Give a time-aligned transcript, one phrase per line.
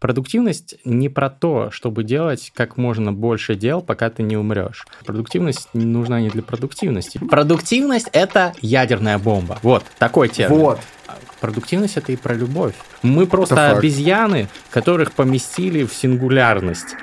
[0.00, 4.86] Продуктивность не про то, чтобы делать как можно больше дел, пока ты не умрешь.
[5.04, 7.18] Продуктивность нужна не для продуктивности.
[7.18, 9.58] Продуктивность— это ядерная бомба.
[9.62, 10.58] Вот, такой термин.
[10.58, 10.78] Вот.
[11.40, 12.74] Продуктивность— это и про любовь.
[13.02, 16.96] Мы просто обезьяны, которых поместили в сингулярность.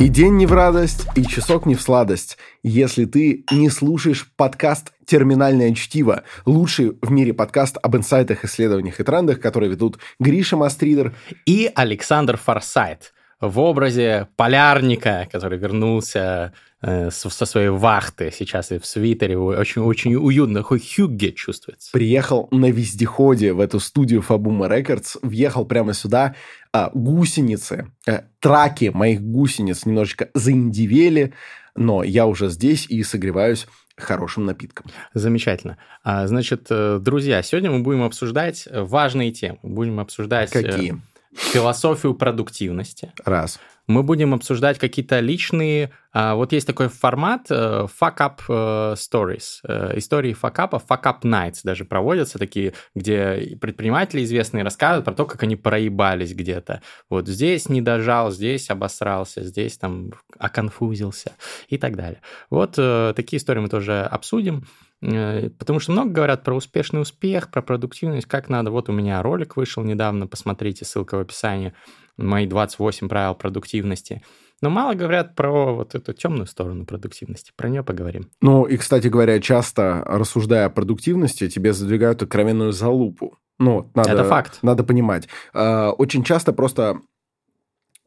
[0.00, 4.94] И день не в радость, и часок не в сладость, если ты не слушаешь подкаст
[5.04, 11.14] «Терминальное чтиво», лучший в мире подкаст об инсайтах, исследованиях и трендах, который ведут Гриша Мастридер
[11.44, 18.84] и Александр Форсайт в образе полярника, который вернулся э, со своей вахты сейчас и в
[18.84, 19.38] свитере.
[19.38, 20.60] Очень, очень уютно.
[20.60, 21.90] Такой Хюгге чувствуется.
[21.92, 26.34] Приехал на вездеходе в эту студию Фабума Рекордс, въехал прямо сюда.
[26.72, 31.32] А, гусеницы, а, траки моих гусениц немножечко заиндивели,
[31.74, 34.86] но я уже здесь и согреваюсь хорошим напитком.
[35.14, 35.78] Замечательно.
[36.04, 39.58] А, значит, э, друзья, сегодня мы будем обсуждать важные темы.
[39.62, 40.50] Будем обсуждать...
[40.50, 41.00] Какие?
[41.34, 43.12] Философию продуктивности.
[43.24, 43.58] Раз.
[43.86, 45.90] Мы будем обсуждать какие-то личные...
[46.12, 49.60] А, вот есть такой формат э, fuck up э, stories.
[49.66, 55.24] Э, истории факапа, fuck up nights даже проводятся такие, где предприниматели известные рассказывают про то,
[55.24, 56.82] как они проебались где-то.
[57.08, 61.32] Вот здесь не дожал, здесь обосрался, здесь там оконфузился
[61.68, 62.20] и так далее.
[62.48, 62.72] Вот
[63.16, 64.66] такие истории мы тоже обсудим.
[65.02, 68.70] Э, потому что много говорят про успешный успех, про продуктивность, как надо.
[68.70, 71.72] Вот у меня ролик вышел недавно, посмотрите, ссылка в описании.
[72.16, 74.22] Мои 28 правил продуктивности.
[74.62, 77.52] Но мало говорят про вот эту темную сторону продуктивности.
[77.56, 78.30] Про нее поговорим.
[78.42, 83.38] Ну, и, кстати говоря, часто, рассуждая о продуктивности, тебе задвигают откровенную залупу.
[83.58, 84.58] Ну, надо, Это факт.
[84.62, 85.28] Надо понимать.
[85.54, 87.00] Э, очень часто просто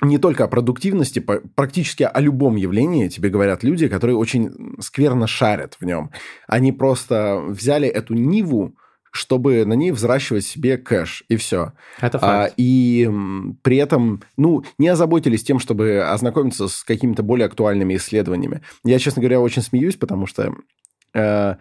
[0.02, 5.78] не только о продуктивности, практически о любом явлении тебе говорят люди, которые очень скверно шарят
[5.80, 6.12] в нем.
[6.48, 8.76] Они просто взяли эту ниву,
[9.12, 11.74] чтобы на ней взращивать себе кэш, и все.
[12.02, 12.52] Это факт.
[12.52, 13.08] А, и
[13.62, 18.62] при этом, ну, не озаботились тем, чтобы ознакомиться с какими-то более актуальными исследованиями.
[18.84, 20.54] Я, честно говоря, очень смеюсь, потому что...
[21.14, 21.56] Э,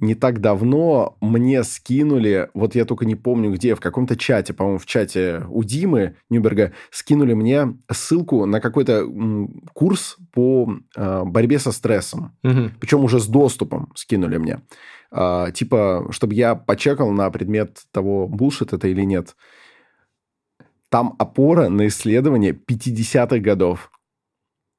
[0.00, 4.78] не так давно мне скинули, вот я только не помню где, в каком-то чате, по-моему,
[4.78, 9.06] в чате у Димы Нюберга, скинули мне ссылку на какой-то
[9.72, 12.36] курс по э, борьбе со стрессом.
[12.44, 12.70] Угу.
[12.80, 14.60] Причем уже с доступом скинули мне.
[15.10, 19.34] Э, типа, чтобы я почекал на предмет того, булшит это или нет.
[20.90, 23.90] Там опора на исследование 50-х годов.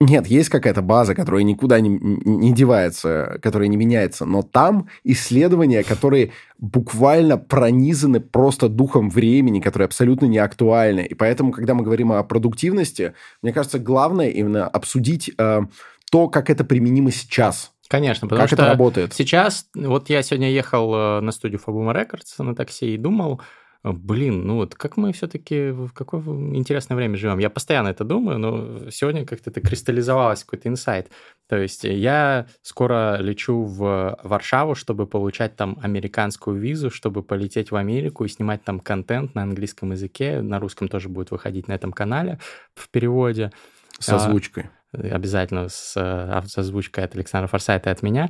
[0.02, 5.84] Нет, есть какая-то база, которая никуда не, не девается, которая не меняется, но там исследования,
[5.84, 11.02] которые буквально пронизаны просто духом времени, которые абсолютно не актуальны.
[11.02, 15.62] И поэтому, когда мы говорим о продуктивности, мне кажется, главное именно обсудить э,
[16.10, 17.74] то, как это применимо сейчас.
[17.90, 19.14] Конечно, потому как что это работает.
[19.14, 23.42] сейчас, вот я сегодня ехал э, на студию Fabuma Records на такси и думал,
[23.84, 26.22] блин, ну вот как мы все-таки в какое
[26.56, 27.40] интересное время живем.
[27.40, 31.10] Я постоянно это думаю, но сегодня как-то это кристаллизовалось, какой-то инсайт.
[31.48, 37.76] То есть я скоро лечу в Варшаву, чтобы получать там американскую визу, чтобы полететь в
[37.76, 40.42] Америку и снимать там контент на английском языке.
[40.42, 42.40] На русском тоже будет выходить на этом канале
[42.76, 43.52] в переводе.
[43.98, 44.70] С озвучкой.
[44.94, 48.30] А, обязательно с, а, с озвучкой от Александра Форсайта и от меня.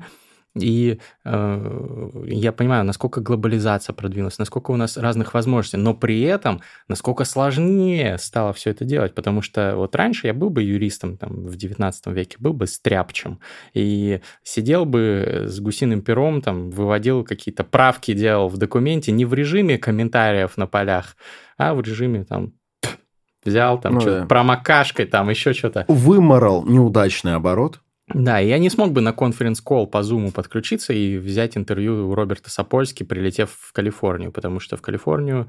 [0.58, 6.62] И э, я понимаю, насколько глобализация продвинулась, насколько у нас разных возможностей, но при этом
[6.88, 11.46] насколько сложнее стало все это делать, потому что вот раньше я был бы юристом там,
[11.46, 13.40] в 19 веке, был бы стряпчем,
[13.74, 19.34] и сидел бы с гусиным пером, там, выводил какие-то правки, делал в документе не в
[19.34, 21.16] режиме комментариев на полях,
[21.58, 22.54] а в режиме там
[23.44, 24.26] взял там ну, что-то да.
[24.26, 25.86] промокашкой, там еще что-то.
[25.88, 27.82] Выморал неудачный оборот.
[28.14, 32.50] Да, я не смог бы на конференц-колл по Zoom подключиться и взять интервью у Роберта
[32.50, 35.48] Сапольски, прилетев в Калифорнию, потому что в Калифорнию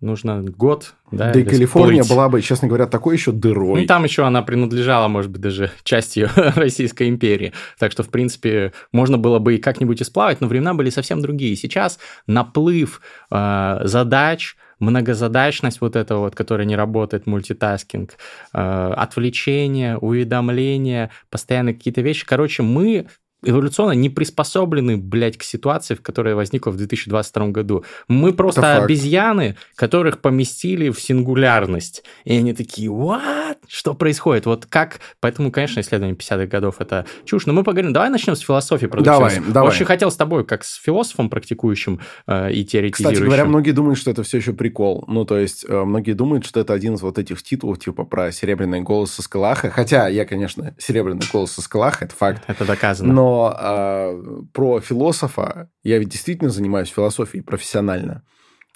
[0.00, 0.94] нужно год.
[1.10, 2.10] Да, да и Калифорния плыть.
[2.10, 3.82] была бы, честно говоря, такой еще дырой.
[3.82, 7.52] Ну, там еще она принадлежала, может быть, даже частью Российской империи.
[7.78, 11.56] Так что, в принципе, можно было бы и как-нибудь исплавать, но времена были совсем другие.
[11.56, 13.00] Сейчас наплыв
[13.30, 18.14] э, задач, многозадачность вот этого вот, которая не работает, мультитаскинг,
[18.52, 22.26] э, отвлечение, уведомления, постоянно какие-то вещи.
[22.26, 23.06] Короче, мы
[23.44, 27.84] эволюционно не приспособлены, блядь, к ситуации, в которой возникла в 2022 году.
[28.08, 32.04] Мы просто обезьяны, которых поместили в сингулярность.
[32.24, 33.58] И они такие, what?
[33.68, 34.46] Что происходит?
[34.46, 35.00] Вот как...
[35.20, 37.46] Поэтому, конечно, исследование 50-х годов это чушь.
[37.46, 37.92] Но мы поговорим.
[37.92, 39.70] Давай начнем с философии Давай, давай.
[39.70, 43.14] Очень хотел с тобой, как с философом практикующим э, и теоретизирующим.
[43.14, 45.04] Кстати говоря, многие думают, что это все еще прикол.
[45.08, 48.32] Ну, то есть, э, многие думают, что это один из вот этих титулов, типа про
[48.32, 49.70] серебряный голос со Скалаха.
[49.70, 52.42] Хотя я, конечно, серебряный голос со Скалаха, это факт.
[52.46, 53.12] Это доказано.
[53.12, 58.22] Но Но э, про философа я ведь действительно занимаюсь философией профессионально.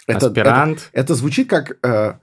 [0.06, 0.90] Это, Аспирант.
[0.92, 2.14] Это, это звучит как э,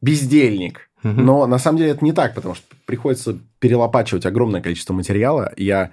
[0.00, 0.90] бездельник.
[1.04, 1.12] Угу.
[1.20, 5.52] Но на самом деле это не так, потому что приходится перелопачивать огромное количество материала.
[5.56, 5.92] Я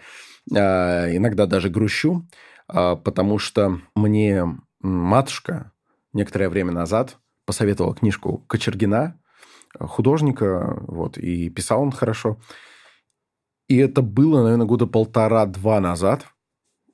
[0.52, 2.26] э, иногда даже грущу,
[2.74, 4.46] э, потому что мне
[4.82, 5.72] матушка
[6.12, 9.20] некоторое время назад посоветовала книжку Кочергина,
[9.80, 12.40] художника, вот, и писал он хорошо.
[13.68, 16.26] И это было, наверное, года полтора-два назад.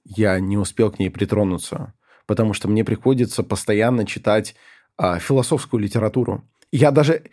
[0.04, 1.94] Я не успел к ней притронуться,
[2.26, 4.56] потому что мне приходится постоянно читать
[4.98, 6.44] а, философскую литературу.
[6.72, 7.24] Я даже,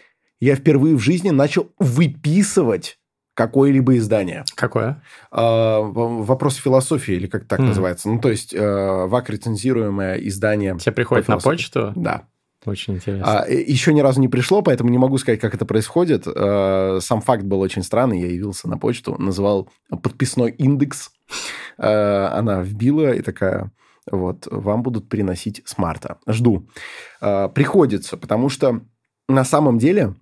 [0.41, 2.99] я впервые в жизни начал выписывать
[3.35, 4.45] какое-либо издание.
[4.55, 5.03] Какое?
[5.31, 7.65] А, вопрос философии, или как так mm.
[7.65, 8.09] называется.
[8.09, 10.77] Ну, то есть, э, ВАК рецензируемое издание.
[10.79, 11.93] Тебе приходит на почту?
[11.95, 12.25] Да.
[12.67, 13.43] Очень интересно.
[13.43, 16.27] А, еще ни разу не пришло, поэтому не могу сказать, как это происходит.
[16.27, 18.21] А, сам факт был очень странный.
[18.21, 19.71] Я явился на почту, называл
[20.03, 21.13] подписной индекс.
[21.79, 23.71] А, она вбила и такая,
[24.11, 26.19] вот, вам будут приносить с марта.
[26.29, 26.69] Жду.
[27.21, 28.81] Приходится, потому что
[29.29, 30.15] на самом деле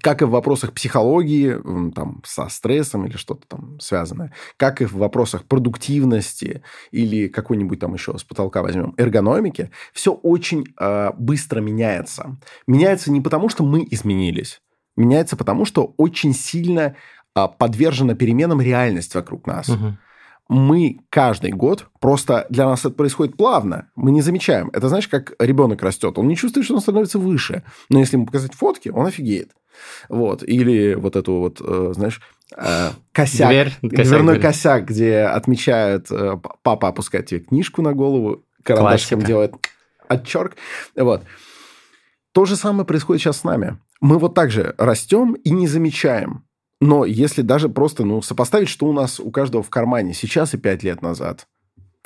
[0.00, 1.56] как и в вопросах психологии,
[1.92, 7.94] там, со стрессом или что-то там связанное, как и в вопросах продуктивности или какой-нибудь там
[7.94, 12.36] еще с потолка возьмем эргономики, все очень э, быстро меняется.
[12.66, 14.60] Меняется не потому, что мы изменились,
[14.96, 16.96] меняется потому, что очень сильно
[17.34, 19.68] э, подвержена переменам реальность вокруг нас.
[19.68, 19.96] Угу
[20.48, 24.70] мы каждый год, просто для нас это происходит плавно, мы не замечаем.
[24.72, 27.64] Это знаешь, как ребенок растет, он не чувствует, что он становится выше.
[27.88, 29.52] Но если ему показать фотки, он офигеет.
[30.08, 30.42] Вот.
[30.42, 32.20] Или вот эту вот, э, знаешь,
[32.56, 38.44] э, косяк, Дверь, дверной косяк, косяк, где отмечают, э, папа опускает тебе книжку на голову,
[38.62, 39.26] карандашиком Классика.
[39.26, 39.54] делает
[40.08, 40.56] отчерк.
[40.94, 41.22] Вот.
[42.32, 43.78] То же самое происходит сейчас с нами.
[44.00, 46.44] Мы вот так же растем и не замечаем.
[46.80, 50.58] Но если даже просто ну, сопоставить, что у нас у каждого в кармане сейчас и
[50.58, 51.46] пять лет назад,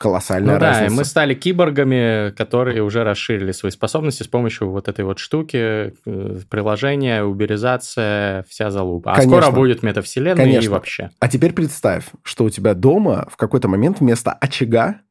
[0.00, 0.88] колоссальная ну, разница.
[0.88, 5.92] Да, мы стали киборгами, которые уже расширили свои способности с помощью вот этой вот штуки,
[6.06, 9.12] э, приложения, уберизация, вся залупа.
[9.12, 9.42] А Конечно.
[9.42, 10.64] скоро будет метавселенная Конечно.
[10.64, 11.10] и вообще.
[11.20, 15.02] А теперь представь, что у тебя дома в какой-то момент вместо очага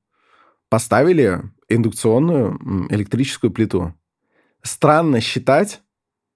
[0.70, 3.94] поставили индукционную электрическую плиту.
[4.64, 5.82] Странно считать,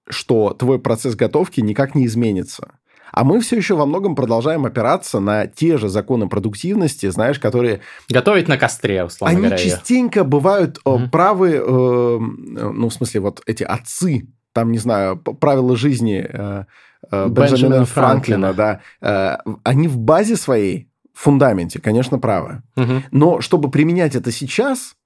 [0.08, 2.78] что твой процесс готовки никак не изменится.
[3.14, 7.80] А мы все еще во многом продолжаем опираться на те же законы продуктивности, знаешь, которые...
[8.08, 9.56] Готовить на костре, условно Они говоря.
[9.56, 11.10] Они частенько бывают mm-hmm.
[11.10, 16.64] правы, э, ну, в смысле, вот эти отцы, там, не знаю, правила жизни э,
[17.08, 22.62] э, Бенджамина Франклина, Франклина, да, э, они в базе своей, в фундаменте, конечно, правы.
[22.76, 23.02] Угу.
[23.12, 24.96] Но чтобы применять это сейчас,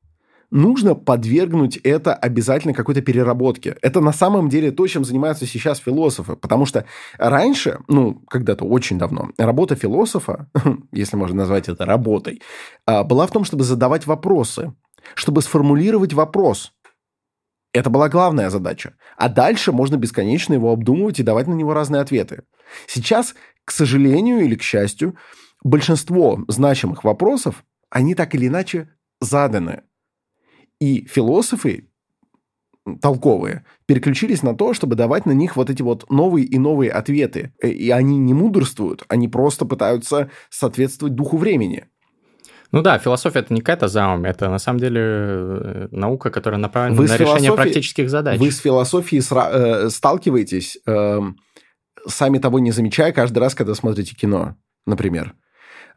[0.51, 3.77] нужно подвергнуть это обязательно какой-то переработке.
[3.83, 6.37] Это на самом деле то, чем занимаются сейчас философы.
[6.37, 6.85] Потому что
[7.19, 10.49] раньше, ну, когда-то очень давно, работа философа,
[10.93, 12.41] если можно назвать это работой,
[12.87, 14.73] а, была в том, чтобы задавать вопросы,
[15.15, 16.73] чтобы сформулировать вопрос.
[17.75, 18.95] Это была главная задача.
[19.17, 22.45] А дальше можно бесконечно его обдумывать и давать на него разные ответы.
[22.87, 23.35] Сейчас,
[23.65, 25.17] к сожалению или к счастью,
[25.63, 28.89] большинство значимых вопросов, они так или иначе
[29.21, 29.83] заданы.
[30.81, 31.89] И философы
[33.03, 37.53] толковые переключились на то, чтобы давать на них вот эти вот новые и новые ответы.
[37.63, 41.87] Э, и они не мудрствуют, они просто пытаются соответствовать духу времени.
[42.71, 47.01] Ну да, философия это не какая-то заум, это на самом деле э, наука, которая направлена
[47.01, 48.39] вы на решение практических задач.
[48.39, 51.21] Вы с философией сра- э, сталкиваетесь, э,
[52.07, 55.35] сами того не замечая, каждый раз, когда смотрите кино, например.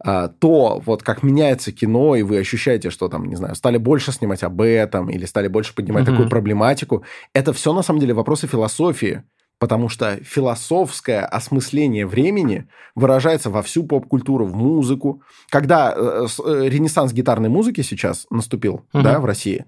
[0.03, 4.11] А, то вот как меняется кино, и вы ощущаете, что там, не знаю, стали больше
[4.11, 6.11] снимать об этом, или стали больше поднимать угу.
[6.11, 7.03] такую проблематику,
[7.33, 9.23] это все на самом деле вопросы философии,
[9.59, 15.21] потому что философское осмысление времени выражается во всю поп-культуру, в музыку.
[15.49, 19.03] Когда э, э, ренессанс гитарной музыки сейчас наступил угу.
[19.03, 19.65] да, в России,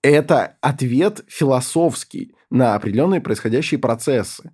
[0.00, 4.52] это ответ философский на определенные происходящие процессы.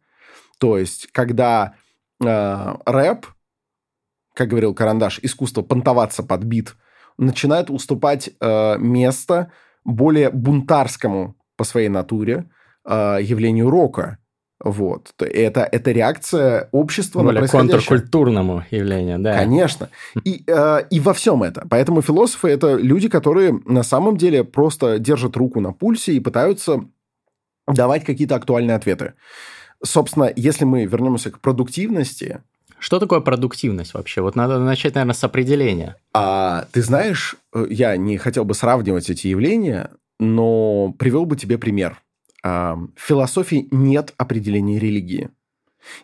[0.59, 1.75] То есть, когда
[2.21, 3.27] э, рэп
[4.35, 6.75] как говорил Карандаш, искусство понтоваться под бит,
[7.19, 9.53] начинает уступать э, место
[9.85, 12.47] более бунтарскому по своей натуре
[12.85, 14.19] э, явлению рока.
[14.65, 15.13] Вот.
[15.19, 17.79] Это, это реакция общества Более на происходящее.
[17.79, 19.37] контркультурному явлению, да.
[19.37, 19.89] Конечно.
[20.25, 21.67] И, э, и во всем это.
[21.69, 26.85] Поэтому философы– это люди, которые на самом деле просто держат руку на пульсе и пытаются
[27.67, 29.15] давать какие-то актуальные ответы.
[29.85, 32.43] Собственно, если мы вернемся к продуктивности,
[32.83, 34.23] что такое продуктивность вообще?
[34.23, 35.95] Вот надо начать, наверное, с определения.
[36.13, 41.59] А ты знаешь, э, я не хотел бы сравнивать эти явления, но привел бы тебе
[41.59, 42.03] пример.
[42.43, 45.31] А, в философии нет определения религии.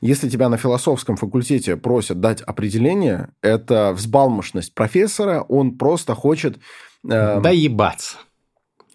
[0.00, 6.58] Если тебя на философском факультете просят дать определение, это взбалмошность профессора, он просто хочет...
[7.04, 8.18] Э, да ебаться.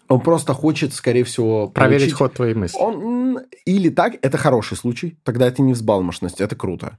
[0.08, 2.18] Он просто хочет, скорее всего, проверить получить...
[2.18, 2.78] ход твоей мысли.
[2.78, 3.40] Он...
[3.64, 6.98] Или так, это хороший случай, тогда это не взбалмошность, это круто.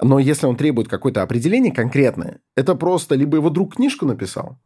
[0.00, 4.58] Но если он требует какое-то определение конкретное, это просто либо его друг книжку написал,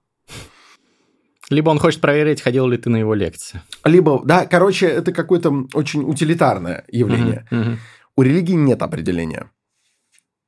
[1.50, 3.62] либо он хочет проверить, ходил ли ты на его лекции.
[3.84, 7.46] Либо, да, короче, это какое-то очень утилитарное явление.
[7.50, 7.76] Uh-huh, uh-huh.
[8.16, 9.50] У религии нет определения.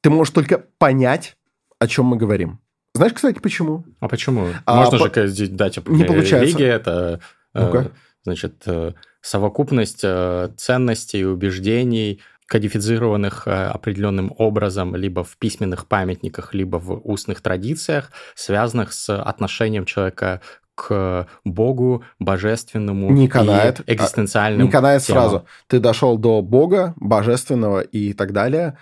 [0.03, 1.37] Ты можешь только понять,
[1.79, 2.61] о чем мы говорим.
[3.01, 3.87] Знаешь, кстати, почему?
[3.99, 4.49] А почему?
[4.67, 5.27] А, Можно по...
[5.27, 6.07] же дать определение.
[6.07, 6.47] Не получается.
[6.47, 7.21] Религия– это,
[7.55, 7.85] э,
[8.25, 8.93] значит, э,
[9.23, 18.11] совокупность э, ценностей убеждений, кодифицированных определенным образом либо в письменных памятниках, либо в устных традициях,
[18.35, 20.43] связанных с отношением человека
[20.75, 23.81] к Богу, божественному не канает.
[23.87, 25.23] и экзистенциальным Не канает темам.
[25.23, 25.47] сразу.
[25.69, 28.77] Ты дошел до Бога, божественного и так далее.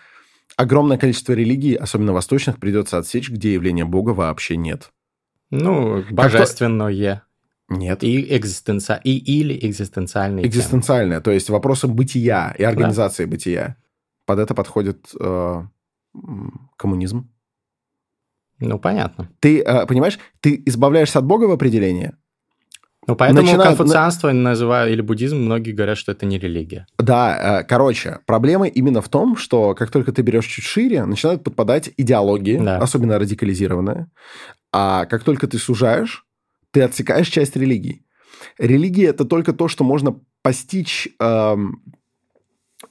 [0.58, 4.90] Огромное количество религий, особенно восточных, придется отсечь, где явления Бога вообще нет.
[5.50, 7.22] Ну, божественное.
[7.68, 8.02] Нет.
[8.02, 9.00] И, экзистенци...
[9.04, 13.30] и или экзистенциальные Экзистенциальное, то есть вопросы бытия и организации да.
[13.30, 13.76] бытия.
[14.26, 15.62] Под это подходит э,
[16.76, 17.30] коммунизм.
[18.58, 19.30] Ну, понятно.
[19.38, 22.14] Ты, э, понимаешь, ты избавляешься от Бога в определении,
[23.08, 23.76] ну, поэтому начинают...
[23.78, 26.86] конфуцианство называю, или буддизм, многие говорят, что это не религия.
[26.98, 31.42] Да, э, короче, проблема именно в том, что как только ты берешь чуть шире, начинают
[31.42, 32.76] подпадать идеологии, да.
[32.78, 34.08] особенно радикализированные.
[34.72, 36.26] А как только ты сужаешь,
[36.70, 38.04] ты отсекаешь часть религии.
[38.58, 41.82] Религия– это только то, что можно постичь эм,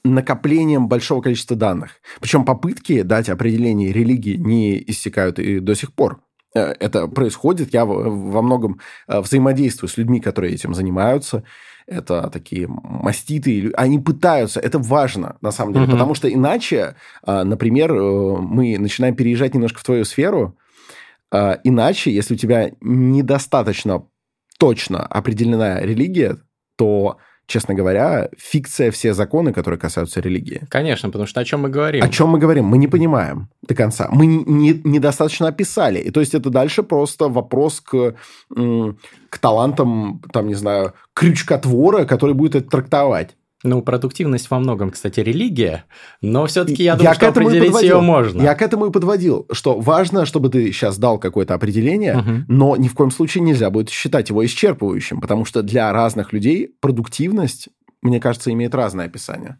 [0.04, 1.92] накоплением большого количества данных.
[2.20, 6.20] Причем попытки дать определение религии не иссякают и до сих пор.
[6.54, 7.72] Э, это происходит.
[7.74, 11.44] Я во многом э, взаимодействую с людьми, которые этим занимаются.
[11.86, 13.70] Это такие маститы.
[13.74, 14.60] Они пытаются.
[14.60, 15.84] Это важно, на самом деле.
[15.86, 15.92] Угу.
[15.92, 20.56] Потому что иначе, э, например, мы начинаем переезжать немножко в твою сферу.
[21.30, 24.06] Иначе, если у тебя недостаточно
[24.58, 26.38] точно определенная религия,
[26.76, 30.60] то честно говоря, фикция все законы, которые касаются религии.
[30.68, 32.04] Конечно, потому что о чем мы говорим?
[32.04, 32.66] О чем мы говорим?
[32.66, 34.08] Мы не понимаем до конца.
[34.12, 35.98] Мы не, недостаточно описали.
[35.98, 38.14] И то есть это дальше просто вопрос к,
[39.30, 43.37] к талантам, там, не знаю, крючкотвора, который будет это трактовать.
[43.64, 45.84] Ну, продуктивность во многом, кстати, религия,
[46.22, 48.40] но все-таки я думаю, я что определить ее можно.
[48.40, 52.30] Я к этому и подводил, что важно, чтобы ты сейчас дал какое-то определение, угу.
[52.46, 56.70] но ни в коем случае нельзя будет считать его исчерпывающим, потому что для разных людей
[56.80, 57.68] продуктивность
[58.02, 59.58] мне кажется, имеет разное описание.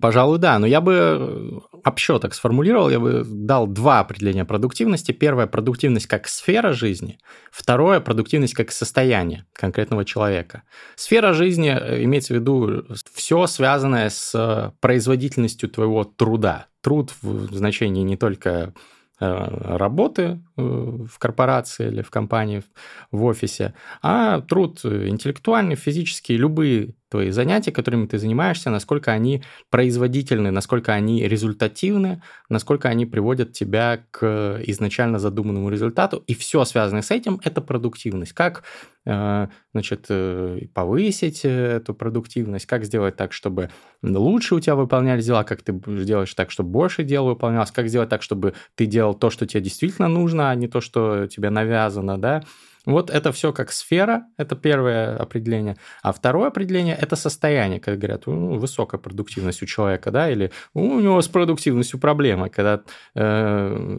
[0.00, 0.58] Пожалуй, да.
[0.58, 1.50] Но я бы э,
[1.84, 5.12] общо так сформулировал, я бы дал два определения продуктивности.
[5.12, 7.18] Первое– продуктивность как сфера жизни.
[7.50, 10.62] Второе– продуктивность как состояние конкретного человека.
[10.94, 16.66] Сфера жизни э, имеется в виду все связанное с производительностью твоего труда.
[16.80, 18.72] Труд в значении не только
[19.20, 22.62] Э, работы э, в корпорации или в компании,
[23.10, 30.50] в офисе, а труд интеллектуальный, физический, любые твои занятия, которыми ты занимаешься, насколько они производительны,
[30.50, 36.22] насколько они результативны, насколько они приводят тебя к изначально задуманному результату.
[36.26, 38.32] И все связанное с этим– это продуктивность.
[38.32, 38.62] Как
[39.06, 40.08] э, значит,
[40.74, 43.70] повысить эту продуктивность, как сделать так, чтобы
[44.02, 48.10] лучше у тебя выполнялись дела, как ты сделаешь так, чтобы больше дел выполнялось, как сделать
[48.10, 52.18] так, чтобы ты делал то, что тебе действительно нужно, а не то, что тебе навязано,
[52.18, 52.42] да.
[52.88, 55.76] Вот это все как сфера, это первое определение.
[56.02, 60.98] А второе определение– это состояние, когда говорят, ну, высокая продуктивность у человека, да, или у
[60.98, 62.80] него с продуктивностью проблема, когда
[63.14, 63.98] э,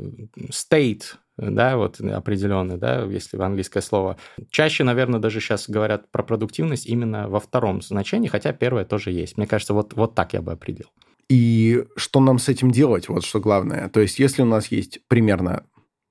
[0.49, 1.03] state,
[1.37, 4.17] да, вот определенный, да, если в английское слово.
[4.49, 9.37] Чаще, наверное, даже сейчас говорят про продуктивность именно во втором значении, хотя первое тоже есть.
[9.37, 10.89] Мне кажется, вот, вот так я бы определил.
[11.29, 13.87] И что нам с этим делать, вот что главное.
[13.89, 15.63] То есть, если у нас есть примерно,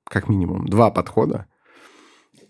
[0.09, 1.47] как минимум, два подхода,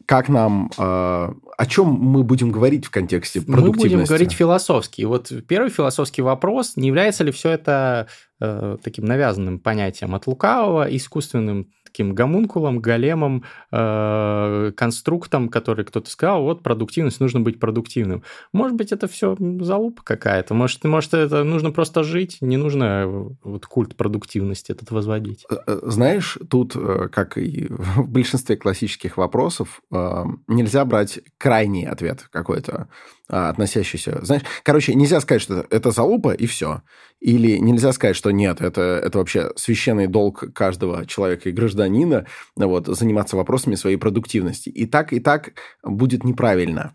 [0.09, 3.85] как нам, э, о чем мы будем говорить в контексте продуктивности?
[3.85, 5.03] Мы будем говорить философски.
[5.03, 8.09] Вот первый философский вопрос, не является ли все это
[8.41, 16.43] э, таким навязанным понятием от лукавого, искусственным таким гомункулом, големом, э, конструктом, который кто-то сказал,
[16.43, 18.23] вот продуктивность, нужно быть продуктивным.
[18.53, 20.55] Может быть, это все залупа какая-то.
[20.55, 23.07] Может, может, это нужно просто жить, не нужно
[23.43, 25.45] вот культ продуктивности этот возводить.
[25.51, 26.77] Э, э, знаешь, тут,
[27.13, 32.89] как и в большинстве классических вопросов, нельзя брать крайний ответ какой-то
[33.29, 34.25] относящийся...
[34.25, 36.83] Знаешь, короче, нельзя сказать, что это залупа, и все.
[37.21, 42.87] Или нельзя сказать, что нет, это, это вообще священный долг каждого человека и гражданина вот,
[42.87, 44.69] заниматься вопросами своей продуктивности.
[44.69, 46.95] И так, и так будет неправильно.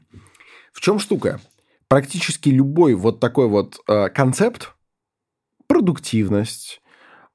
[0.72, 1.40] В чем штука?
[1.88, 4.74] Практически любой вот такой вот э, концепт
[5.68, 6.82] продуктивность,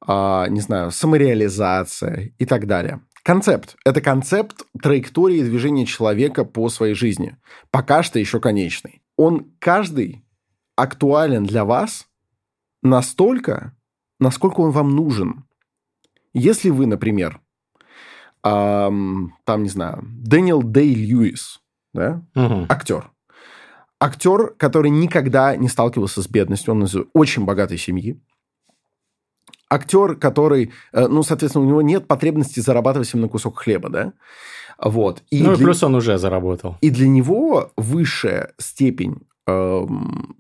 [0.01, 3.01] а, не знаю, самореализация и так далее.
[3.29, 3.77] Концепт.
[3.85, 7.37] Это концепт траектории движения человека по своей жизни.
[7.71, 9.03] Пока что еще конечный.
[9.19, 10.25] Он каждый
[10.77, 12.09] актуален для вас
[12.83, 13.77] настолько,
[14.19, 15.45] насколько он вам нужен.
[16.33, 17.39] Если вы, например,
[18.45, 21.61] эм, там, не знаю, Дэниел Дэй Льюис,
[21.93, 22.65] да, угу.
[22.71, 23.11] актер.
[24.01, 28.19] Актер, который никогда не сталкивался с бедностью, он из очень богатой семьи.
[29.71, 34.13] Актер, который, э, ну, соответственно, у него нет потребности зарабатывать именно кусок хлеба, да?
[34.79, 35.23] Вот.
[35.31, 36.77] И ну, и плюс он уже заработал.
[36.81, 39.87] И для него высшая степень э,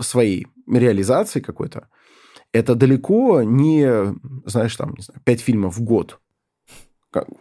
[0.00, 1.88] своей реализации какой-то,
[2.52, 4.14] это далеко не,
[4.46, 6.18] знаешь, там, не знаю, пять фильмов в год.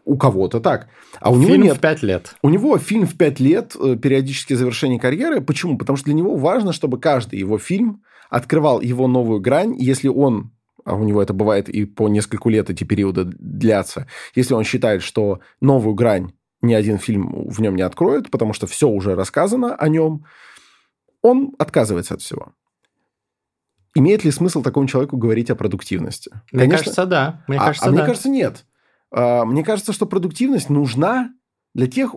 [0.06, 0.88] У кого-то так.
[1.20, 1.77] А у фильм него нет.
[1.77, 2.36] в пять лет.
[2.41, 5.41] У него фильм в пять лет, э, периодически завершение карьеры.
[5.41, 5.77] Почему?
[5.77, 9.75] Потому что для него важно, чтобы каждый его фильм открывал его новую грань.
[9.77, 10.51] Если он
[10.88, 15.03] а у него это бывает и по нескольку лет эти периоды длятся, если он считает,
[15.03, 19.75] что новую грань ни один фильм в нем не откроет, потому что все уже рассказано
[19.75, 20.25] о нем,
[21.22, 22.53] он отказывается от всего.
[23.96, 26.32] Имеет ли смысл такому человеку говорить о продуктивности?
[26.53, 27.44] Мне Конечно, кажется, да.
[27.48, 27.96] Мне а, кажется, а да.
[27.98, 28.65] мне кажется, нет.
[29.12, 31.34] А, мне кажется, что продуктивность нужна
[31.75, 32.15] для тех,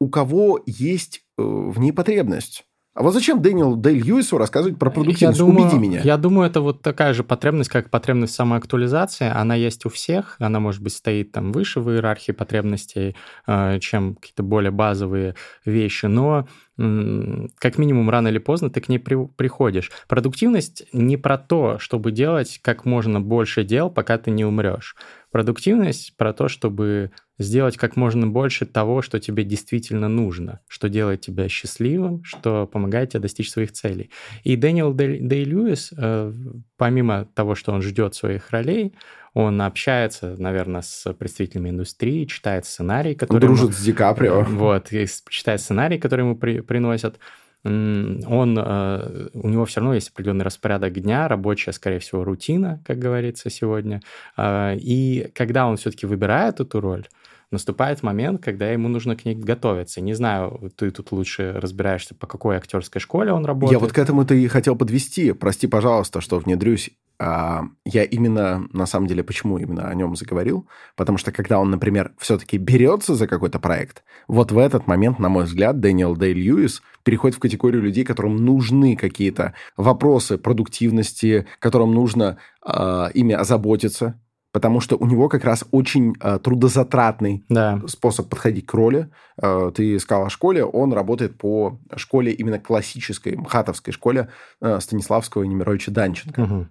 [0.00, 2.66] у кого есть э, в ней потребность.
[2.94, 5.38] А вот зачем Дэниел Дэй Льюису рассказывать про продуктивность?
[5.40, 6.00] Я думаю, Убеди меня.
[6.04, 9.28] Я думаю, это вот такая же потребность, как потребность самоактуализации.
[9.28, 10.36] Она есть у всех.
[10.38, 13.16] Она, может быть, стоит там выше в иерархии потребностей,
[13.48, 15.34] э, чем какие-то более базовые
[15.64, 16.06] вещи.
[16.06, 19.92] Но как минимум рано или поздно ты к ней при, приходишь.
[20.08, 24.96] Продуктивность не про то, чтобы делать как можно больше дел, пока ты не умрешь.
[25.30, 31.20] Продуктивность про то, чтобы сделать как можно больше того, что тебе действительно нужно, что делает
[31.20, 34.10] тебя счастливым, что помогает тебе достичь своих целей.
[34.44, 36.32] И Дэниел Дэй Льюис, э,
[36.76, 38.94] помимо того, что он ждет своих ролей,
[39.34, 43.42] он общается, наверное, с представителями индустрии, читает сценарий, который...
[43.42, 44.44] Он дружит ему, с Ди Каприо.
[44.48, 47.18] Вот, и читает сценарий, который ему при, приносят
[47.64, 52.98] он, э, у него все равно есть определенный распорядок дня, рабочая, скорее всего, рутина, как
[52.98, 54.02] говорится сегодня.
[54.36, 57.06] Э, и когда он все-таки выбирает эту роль,
[57.54, 60.02] наступает момент, когда ему нужно к ней готовиться.
[60.02, 63.72] Не знаю, ты тут лучше разбираешься, по какой актерской школе он работает.
[63.72, 65.32] Я вот к этому-то и хотел подвести.
[65.32, 66.90] Прости, пожалуйста, что внедрюсь.
[67.18, 70.68] А, я именно, на самом деле, почему именно о нем заговорил?
[70.96, 75.28] Потому что когда он, например, все-таки берется за какой-то проект, вот в этот момент, на
[75.28, 81.94] мой взгляд, Дэниел Дэй Льюис переходит в категорию людей, которым нужны какие-то вопросы продуктивности, которым
[81.94, 84.20] нужно э, ими озаботиться,
[84.54, 87.82] потому что у него как раз очень э, трудозатратный да.
[87.88, 89.10] способ подходить к роли.
[89.42, 94.28] Э, ты сказал о школе, он работает по школе именно классической, мхатовской школе
[94.60, 96.40] э, Станиславского и Немировича Данченко.
[96.40, 96.66] Угу.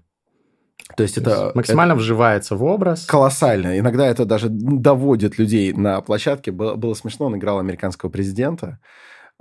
[0.95, 1.51] То есть это...
[1.55, 3.05] Максимально это вживается в образ.
[3.05, 3.77] Колоссально.
[3.77, 6.51] Иногда это даже доводит людей на площадке.
[6.51, 8.79] Было, было смешно, он играл американского президента.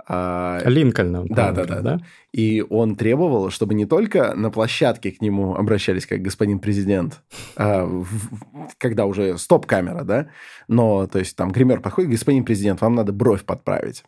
[0.07, 1.25] А, Линкольна.
[1.25, 1.99] Да, да, да, да.
[2.31, 7.21] И он требовал, чтобы не только на площадке к нему обращались как господин президент,
[7.55, 7.89] а,
[8.77, 10.27] когда уже стоп-камера, да,
[10.67, 14.03] но, то есть, там гример подходит, господин президент, вам надо бровь подправить.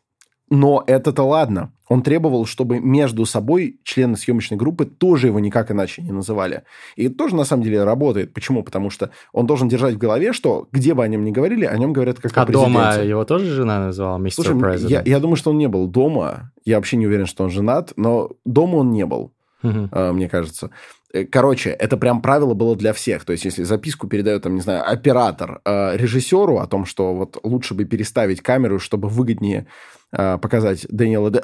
[0.49, 1.71] Но это-то ладно.
[1.88, 6.63] Он требовал, чтобы между собой члены съемочной группы тоже его никак иначе не называли.
[6.95, 8.34] И это тоже на самом деле работает.
[8.34, 8.63] Почему?
[8.63, 11.77] Потому что он должен держать в голове, что где бы о нем ни говорили, о
[11.77, 12.73] нем говорят как а о президенте.
[12.73, 16.51] дома его тоже жена называла мистер Слушай, я, я думаю, что он не был дома.
[16.63, 19.31] Я вообще не уверен, что он женат, но дома он не был,
[19.65, 20.13] угу.
[20.13, 20.71] мне кажется.
[21.15, 23.23] Э, короче, это прям правило было для всех.
[23.23, 27.38] То есть, если записку передает, там, не знаю, оператор э, режиссеру о том, что вот
[27.43, 29.65] лучше бы переставить камеру, чтобы выгоднее
[30.12, 31.43] э, показать Дэниела Д...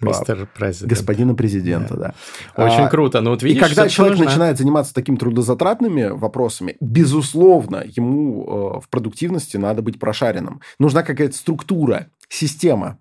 [0.00, 0.90] Мистер президент.
[0.90, 2.14] Господина президента, да.
[2.54, 2.64] да.
[2.66, 3.22] Очень а, круто.
[3.22, 4.30] Но вот видишь, и когда человек нужно...
[4.30, 8.44] начинает заниматься такими трудозатратными вопросами, безусловно, ему
[8.76, 10.60] э, в продуктивности надо быть прошаренным.
[10.78, 12.98] Нужна какая-то структура, система.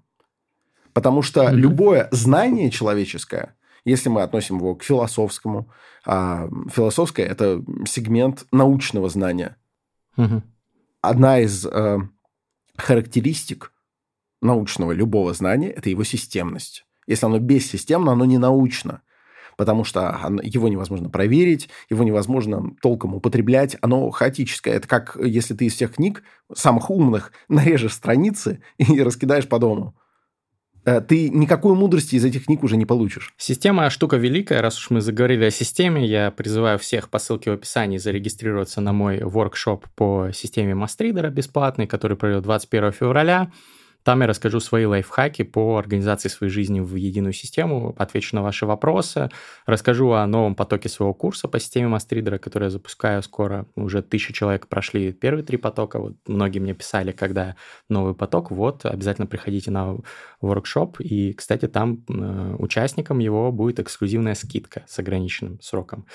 [0.94, 3.55] Потому что любое знание человеческое–
[3.86, 5.70] если мы относим его к философскому,
[6.06, 9.58] а философское– это сегмент научного знания.
[10.18, 10.42] Угу.
[11.02, 12.00] Одна из э,
[12.78, 13.72] характеристик
[14.42, 16.86] научного любого знания– это его системность.
[17.08, 19.02] Если оно бессистемно, оно не научно
[19.58, 24.76] потому что его невозможно проверить, его невозможно толком употреблять, оно хаотическое.
[24.76, 29.96] Это как если ты из всех книг, самых умных, нарежешь страницы и раскидаешь по дому.
[30.86, 33.34] Э, ты никакой мудрости из этих книг уже не получишь.
[33.38, 34.62] Система штука великая.
[34.62, 38.94] Раз уж мы заговорили о системе, я призываю всех по ссылке в описании зарегистрироваться на
[38.94, 43.52] мой воркшоп по системе Мастридера бесплатный, который пройдет 21 февраля.
[44.06, 48.68] Там я расскажу свои лайфхаки по организации своей жизни в единую систему, отвечу на ваши
[48.68, 49.32] вопросы,
[49.66, 53.66] расскажу о новом потоке своего курса по системе Мастридера, который я запускаю скоро.
[53.76, 55.98] Уже тысяча человек прошли первые три потока.
[56.00, 57.56] Вот многие мне писали, когда
[57.90, 58.52] новый поток.
[58.52, 59.98] Вот, обязательно приходите на
[60.40, 61.00] воркшоп.
[61.00, 66.06] И, кстати, там э, участникам его будет эксклюзивная скидка с ограниченным сроком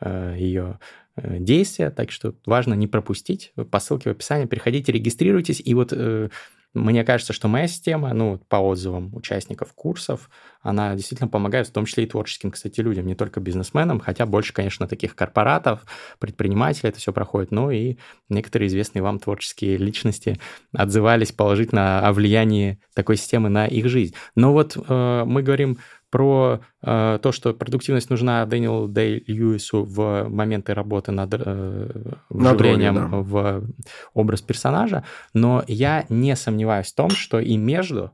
[0.00, 0.78] э, ее
[1.16, 3.52] э, действия, так что важно не пропустить.
[3.72, 6.28] По ссылке в описании переходите, регистрируйтесь, и вот э,
[6.72, 10.30] мне кажется, что моя система, ну, по отзывам участников курсов,
[10.62, 14.52] она действительно помогает, в том числе и творческим, кстати, людям, не только бизнесменам, хотя больше,
[14.52, 15.84] конечно, таких корпоратов,
[16.20, 17.96] предпринимателей это все проходит, но и
[18.28, 20.38] некоторые известные вам творческие личности
[20.72, 24.14] отзывались положительно о влиянии такой системы на их жизнь.
[24.36, 25.78] Но вот э, мы говорим
[26.10, 32.94] про э, то, что продуктивность нужна Дэниелу Дэй Льюису в моменты работы над э, вживлением
[32.94, 33.08] да.
[33.08, 33.64] в
[34.12, 38.10] образ персонажа, но я не сомневаюсь в том, что и между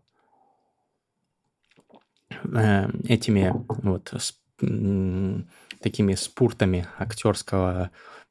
[2.45, 5.41] э, этими вот с, э,
[5.81, 7.91] такими спуртами актерского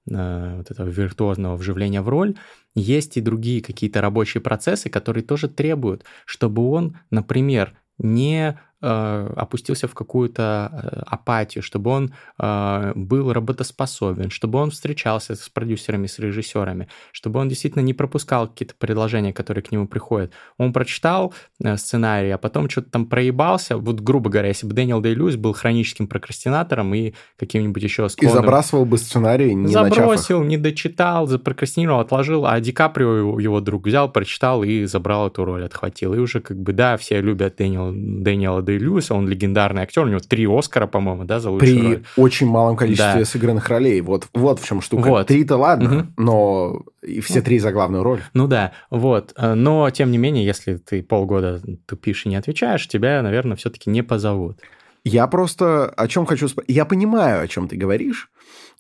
[0.09, 2.35] э, вот этого виртуозного вживления в роль
[2.75, 9.87] есть и другие какие-то рабочие процессы, которые тоже требуют, чтобы он, например, не Э, опустился
[9.87, 16.19] в какую-то э, апатию, чтобы он э, был работоспособен, чтобы он встречался с продюсерами, с
[16.19, 20.33] режиссерами, чтобы он действительно не пропускал какие-то предложения, которые к нему приходят.
[20.59, 21.33] Он прочитал
[21.77, 23.77] сценарий, а потом что-то там проебался.
[23.77, 28.37] Вот, грубо говоря, если бы Дэниел Дэй Льюис был хроническим прокрастинатором и каким-нибудь еще склонным...
[28.37, 33.87] И забрасывал бы сценарий, не Забросил, не дочитал, запрокрастинировал, отложил, а Ди Каприо, его друг,
[33.87, 36.13] взял, прочитал и забрал эту роль, отхватил.
[36.13, 40.07] И уже как бы, да, все любят Дэниела, Дэниела Дэй Льюиса, он легендарный актер, у
[40.07, 42.03] него три Оскара, по-моему, да, за лучшую При роль.
[42.17, 43.25] очень малом количестве да.
[43.25, 44.01] сыгранных ролей.
[44.01, 45.07] Вот, вот в чем штука.
[45.07, 45.27] Вот.
[45.27, 46.07] Три-то ладно, угу.
[46.17, 48.21] но и все три за главную роль.
[48.33, 49.33] Ну да, вот.
[49.37, 54.01] Но, тем не менее, если ты полгода тупишь и не отвечаешь, тебя, наверное, все-таки не
[54.01, 54.59] позовут.
[55.03, 56.75] Я просто о чем хочу спросить.
[56.75, 58.31] Я понимаю, о чем ты говоришь,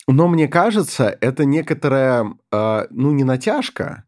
[0.07, 4.05] но мне кажется, это некоторая, э, ну, не натяжка,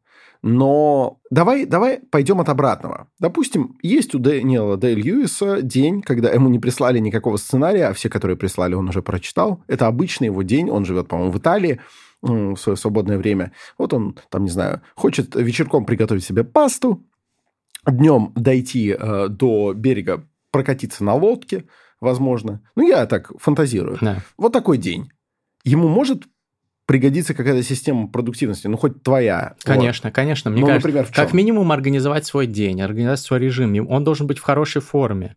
[0.47, 3.07] но давай, давай пойдем от обратного.
[3.19, 8.09] Допустим, есть у Дэниела Дэй Льюиса день, когда ему не прислали никакого сценария, а все,
[8.09, 9.61] которые прислали, он уже прочитал.
[9.67, 11.81] Это обычный его день, он живет, по-моему, в Италии
[12.21, 13.51] в свое свободное время.
[13.77, 17.03] Вот он, там, не знаю, хочет вечерком приготовить себе пасту,
[17.85, 21.65] днем дойти э, до берега, прокатиться на лодке,
[21.99, 22.61] возможно.
[22.75, 23.97] Ну, я так фантазирую.
[24.01, 24.23] Да.
[24.37, 25.11] Вот такой день.
[25.63, 26.23] Ему может
[26.87, 29.55] пригодится какая-то система продуктивности, ну, хоть твоя.
[29.63, 30.15] Конечно, вот.
[30.15, 30.49] конечно.
[30.49, 33.87] Мне ну, кажется, например, как минимум организовать свой день, организовать свой режим.
[33.89, 35.35] Он должен быть в хорошей форме.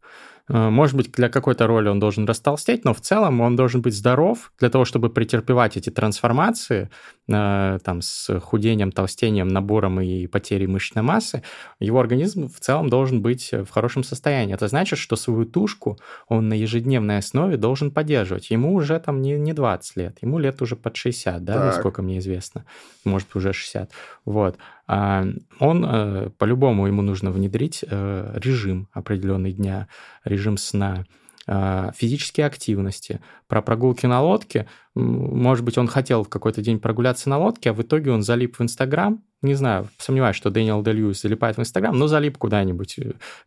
[0.49, 3.95] Э, может быть, для какой-то роли он должен растолстеть, но в целом он должен быть
[3.95, 6.89] здоров для того, чтобы претерпевать эти трансформации
[7.31, 11.43] там, с худением, толстением, набором и потерей мышечной массы.
[11.79, 14.55] Его организм в целом должен быть в хорошем состоянии.
[14.55, 18.51] Это значит, что свою тушку он на ежедневной основе должен поддерживать.
[18.51, 21.65] Ему уже там не, не 20 лет, ему лет уже под 60, да, так.
[21.67, 22.65] насколько мне известно.
[23.05, 23.91] Может, уже 60.
[24.25, 24.59] Вот.
[24.87, 25.25] А,
[25.59, 29.89] он э, по-любому ему нужно внедрить э, режим определенный дня,
[30.25, 31.05] режим сна,
[31.47, 33.21] физические активности.
[33.49, 37.73] Про прогулки на лодке, может быть, он хотел в какой-то день прогуляться на лодке, а
[37.73, 41.61] в итоге он залип в Инстаграм, не знаю, сомневаюсь, что Дэниел Де Льюис залипает в
[41.61, 42.99] Инстаграм, но залип куда-нибудь.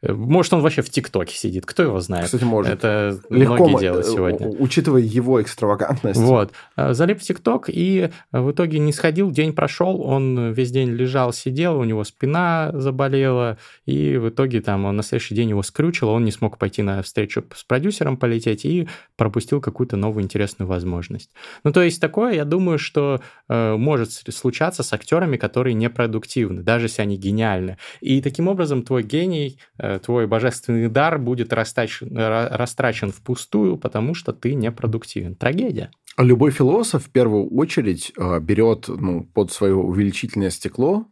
[0.01, 2.25] Э, может, он вообще в ТикТоке сидит, кто его знает.
[2.25, 2.73] Кстати, может.
[2.73, 4.47] Это Легко многие делают э, сегодня.
[4.47, 6.19] Учитывая его экстравагантность.
[6.19, 6.51] Вот.
[6.75, 11.31] Э, залип в ТикТок и в итоге не сходил, день прошел, он весь день лежал,
[11.31, 16.09] сидел, у него спина заболела, и в итоге там он на следующий день его скрючил,
[16.09, 21.29] он не смог пойти на встречу с продюсером полететь и пропустил какую-то новую интересную возможность.
[21.63, 26.85] Ну, то есть такое, я думаю, что э, может случаться с актерами, которые непродуктивны, даже
[26.85, 27.77] если они гениальны.
[28.01, 34.33] И таким образом твой гений, э, твой божественный дар будет растрачен, растрачен впустую, потому что
[34.33, 35.35] ты непродуктивен.
[35.35, 35.91] Трагедия.
[36.17, 41.07] Любой философ в первую очередь э, берет ну, под свое увеличительное стекло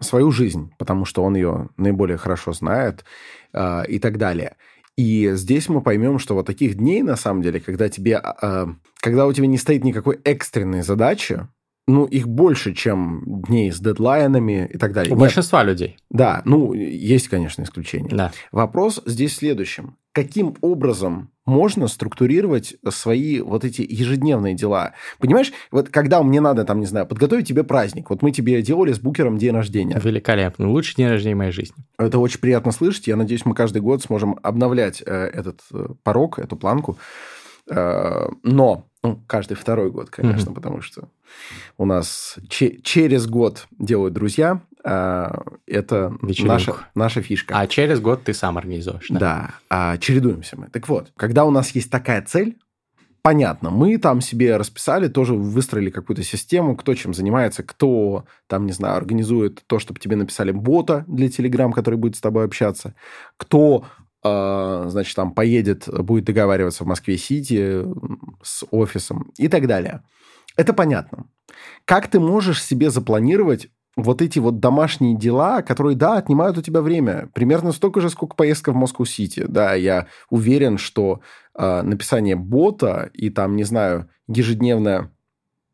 [0.00, 3.04] свою жизнь, потому что он ее наиболее хорошо знает
[3.52, 4.56] э, и так далее.
[4.96, 8.66] И здесь мы поймем, что вот таких дней, на самом деле, когда тебе, э,
[9.00, 11.46] когда у тебя не стоит никакой экстренной задачи,
[11.86, 15.12] ну, их больше, чем дней с дедлайнами и так далее.
[15.12, 15.20] У Нет.
[15.20, 15.96] большинства людей.
[16.10, 18.08] Да, ну, есть, конечно, исключения.
[18.10, 18.32] Да.
[18.50, 19.96] Вопрос здесь в следующем.
[20.16, 24.94] Каким образом можно структурировать свои вот эти ежедневные дела?
[25.18, 28.94] Понимаешь, вот когда мне надо, там, не знаю, подготовить тебе праздник, вот мы тебе делали
[28.94, 30.00] с букером день рождения.
[30.02, 30.70] Великолепно.
[30.70, 31.76] Лучший день рождения моей жизни.
[31.98, 33.08] Это очень приятно слышать.
[33.08, 36.96] Я надеюсь, мы каждый год сможем обновлять э, этот э, порог, эту планку.
[37.68, 40.54] Э, но Ну, каждый второй год, конечно, mm-hmm.
[40.54, 41.08] потому что
[41.78, 44.62] у нас че- через год делают друзья.
[44.84, 47.58] А, это наша, наша фишка.
[47.58, 49.18] А через год ты сам организуешь, да?
[49.18, 50.68] Да, а, чередуемся мы.
[50.68, 52.56] Так вот, когда у нас есть такая цель,
[53.22, 58.72] понятно, мы там себе расписали, тоже выстроили какую-то систему, кто чем занимается, кто там, не
[58.72, 62.94] знаю, организует то, чтобы тебе написали бота для Telegram, который будет с тобой общаться,
[63.36, 63.84] кто
[64.88, 67.84] значит, там поедет, будет договариваться в Москве-Сити
[68.42, 70.02] с офисом и так далее.
[70.56, 71.26] Это понятно.
[71.84, 76.82] Как ты можешь себе запланировать вот эти вот домашние дела, которые, да, отнимают у тебя
[76.82, 77.30] время.
[77.32, 79.46] Примерно столько же, сколько поездка в Москву-Сити.
[79.48, 81.22] Да, я уверен, что
[81.54, 85.10] э, написание бота и там, не знаю, ежедневное,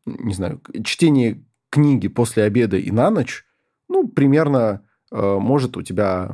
[0.05, 3.45] не знаю, чтение книги после обеда и на ночь,
[3.89, 6.31] ну, примерно э, может у тебя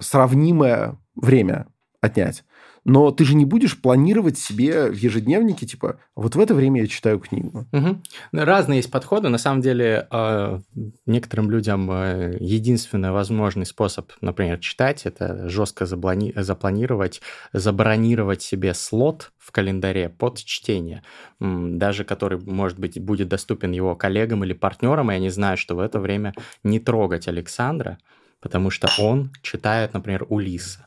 [0.00, 1.66] сравнимое время
[2.00, 2.44] отнять.
[2.84, 6.86] Но ты же не будешь планировать себе в ежедневнике, типа, вот в это время я
[6.88, 7.68] читаю книгу.
[7.72, 8.02] Угу.
[8.32, 9.28] Разные есть подходы.
[9.28, 10.60] На самом деле, э,
[11.06, 17.22] некоторым людям э, единственный возможный способ, например, читать, это жестко заплани- запланировать,
[17.52, 21.04] забронировать себе слот в календаре под чтение,
[21.38, 25.78] даже который, может быть, будет доступен его коллегам или партнерам, и они знают, что в
[25.78, 27.98] это время не трогать Александра,
[28.42, 30.84] потому что он читает, например, Улиса.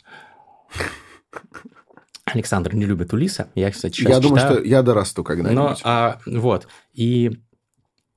[2.26, 3.50] Александр не любит Улиса.
[3.56, 4.60] Я, кстати, сейчас Я думаю, читаю.
[4.60, 5.56] что я дорасту когда-нибудь.
[5.56, 6.68] Но, а, вот.
[6.94, 7.40] И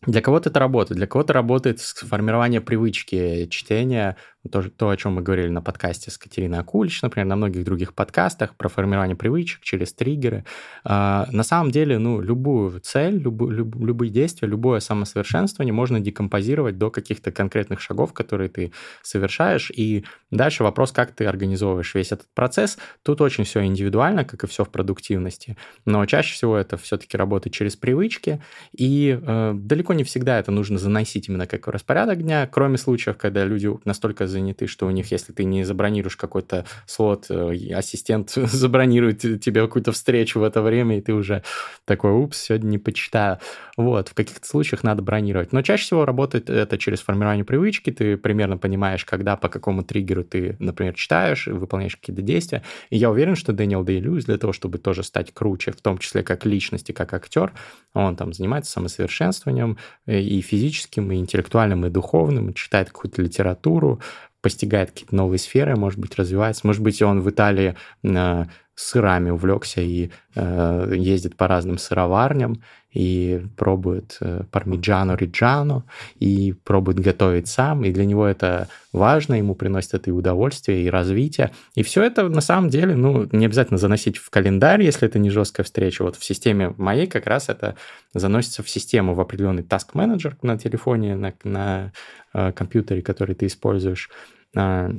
[0.06, 4.16] для кого-то это работает, для кого-то работает формирование привычки чтения,
[4.50, 7.92] то, то, о чем мы говорили на подкасте с Катериной Акулич, например, на многих других
[7.92, 10.44] подкастах про формирование привычек через триггеры.
[10.84, 16.78] А, на самом деле, ну, любую цель, любу, люб, любые действия, любое самосовершенствование можно декомпозировать
[16.78, 18.72] до каких-то конкретных шагов, которые ты
[19.02, 22.78] совершаешь, и дальше вопрос, как ты организовываешь весь этот процесс.
[23.02, 27.54] Тут очень все индивидуально, как и все в продуктивности, но чаще всего это все-таки работает
[27.54, 28.40] через привычки,
[28.72, 33.44] и э, далеко не всегда это нужно заносить именно как распорядок дня, кроме случаев, когда
[33.44, 39.20] люди настолько заняты, что у них, если ты не забронируешь какой-то слот, э, ассистент забронирует
[39.20, 41.42] тебе какую-то встречу в это время, и ты уже
[41.84, 43.38] такой, упс, сегодня не почитаю.
[43.76, 45.52] Вот, в каких-то случаях надо бронировать.
[45.52, 50.24] Но чаще всего работает это через формирование привычки, ты примерно понимаешь, когда, по какому триггеру
[50.24, 52.62] ты, например, читаешь, выполняешь какие-то действия.
[52.90, 55.98] И я уверен, что Дэниел Дэй Льюис для того, чтобы тоже стать круче, в том
[55.98, 57.52] числе как личность и как актер,
[57.94, 64.00] он там занимается самосовершенствованием э, и физическим, и интеллектуальным, и духовным, читает какую-то литературу,
[64.40, 66.66] постигает какие-то новые сферы, может быть, развивается.
[66.66, 73.42] Может быть, он в Италии э, сырами увлекся и э, ездит по разным сыроварням и
[73.56, 75.84] пробует э, пармиджано риджано
[76.18, 77.84] и пробует готовить сам.
[77.84, 81.52] И для него это важно, ему приносит это и удовольствие, и развитие.
[81.74, 85.30] И все это на самом деле, ну, не обязательно заносить в календарь, если это не
[85.30, 86.02] жесткая встреча.
[86.02, 87.76] Вот в системе моей как раз это
[88.14, 91.92] заносится в систему, в определенный task менеджер на телефоне, на, на
[92.32, 94.08] э, компьютере, который ты используешь
[94.56, 94.90] а,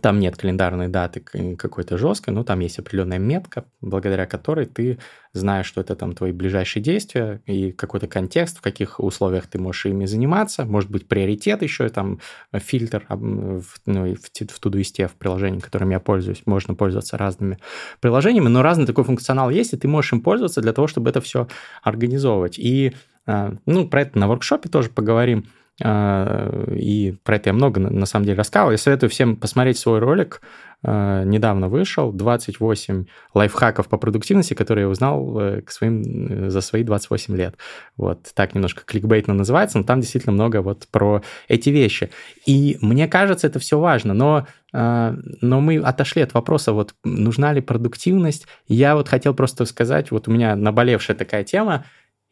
[0.00, 4.98] там нет календарной даты какой-то жесткой, но там есть определенная метка, благодаря которой ты
[5.32, 9.86] знаешь, что это там твои ближайшие действия и какой-то контекст, в каких условиях ты можешь
[9.86, 10.64] ими заниматься.
[10.64, 12.20] Может быть, приоритет еще, там
[12.52, 16.42] фильтр в, ну, в, в Todoist, в приложении, которым я пользуюсь.
[16.46, 17.58] Можно пользоваться разными
[18.00, 21.20] приложениями, но разный такой функционал есть, и ты можешь им пользоваться для того, чтобы это
[21.20, 21.48] все
[21.82, 22.58] организовывать.
[22.58, 22.94] И,
[23.26, 25.46] а, ну, про это на воркшопе тоже поговорим.
[25.82, 28.72] А, и про это я много, на самом деле, рассказывал.
[28.72, 30.40] Я советую всем посмотреть свой ролик.
[30.82, 36.84] А, недавно вышел 28 лайфхаков по продуктивности, которые я узнал э, к своим, за свои
[36.84, 37.56] 28 лет.
[37.96, 42.10] Вот так немножко кликбейтно называется, но там действительно много вот про эти вещи.
[42.46, 47.52] И мне кажется, это все важно, но а, но мы отошли от вопроса, вот нужна
[47.52, 48.46] ли продуктивность.
[48.68, 51.84] Я вот хотел просто сказать, вот у меня наболевшая такая тема,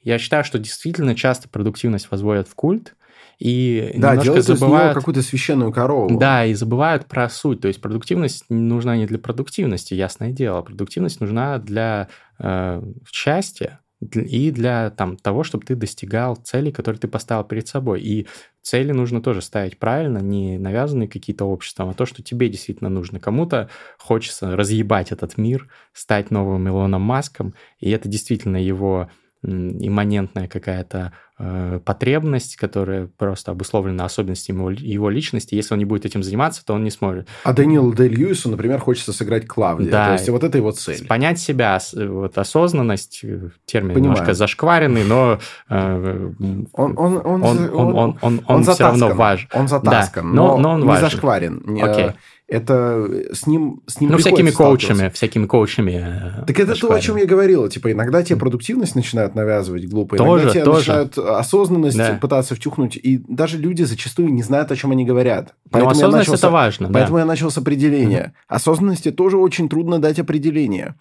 [0.02, 2.96] я считаю, что действительно часто продуктивность возводят в культ,
[3.38, 4.94] и да, немножко забывают...
[4.94, 6.18] какую-то священную корову.
[6.18, 7.60] Да, и забывают про суть.
[7.60, 10.62] То есть продуктивность нужна не для продуктивности, ясное дело.
[10.62, 13.80] Продуктивность нужна для э, счастья
[14.14, 18.00] и для там, того, чтобы ты достигал целей, которые ты поставил перед собой.
[18.02, 18.26] И
[18.60, 23.20] цели нужно тоже ставить правильно, не навязанные какие-то обществом, а то, что тебе действительно нужно.
[23.20, 23.68] Кому-то
[23.98, 29.08] хочется разъебать этот мир, стать новым Илоном Маском, и это действительно его
[29.44, 35.54] имманентная какая-то э, потребность, которая просто обусловлена особенностями его, его личности.
[35.56, 37.26] Если он не будет этим заниматься, то он не сможет.
[37.42, 39.90] А Дэниелу Дэй Льюису, например, хочется сыграть Клавдия.
[39.90, 40.06] Да.
[40.08, 41.06] То есть вот это его цель.
[41.06, 44.12] Понять себя, вот осознанность, э, термин Понимаю.
[44.12, 49.14] немножко зашкваренный, но э, он, он, он, он, он, он, он, он, он все равно
[49.14, 49.48] важен.
[49.52, 51.10] Он затаскан, да, но, но, но он не важен.
[51.10, 51.82] зашкварен.
[51.82, 52.10] Окей.
[52.52, 56.40] Это с ним, с ним Ну, всякими коучами, всякими коучами.
[56.42, 57.68] э, Так это то, о чем я говорил.
[57.68, 60.78] Типа, иногда тебе продуктивность начинают навязывать глупо, иногда Тоже, тебе тоже.
[60.78, 62.18] начинают осознанность Да.
[62.20, 65.54] пытаться втюхнуть, и даже люди зачастую не знают, о чем они говорят.
[65.70, 66.92] Но я осознанность начал с- это важно, да.
[66.94, 68.34] Поэтому я начал с определения.
[68.48, 70.94] Осознанности тоже очень трудно дать определение.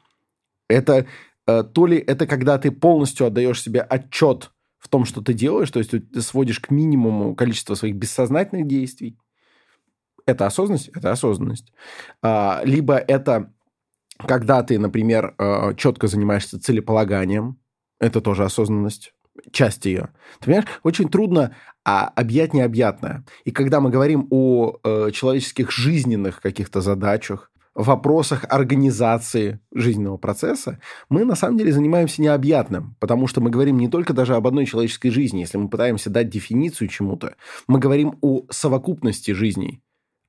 [0.69, 1.05] Это
[1.47, 5.69] э, то ли это когда ты полностью отдаешь себе отчет в том, что ты делаешь,
[5.71, 9.17] то есть ты сводишь к минимуму количество своих бессознательных действий.
[10.25, 10.89] Это осознанность?
[10.89, 11.73] Это осознанность.
[12.21, 13.51] А, либо это
[14.27, 17.57] когда ты, например, э, четко занимаешься целеполаганием.
[17.99, 19.13] Это тоже осознанность.
[19.51, 20.09] Часть ее.
[20.39, 21.55] Ты понимаешь, очень трудно
[21.85, 23.23] а, объять необъятное.
[23.45, 30.79] И когда мы говорим о э, человеческих жизненных каких-то задачах, вопросах организации жизненного процесса,
[31.09, 34.65] мы на самом деле занимаемся необъятным, потому что мы говорим не только даже об одной
[34.65, 35.39] человеческой жизни.
[35.39, 37.35] Если мы пытаемся дать дефиницию чему-то,
[37.67, 39.81] мы говорим о совокупности жизней.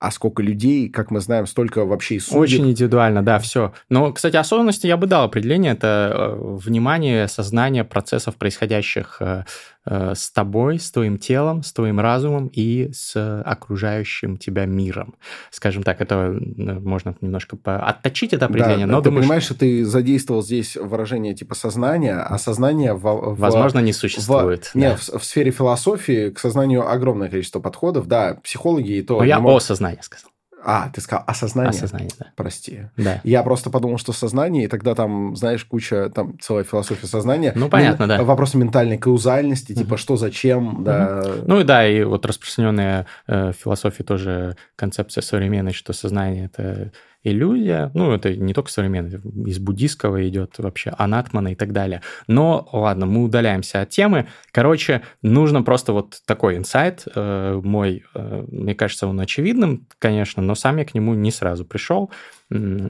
[0.03, 2.41] А сколько людей, как мы знаем, столько вообще и судеб.
[2.41, 3.73] Очень индивидуально, да, все.
[3.89, 5.73] Но, кстати, осознанности я бы дал определение.
[5.75, 9.45] Это э, внимание, сознание процессов, происходящих э,
[9.87, 15.15] э, с тобой, с твоим телом, с твоим разумом и с окружающим тебя миром.
[15.51, 19.55] Скажем так, это можно немножко по- отточить это определение, Да, но ты думаю, понимаешь, что
[19.55, 24.71] ты задействовал здесь выражение типа сознания, а сознание в, в- возможно, не в- существует.
[24.75, 24.97] не, да.
[24.97, 28.09] в, в сфере философии к сознанию огромное количество подходов.
[28.09, 29.19] Да, психологи и то...
[29.19, 30.31] Но я могут- о сознании сказал.
[30.65, 31.71] А, ты сказал осознание.
[31.71, 32.27] Осознание, да.
[32.37, 32.83] Прости.
[32.97, 33.21] Да.
[33.25, 37.53] Я просто подумал, что сознание, и тогда там, знаешь, куча, там целая философия сознания.
[37.55, 38.23] Ну, понятно, да.
[38.23, 41.25] Вопросы ментальной каузальности, типа, что, зачем, да.
[41.47, 46.93] Ну и да, и вот распространенная э, в философии тоже концепция современной, что сознание это
[47.25, 47.91] иллюзия.
[47.95, 52.03] Ну, это не только современная, из буддийского идет вообще анатмана и так далее.
[52.27, 54.27] Но ладно, мы удаляемся от темы.
[54.51, 60.55] Короче, нужно просто вот такой инсайт э, мой, э, мне кажется, он очевидным, конечно, но
[60.55, 62.11] сам я к нему не сразу пришел,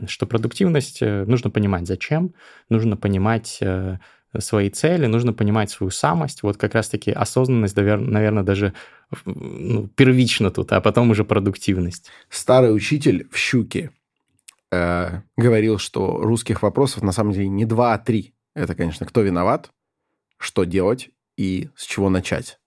[0.07, 2.35] что продуктивность э, нужно понимать зачем,
[2.69, 3.99] нужно понимать э,
[4.39, 6.43] свои цели, нужно понимать свою самость.
[6.43, 8.73] Вот как раз-таки осознанность, наверное, даже
[9.27, 12.11] ну, первично тут, а потом уже продуктивность.
[12.31, 13.91] Старый учитель в «Щуке»
[14.73, 18.35] э, говорил, что русских вопросов на самом деле не два, а три.
[18.55, 19.71] Это, конечно, кто виноват,
[20.39, 22.59] что делать и с чего начать.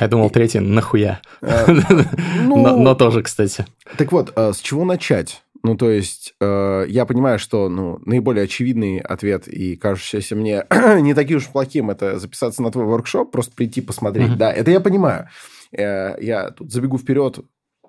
[0.00, 1.20] Я думал, третий нахуя.
[1.40, 1.66] Э,
[2.42, 3.64] Но ну, но тоже, кстати.
[3.96, 5.44] Так вот, э, с чего начать?
[5.62, 10.66] Ну, то есть, э, я понимаю, что ну, наиболее очевидный ответ и кажущийся мне
[11.00, 14.36] не таким уж плохим, это записаться на твой воркшоп, просто прийти посмотреть.
[14.36, 15.28] Да, это я понимаю.
[15.72, 17.38] Э, Я тут забегу вперед.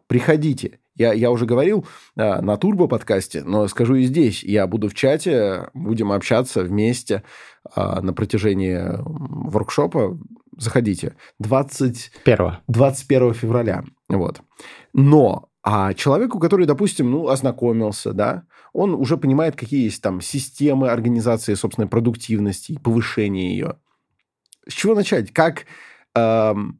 [0.07, 0.79] Приходите.
[0.95, 4.43] Я, я уже говорил э, на турбо-подкасте, но скажу и здесь.
[4.43, 7.23] Я буду в чате, будем общаться вместе
[7.75, 10.17] э, на протяжении воркшопа.
[10.57, 11.15] Заходите.
[11.39, 12.11] 20...
[12.23, 12.61] Первого.
[12.67, 13.83] 21 февраля.
[14.07, 14.41] Вот.
[14.93, 20.89] Но а человеку, который, допустим, ну, ознакомился, да, он уже понимает, какие есть там системы
[20.89, 23.77] организации собственной продуктивности и повышения ее.
[24.67, 25.33] С чего начать?
[25.33, 25.65] Как
[26.13, 26.79] эм,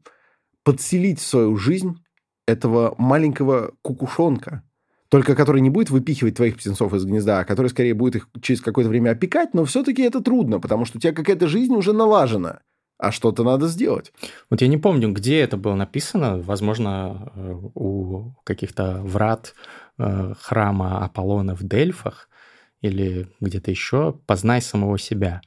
[0.62, 1.98] подселить в свою жизнь
[2.46, 4.62] этого маленького кукушонка,
[5.08, 8.60] только который не будет выпихивать твоих птенцов из гнезда, а который скорее будет их через
[8.60, 12.60] какое-то время опекать, но все-таки это трудно, потому что у тебя какая-то жизнь уже налажена,
[12.98, 14.12] а что-то надо сделать.
[14.50, 16.40] Вот я не помню, где это было написано.
[16.40, 19.54] Возможно, э, у каких-то врат
[19.98, 22.28] э, храма Аполлона в Дельфах
[22.80, 25.40] или где-то еще «Познай самого себя».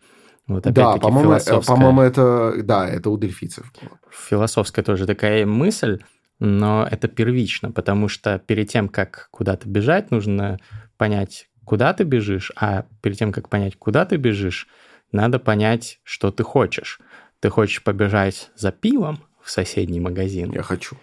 [0.47, 3.71] Вот Да, по-моему, э, по-моему, это, да, это у дельфийцев.
[4.09, 5.99] философская тоже такая мысль,
[6.39, 10.59] но это первично, потому что перед тем, как куда-то бежать, нужно
[10.97, 14.67] понять, куда ты бежишь, а перед тем, как понять, куда ты бежишь,
[15.11, 16.99] надо понять, что ты хочешь.
[17.39, 20.97] Ты хочешь побежать за пивом в соседний магазин, Я хочу.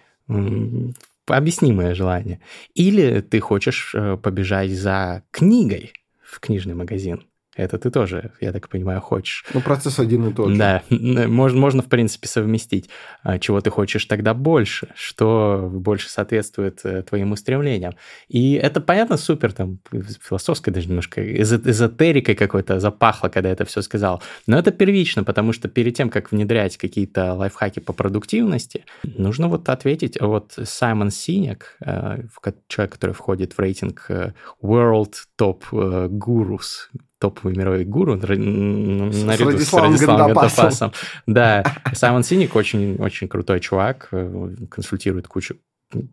[1.27, 2.39] Объяснимое желание.
[2.73, 5.91] Или ты хочешь э, побежать за книгой
[6.23, 7.26] в книжный магазин.
[7.57, 9.43] Это ты тоже, я так понимаю, хочешь.
[9.53, 10.57] Ну, процесс один и тот же.
[10.57, 12.89] Да, можно, можно, в принципе, совместить.
[13.23, 17.95] А Чего ты хочешь тогда больше, что больше соответствует э, твоим устремлениям.
[18.27, 19.79] И это, понятно, супер, там,
[20.21, 24.21] философской даже немножко, эзо- эзотерикой какой-то запахло, когда это все сказал.
[24.45, 29.67] Но это первично, потому что перед тем, как внедрять какие-то лайфхаки по продуктивности, нужно вот
[29.69, 30.21] ответить.
[30.21, 32.21] Вот Саймон Синек, э,
[32.67, 36.89] человек, который входит в рейтинг э, World Top э, Gurus,
[37.19, 40.91] топовый мировой гуру наряду с Радиславом Гандапасом.
[41.27, 45.57] Да, Саймон Синик очень, очень крутой чувак, э, консультирует кучу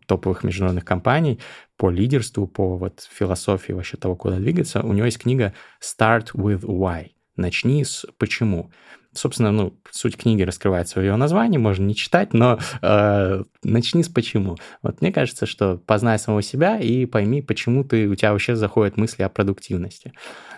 [0.07, 1.39] топовых международных компаний
[1.77, 4.81] по лидерству, по вот философии вообще того, куда двигаться.
[4.81, 7.11] У него есть книга «Start with Why».
[7.35, 8.71] Начни с «Почему».
[9.13, 14.09] Собственно, ну, суть книги раскрывается в ее названии, можно не читать, но э, начни с
[14.09, 14.57] почему.
[14.81, 18.97] Вот мне кажется, что познай самого себя и пойми, почему ты, у тебя вообще заходят
[18.97, 20.11] мысли о продуктивности.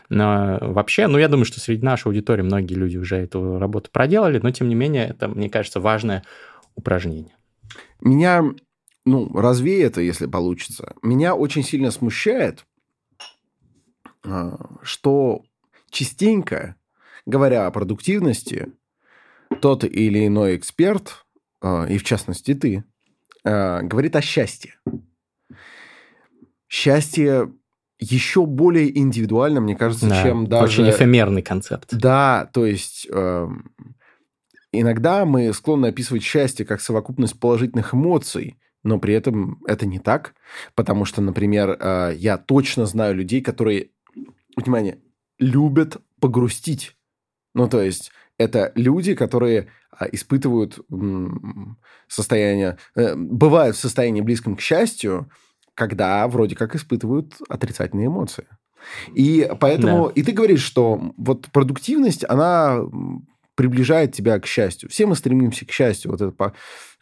[0.09, 4.39] Но вообще, ну, я думаю, что среди нашей аудитории многие люди уже эту работу проделали,
[4.39, 6.23] но, тем не менее, это, мне кажется, важное
[6.75, 7.35] упражнение.
[7.99, 8.43] Меня,
[9.05, 10.95] ну, развей это, если получится.
[11.01, 12.65] Меня очень сильно смущает,
[14.23, 15.43] а, что
[15.89, 16.75] частенько,
[17.25, 18.71] говоря о продуктивности,
[19.61, 21.25] тот или иной эксперт,
[21.61, 22.83] а, и в частности ты,
[23.43, 24.75] а, говорит о счастье.
[26.69, 27.51] Счастье
[27.99, 30.81] еще более индивидуально, мне кажется, да, чем даже...
[30.81, 31.89] Очень эфемерный концепт.
[31.91, 33.47] Да, то есть э,
[34.71, 40.35] иногда мы склонны описывать счастье как совокупность положительных эмоций, но при этом это не так,
[40.75, 43.89] потому что, например, э, я точно знаю людей, которые,
[44.55, 44.99] внимание,
[45.39, 46.95] любят погрустить.
[47.53, 50.79] Ну, то есть это люди, которые а, испытывают
[52.07, 55.29] состояние, э, бывают в состоянии близком к счастью,
[55.77, 58.47] когда вроде как испытывают отрицательные эмоции.
[59.13, 60.13] И поэтому, да.
[60.15, 62.79] и ты говоришь, что вот продуктивность, она
[63.53, 64.89] приближает тебя к счастью.
[64.89, 66.11] Все мы стремимся к счастью.
[66.11, 66.53] Вот эта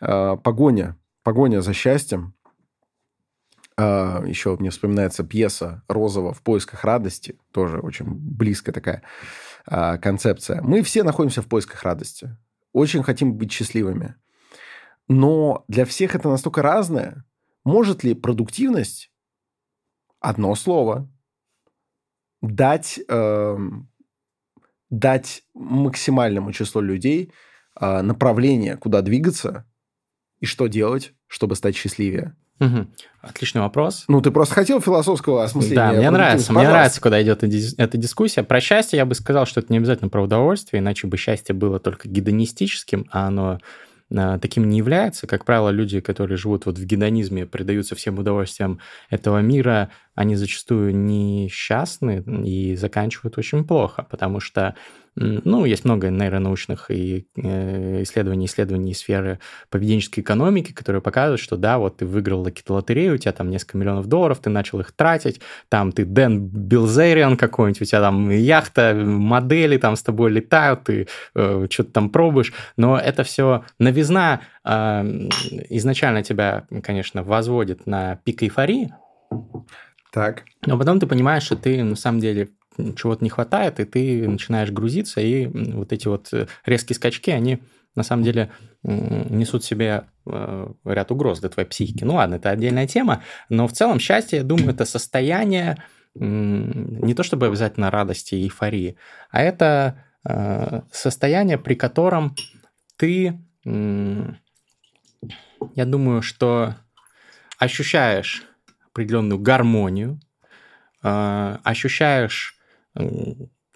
[0.02, 2.34] а, погоня, погоня за счастьем.
[3.78, 7.40] А, Еще мне вспоминается пьеса Розова «В поисках радости».
[7.52, 9.04] Тоже очень близкая такая
[9.66, 10.62] а, концепция.
[10.62, 12.36] Мы все находимся в поисках радости.
[12.74, 14.16] Очень хотим быть счастливыми.
[15.08, 17.24] Но для всех это настолько разное,
[17.66, 19.12] может ли продуктивность,
[20.22, 21.12] одно слово,
[22.42, 23.58] дать, э,
[24.90, 27.34] дать максимальному числу людей
[27.80, 29.66] э, направление, куда двигаться
[30.40, 32.36] и что делать, чтобы стать счастливее?
[32.60, 32.88] Угу.
[33.22, 34.06] Отличный вопрос.
[34.08, 35.76] Ну, ты просто хотел философского осмысления.
[35.76, 36.54] Да, мне нравится.
[36.54, 38.44] Мне нравится, куда идет эта дискуссия.
[38.44, 41.80] Про счастье я бы сказал, что это не обязательно про удовольствие, иначе бы счастье было
[41.80, 43.60] только гедонистическим, а оно
[44.42, 45.28] таким не является.
[45.28, 50.96] Как правило, люди, которые живут вот в гедонизме, предаются всем удовольствиям этого мира, они зачастую
[50.96, 54.76] несчастны и заканчивают очень плохо, потому что
[55.16, 59.40] ну, есть много нейронаучных и э, исследований, исследований сферы
[59.70, 64.08] поведенческой экономики, которые показывают, что да, вот ты выиграл лотерею, у тебя там несколько миллионов
[64.08, 65.40] долларов, ты начал их тратить,
[65.70, 71.08] там ты Дэн Билзериан какой-нибудь, у тебя там яхта, модели там с тобой летают, ты
[71.34, 74.70] э, что-то там пробуешь, но это все новизна э,
[75.70, 78.94] изначально тебя, конечно, возводит на пик эйфории,
[80.12, 80.44] так.
[80.66, 82.50] Но потом ты понимаешь, что ты на самом деле
[82.96, 87.60] чего-то не хватает, и ты начинаешь грузиться, и вот эти вот э, резкие скачки, они
[87.96, 88.52] на самом деле
[88.84, 92.04] несут себе э, ряд угроз для твоей психики.
[92.04, 95.78] Ну ладно, это отдельная тема, но в целом счастье, я думаю, это состояние
[96.18, 98.98] не то чтобы обязательно радости и эйфории,
[99.32, 102.36] а это э, состояние, при котором
[102.96, 104.36] ты, я
[105.76, 106.76] думаю, что
[107.58, 108.44] ощущаешь
[108.92, 110.22] определенную гармонию,
[111.02, 112.55] ощущаешь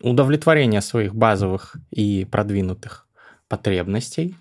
[0.01, 3.07] удовлетворение своих базовых и продвинутых
[3.47, 4.35] потребностей,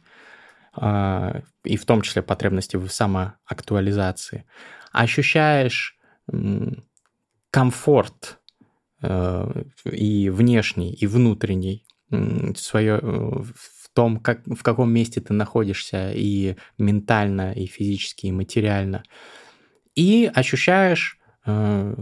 [0.72, 4.44] а, и в том числе потребностей в самоактуализации,
[4.92, 5.98] ощущаешь
[7.50, 8.38] комфорт
[9.02, 11.86] э, и внешний, и внутренний
[12.56, 18.32] свое, э, в том, как, в каком месте ты находишься и ментально, и физически, и
[18.32, 19.02] материально.
[19.94, 21.94] И ощущаешь э,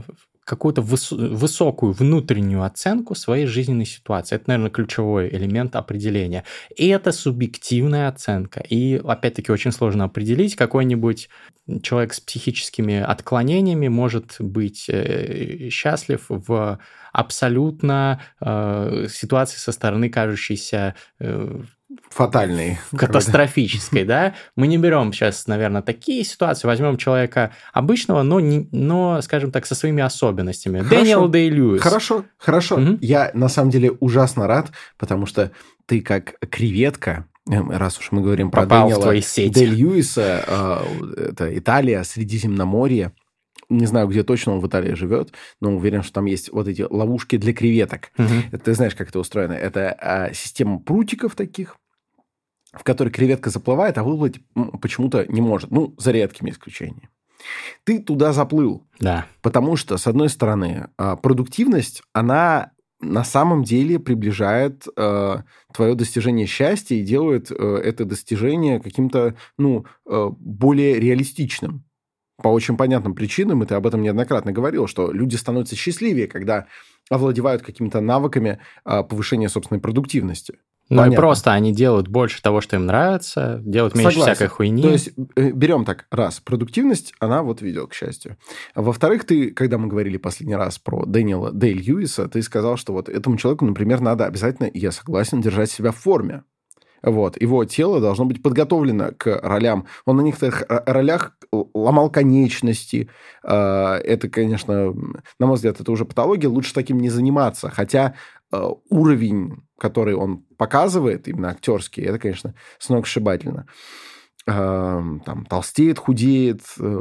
[0.46, 4.36] какую-то выс- высокую внутреннюю оценку своей жизненной ситуации.
[4.36, 6.44] Это, наверное, ключевой элемент определения.
[6.74, 8.60] И это субъективная оценка.
[8.60, 10.54] И, опять-таки, очень сложно определить.
[10.54, 11.28] Какой-нибудь
[11.82, 16.78] человек с психическими отклонениями может быть э, счастлив в
[17.12, 21.62] абсолютно э, ситуации со стороны кажущейся э,
[22.08, 22.78] фатальной.
[22.96, 24.34] Катастрофической, да.
[24.56, 29.66] Мы не берем сейчас, наверное, такие ситуации, возьмем человека обычного, но, не, но скажем так,
[29.66, 30.78] со своими особенностями.
[30.78, 30.96] Хорошо.
[30.96, 31.82] Дэниел Дэй Льюис.
[31.82, 32.76] Хорошо, хорошо.
[32.76, 32.98] Угу.
[33.00, 35.52] Я на самом деле ужасно рад, потому что
[35.86, 41.58] ты как креветка, эм, раз уж мы говорим про Попал Дэниела Дэй Льюиса, э, это
[41.58, 43.12] Италия, Средиземноморье,
[43.68, 46.82] не знаю, где точно он в Италии живет, но уверен, что там есть вот эти
[46.88, 48.12] ловушки для креветок.
[48.18, 48.58] Угу.
[48.58, 49.52] Ты знаешь, как это устроено?
[49.52, 51.76] Это а, система прутиков таких,
[52.72, 54.40] в которой креветка заплывает, а выплыть
[54.80, 55.70] почему-то не может.
[55.70, 57.08] Ну, за редкими исключениями.
[57.84, 58.86] Ты туда заплыл.
[58.98, 59.26] Да.
[59.42, 65.36] Потому что, с одной стороны, а, продуктивность, она на самом деле приближает э,
[65.74, 67.54] твое достижение счастья и делает э,
[67.84, 71.84] это достижение каким-то, ну, э, более реалистичным
[72.42, 76.66] по очень понятным причинам, и ты об этом неоднократно говорил, что люди становятся счастливее, когда
[77.10, 80.58] овладевают какими-то навыками а, повышения собственной продуктивности.
[80.88, 81.14] Ну Понятно.
[81.14, 84.34] и просто они делают больше того, что им нравится, делают меньше Согласен.
[84.34, 84.82] всякой хуйни.
[84.82, 88.36] То есть э, берем так, раз, продуктивность, она вот ведет, к счастью.
[88.76, 93.08] Во-вторых, ты, когда мы говорили последний раз про Дэниела Дэй Льюиса, ты сказал, что вот
[93.08, 96.44] этому человеку, например, надо обязательно, я согласен, держать себя в форме.
[97.02, 97.40] Вот.
[97.40, 99.86] Его тело должно быть подготовлено к ролям.
[100.06, 103.08] Он на некоторых ролях ломал конечности.
[103.44, 104.92] А, это, конечно,
[105.38, 106.48] на мой взгляд, это уже патология.
[106.48, 107.70] Лучше таким не заниматься.
[107.70, 108.14] Хотя
[108.50, 113.66] а, уровень, который он показывает, именно актерский, это, конечно, сногсшибательно.
[114.48, 116.62] А, там толстеет, худеет.
[116.78, 117.00] Э,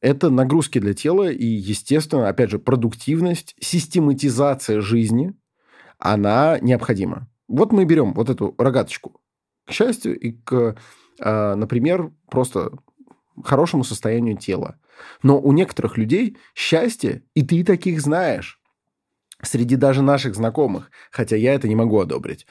[0.00, 1.30] это нагрузки для тела.
[1.30, 5.34] И, естественно, опять же, продуктивность, систематизация жизни,
[5.98, 7.28] она необходима.
[7.48, 9.20] Вот мы берем вот эту рогаточку
[9.66, 10.76] к счастью и к,
[11.20, 12.72] а, например, просто
[13.44, 14.78] хорошему состоянию тела.
[15.22, 18.60] Но у некоторых людей счастье, и ты таких знаешь,
[19.42, 22.46] среди даже наших знакомых, хотя я это не могу одобрить,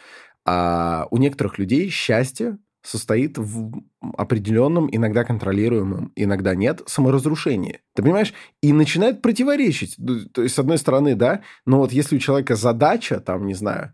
[0.46, 3.82] а у некоторых людей счастье состоит в
[4.16, 7.82] определенном, иногда контролируемом, иногда нет, саморазрушении.
[7.96, 8.34] Ты понимаешь?
[8.62, 9.98] И начинает противоречить.
[10.34, 13.94] То есть, с одной стороны, да, но вот если у человека задача, там, не знаю,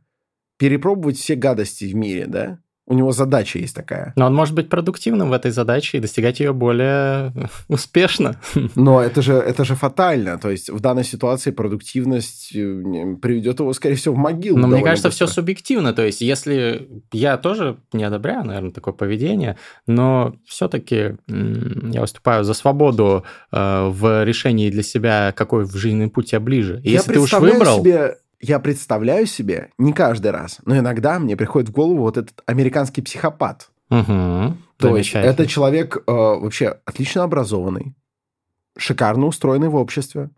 [0.57, 4.13] перепробовать все гадости в мире, да, у него задача есть такая.
[4.15, 7.33] Но он может быть продуктивным в этой задаче и достигать ее более
[7.67, 8.39] успешно.
[8.75, 10.37] Но это же, это же фатально.
[10.37, 14.57] То есть в данной ситуации продуктивность э, приведет его, скорее всего, в могилу.
[14.57, 15.27] Но мне кажется, быстро.
[15.27, 15.93] все субъективно.
[15.93, 22.53] То есть если я тоже не одобряю, наверное, такое поведение, но все-таки я выступаю за
[22.53, 26.81] свободу э, в решении для себя, какой в жизненный путь тебе ближе.
[26.83, 27.79] И я если ты уж выбрал...
[27.79, 32.41] себе я представляю себе, не каждый раз, но иногда мне приходит в голову вот этот
[32.45, 33.69] американский психопат.
[33.89, 37.93] Угу, То есть это человек э, вообще отлично образованный,
[38.77, 40.29] шикарно устроенный в обществе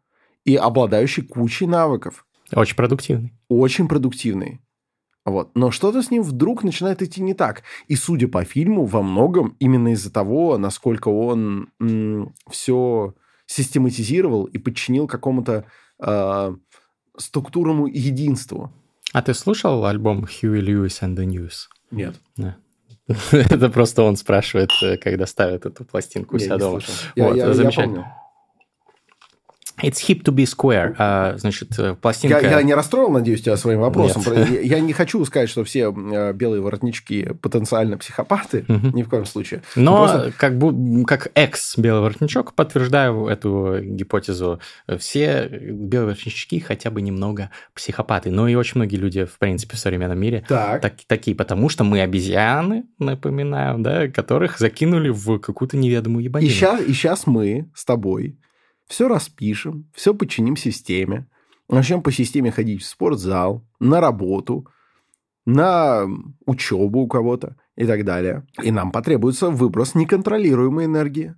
[0.44, 2.26] и обладающий кучей навыков.
[2.52, 3.34] Очень продуктивный.
[3.50, 4.60] Очень продуктивный.
[5.26, 5.56] Вот.
[5.56, 7.64] Но что-то с ним вдруг начинает идти не так.
[7.88, 13.14] И, судя по фильму, во многом именно из-за того, насколько он м- все
[13.46, 15.66] систематизировал и подчинил какому-то
[16.06, 16.56] э,
[17.18, 18.72] структурному единству.
[19.12, 21.68] А ты слушал альбом Huey Lewis and the News?
[21.92, 22.16] Нет.
[23.32, 26.80] Это просто он спрашивает, э, когда ставит эту пластинку у себя дома.
[27.16, 28.06] Я, я, я помню.
[29.82, 30.96] It's hip to be square.
[30.98, 32.40] А, значит, э, пластинка...
[32.40, 34.22] Я, я не расстроил, надеюсь, тебя своим вопросом.
[34.34, 38.66] Я, я не хочу сказать, что все э, белые воротнички потенциально психопаты.
[38.68, 39.64] Ни в коем случае.
[39.76, 40.34] Но Просто...
[40.38, 44.60] как, бы, как экс-белый воротничок подтверждаю эту гипотезу.
[45.00, 48.30] Все белые воротнички хотя бы немного психопаты.
[48.30, 50.82] Но и очень многие люди, в принципе, в современном мире так.
[50.82, 51.36] Так, такие.
[51.36, 56.52] Потому что мы обезьяны, напоминаю, да, которых закинули в какую-то неведомую ебанину.
[56.52, 58.38] И сейчас, и сейчас мы с тобой
[58.94, 61.26] все распишем, все подчиним системе,
[61.68, 64.68] начнем по системе ходить в спортзал, на работу,
[65.48, 66.06] на
[66.46, 68.46] учебу у кого-то и так далее.
[68.62, 71.34] И нам потребуется выброс неконтролируемой энергии.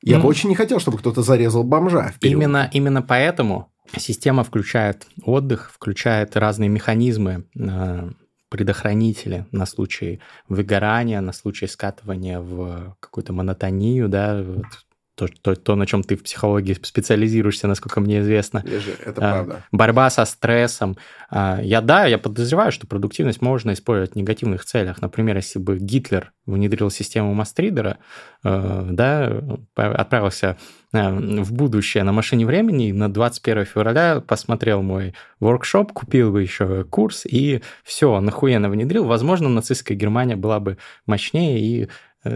[0.00, 0.22] Я mm.
[0.22, 2.14] бы очень не хотел, чтобы кто-то зарезал бомжа.
[2.20, 8.10] Именно, именно поэтому система включает отдых, включает разные механизмы, э,
[8.48, 14.85] предохранители на случай выгорания, на случай скатывания в какую-то монотонию, да, вот,
[15.16, 18.62] то, то, то, на чем ты в психологии специализируешься, насколько мне известно.
[18.66, 19.64] Лежи, это а, правда.
[19.72, 20.98] Борьба со стрессом.
[21.30, 25.00] А, я, да, я подозреваю, что продуктивность можно использовать в негативных целях.
[25.00, 27.96] Например, если бы Гитлер внедрил систему Мастридера,
[28.44, 29.42] э, да,
[29.74, 30.58] отправился
[30.92, 36.84] э, в будущее на машине времени, на 21 февраля посмотрел мой воркшоп, купил бы еще
[36.84, 39.04] курс, и все, нахуенно внедрил.
[39.06, 41.88] Возможно, нацистская Германия была бы мощнее и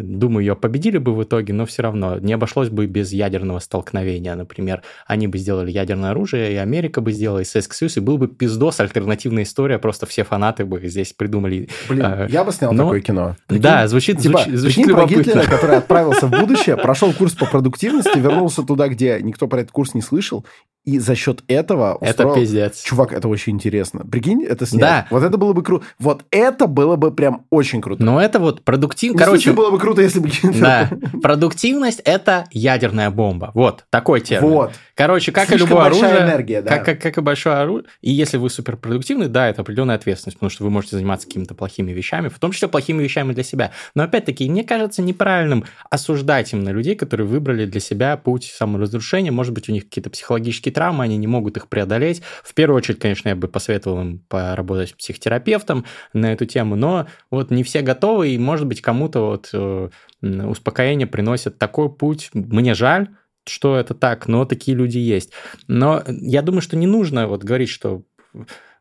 [0.02, 4.34] думаю, ее победили бы в итоге, но все равно не обошлось бы без ядерного столкновения.
[4.34, 8.18] Например, они бы сделали ядерное оружие, и Америка бы сделала, и Советский Союз, и был
[8.18, 11.68] бы пиздос, альтернативная история, просто все фанаты бы здесь придумали.
[11.88, 12.84] Блин, а, я бы снял но...
[12.84, 13.36] такое кино.
[13.46, 13.62] Прикинь?
[13.62, 15.22] Да, звучит, типа, звучит, звучит любопытно.
[15.22, 19.60] про Гитлера, который отправился в будущее, прошел курс по продуктивности, вернулся туда, где никто про
[19.60, 20.44] этот курс не слышал,
[20.84, 22.32] и за счет этого устроил...
[22.32, 22.82] Это пиздец.
[22.82, 24.04] Чувак, это очень интересно.
[24.04, 24.80] Прикинь, это снять.
[24.80, 25.06] Да.
[25.10, 25.84] Вот это было бы круто.
[25.98, 28.02] Вот это было бы прям очень круто.
[28.02, 29.14] Но это вот продуктив...
[29.16, 29.52] Короче...
[29.52, 30.30] было бы круто, если бы...
[30.58, 30.90] Да.
[31.22, 33.50] Продуктивность– это ядерная бомба.
[33.54, 34.48] Вот, такой термин.
[34.48, 34.72] Вот.
[34.94, 36.10] Короче, как Слишком и любое оружие...
[36.10, 36.76] энергия, да.
[36.76, 37.88] Как, как, как и большое оружие.
[38.00, 41.92] И если вы суперпродуктивны, да, это определенная ответственность, потому что вы можете заниматься какими-то плохими
[41.92, 43.72] вещами, в том числе плохими вещами для себя.
[43.94, 49.30] Но опять-таки, мне кажется неправильным осуждать именно людей, которые выбрали для себя путь саморазрушения.
[49.30, 52.22] Может быть, у них какие-то психологические травмы, они не могут их преодолеть.
[52.42, 57.06] В первую очередь, конечно, я бы посоветовал им поработать с психотерапевтом на эту тему, но
[57.30, 59.88] вот не все готовы, и, может быть, кому-то вот э,
[60.22, 62.30] успокоение приносит такой путь.
[62.34, 63.08] Мне жаль,
[63.46, 65.32] что это так, но такие люди есть.
[65.66, 68.02] Но я думаю, что не нужно вот говорить, что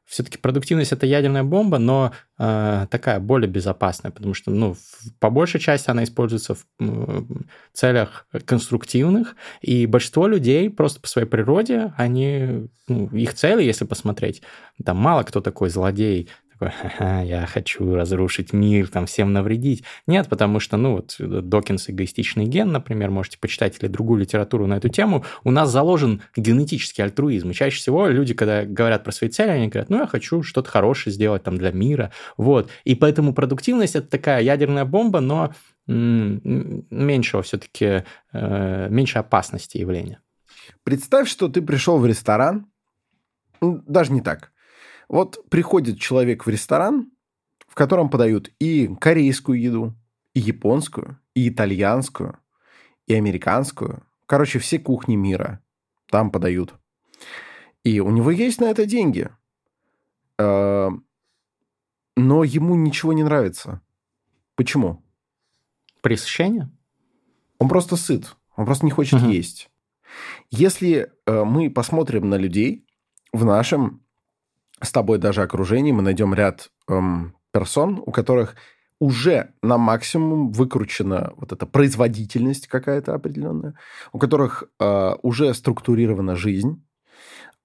[0.10, 5.30] все-таки продуктивность это ядерная бомба, но э, такая более безопасная, потому что, ну, в, по
[5.30, 7.22] большей части она используется в э,
[7.74, 14.41] целях конструктивных, и большинство людей просто по своей природе, они, ну, их цели, если посмотреть,
[14.84, 16.28] там мало кто такой злодей,
[16.60, 19.84] такой, Ха-ха, я хочу разрушить мир, там всем навредить.
[20.07, 24.76] Нет, потому что, ну, вот Докинс эгоистичный ген, например, можете почитать или другую литературу на
[24.78, 27.51] эту тему, у нас заложен генетический альтруизм.
[27.51, 30.70] И чаще всего люди, когда говорят про свои цели, они говорят, ну, я хочу что-то
[30.70, 32.70] хорошее сделать там для мира, вот.
[32.84, 35.53] И поэтому продуктивность– это такая ядерная бомба, но
[35.88, 40.20] меньшего все-таки, э, меньше опасности явления.
[40.84, 42.68] Представь, что ты пришел в ресторан,
[43.60, 44.51] даже не так.
[45.10, 47.12] Вот приходит человек в ресторан,
[47.68, 49.95] в котором подают и корейскую еду,
[50.34, 52.38] и японскую, и итальянскую,
[53.07, 54.03] и американскую.
[54.28, 55.62] Короче, все кухни мира
[56.10, 56.76] там подают.
[57.84, 59.30] И у него есть на это деньги.
[60.38, 60.89] Э,
[62.16, 63.82] но ему ничего не нравится.
[64.55, 65.03] Почему?
[66.01, 66.70] Пресыщение?
[67.57, 68.36] Он просто сыт.
[68.55, 69.30] Он просто не хочет угу.
[69.30, 69.72] есть.
[70.51, 72.86] Если э, мы посмотрим на людей
[73.32, 74.03] в нашем
[74.82, 78.55] с тобой даже окружении мы найдем ряд эм, персон, у которых
[78.99, 83.75] уже на максимум выкручена вот эта производительность какая-то определенная,
[84.11, 86.84] у которых э, уже структурирована жизнь.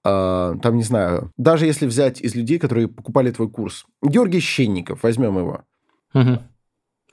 [0.05, 3.85] Э, там, не знаю, даже если взять из людей, которые покупали твой курс.
[4.01, 5.63] Георгий Щенников, возьмем его.
[6.13, 6.39] Угу.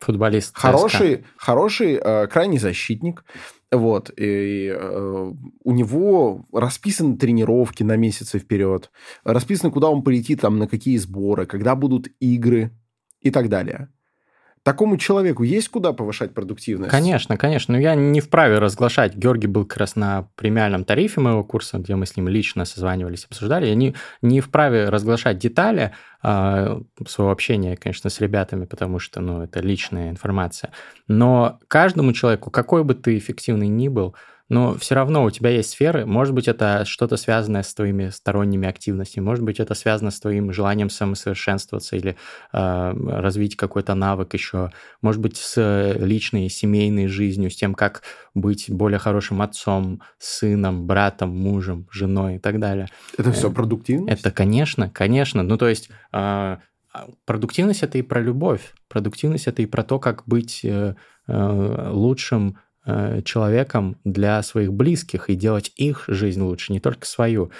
[0.00, 0.56] Футболист.
[0.56, 3.24] Хороший, хороший э, крайний защитник.
[3.72, 4.10] Вот.
[4.18, 5.32] И э,
[5.64, 8.90] у него расписаны тренировки на месяцы вперед.
[9.24, 12.70] Расписано, куда он полетит, там, на какие сборы, когда будут игры
[13.22, 13.88] и так далее.
[14.64, 16.90] Такому человеку есть куда повышать продуктивность?
[16.90, 17.72] Конечно, конечно.
[17.74, 19.16] Но я не вправе разглашать.
[19.16, 23.24] Георгий был как раз на премиальном тарифе моего курса, где мы с ним лично созванивались,
[23.24, 23.66] обсуждали.
[23.66, 25.92] Я не, не вправе разглашать детали
[26.22, 30.70] э, своего общения, конечно, с ребятами, потому что ну, это личная информация.
[31.08, 34.14] Но каждому человеку, какой бы ты эффективный ни был,
[34.52, 38.68] но все равно у тебя есть сферы, может быть, это что-то связанное с твоими сторонними
[38.68, 42.16] активностями, может быть, это связано с твоим желанием самосовершенствоваться или
[42.52, 48.02] э, развить какой-то навык еще, может быть, с личной семейной жизнью, с тем, как
[48.34, 52.88] быть более хорошим отцом, сыном, братом, мужем, женой и так далее.
[53.16, 54.20] Это все продуктивность?
[54.20, 55.42] Это, конечно, конечно.
[55.42, 55.88] Ну, то есть...
[56.12, 56.58] Э,
[57.24, 58.74] продуктивность это и про любовь.
[58.90, 60.94] Продуктивность это и про то, как быть э,
[61.26, 62.60] лучшим Э,
[63.24, 67.50] человеком для своих близких и делать их жизнь лучше, не только свою.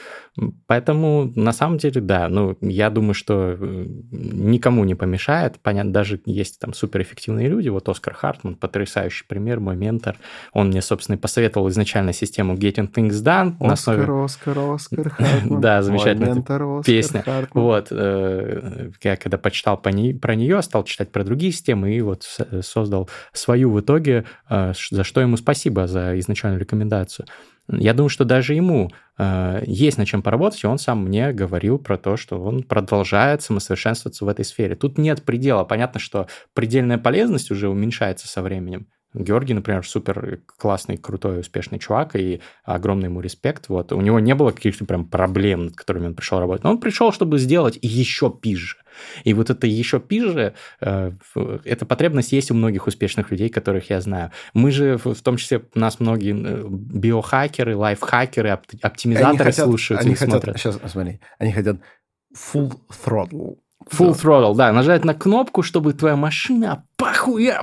[0.66, 5.60] Поэтому, на самом деле, да, ну, я думаю, что э, никому не помешает.
[5.60, 7.68] Понятно, даже есть там суперэффективные люди.
[7.68, 10.16] Вот Оскар Хартман, потрясающий пример, мой ментор.
[10.54, 13.56] Он мне, собственно, посоветовал изначально систему Getting Things Done.
[13.60, 14.24] Оскар, основе...
[14.24, 15.60] Оскар, Оскар Хартман.
[15.60, 17.24] Да, замечательная песня.
[17.52, 17.88] Вот.
[17.90, 22.26] Э, я когда почитал про нее, стал читать про другие системы и вот
[22.62, 27.26] создал свою в итоге, за что ему спасибо за изначальную рекомендацию.
[27.68, 31.78] Я думаю, что даже ему э, есть над чем поработать, и он сам мне говорил
[31.78, 34.74] про то, что он продолжает самосовершенствоваться в этой сфере.
[34.74, 35.64] Тут нет предела.
[35.64, 38.88] Понятно, что предельная полезность уже уменьшается со временем.
[39.14, 43.68] Георгий, например, супер классный, крутой, успешный чувак, и огромный ему респект.
[43.68, 43.92] Вот.
[43.92, 46.64] У него не было каких-то прям проблем, над которыми он пришел работать.
[46.64, 48.78] Но он пришел, чтобы сделать еще пизже.
[49.24, 51.12] И вот это еще пизже, э,
[51.64, 54.30] эта потребность есть у многих успешных людей, которых я знаю.
[54.54, 58.50] Мы же, в том числе, у нас многие биохакеры, лайфхакеры,
[58.82, 60.58] оптимизаторы они хотят, слушают они и хотят, смотрят.
[60.58, 61.78] Сейчас, смотри, они хотят
[62.34, 62.72] full
[63.04, 63.56] throttle
[63.90, 67.62] Full throttle, да, нажать на кнопку, чтобы твоя машина похуя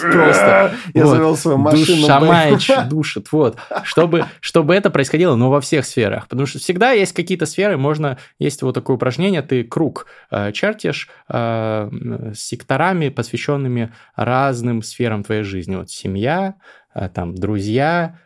[0.00, 0.72] просто.
[0.94, 2.06] Я завел свою машину.
[2.50, 3.58] Душа душит, вот.
[3.82, 6.28] Чтобы, чтобы это происходило, но во всех сферах.
[6.28, 11.08] Потому что всегда есть какие-то сферы, можно, есть вот такое упражнение, ты круг э, чертишь
[11.28, 11.90] э,
[12.34, 15.76] с секторами, посвященными разным сферам твоей жизни.
[15.76, 16.54] Вот семья,
[16.94, 18.18] э, там, друзья,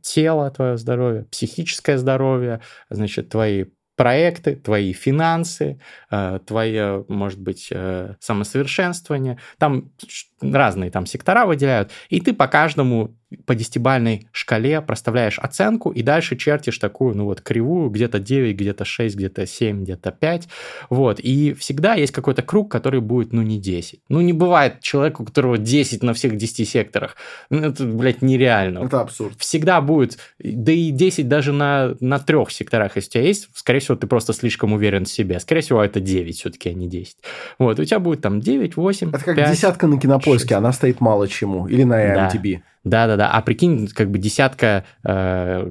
[0.00, 3.64] тело твое здоровье, психическое здоровье, значит, твои
[4.00, 5.78] проекты, твои финансы,
[6.10, 9.36] э, твое, может быть, э, самосовершенствование.
[9.58, 9.92] Там
[10.40, 13.14] разные там сектора выделяют, и ты по каждому
[13.46, 18.84] по десятибальной шкале проставляешь оценку и дальше чертишь такую, ну вот, кривую, где-то 9, где-то
[18.84, 20.48] 6, где-то 7, где-то 5,
[20.90, 24.00] вот, и всегда есть какой-то круг, который будет, ну, не 10.
[24.08, 27.16] Ну, не бывает человека, у которого 10 на всех 10 секторах.
[27.50, 28.80] Ну, это, блядь, нереально.
[28.80, 29.34] Это абсурд.
[29.38, 33.80] Всегда будет, да и 10 даже на, на трех секторах, если у тебя есть, скорее
[33.80, 35.38] всего, ты просто слишком уверен в себе.
[35.38, 37.16] Скорее всего, это 9 все-таки, а не 10.
[37.58, 41.00] Вот, у тебя будет там 9, 8, Это как 5, десятка на кинопоиске, она стоит
[41.00, 42.56] мало чему, или на IMDb.
[42.56, 42.62] Да.
[42.82, 43.30] Да-да-да.
[43.30, 45.70] А прикинь, как бы десятка э,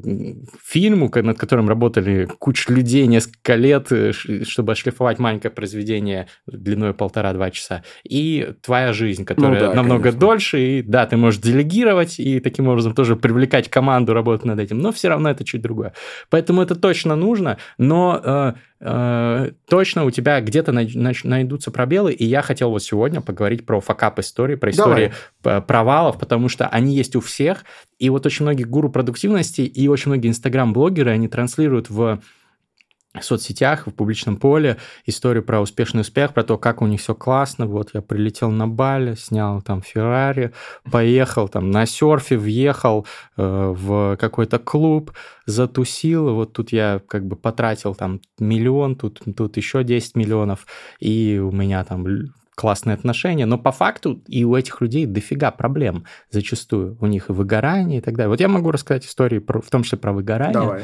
[0.63, 4.11] фильму, над которым работали куча людей несколько лет, э,
[4.43, 7.83] чтобы отшлифовать маленькое произведение длиной полтора-два часа.
[8.03, 10.19] И твоя жизнь, которая ну, да, намного конечно.
[10.19, 10.59] дольше.
[10.59, 14.77] И да, ты можешь делегировать и таким образом тоже привлекать команду работать над этим.
[14.79, 15.93] Но все равно это чуть другое.
[16.29, 17.57] Поэтому это точно нужно.
[17.77, 23.65] Но э, Э, точно у тебя где-то найдутся пробелы, и я хотел вот сегодня поговорить
[23.65, 25.11] про факап истории, про истории
[25.43, 25.61] Давай.
[25.61, 27.65] провалов, потому что они есть у всех,
[27.97, 32.21] и вот очень многие гуру продуктивности и очень многие инстаграм-блогеры, они транслируют в
[33.21, 37.65] соцсетях, в публичном поле историю про успешный успех, про то, как у них все классно.
[37.65, 40.53] Вот я прилетел на Бали, снял там Феррари,
[40.89, 45.11] поехал там на серфе, въехал э, в какой-то клуб,
[45.45, 46.35] затусил.
[46.35, 50.67] Вот тут я как бы потратил там миллион, тут, тут еще 10 миллионов,
[50.99, 52.05] и у меня там
[52.59, 56.97] классные отношения, но по факту и у этих людей дофига проблем зачастую.
[56.99, 58.29] У них и выгорание и так далее.
[58.29, 60.53] Вот я могу рассказать истории, про, в том числе про выгорание.
[60.53, 60.83] Давай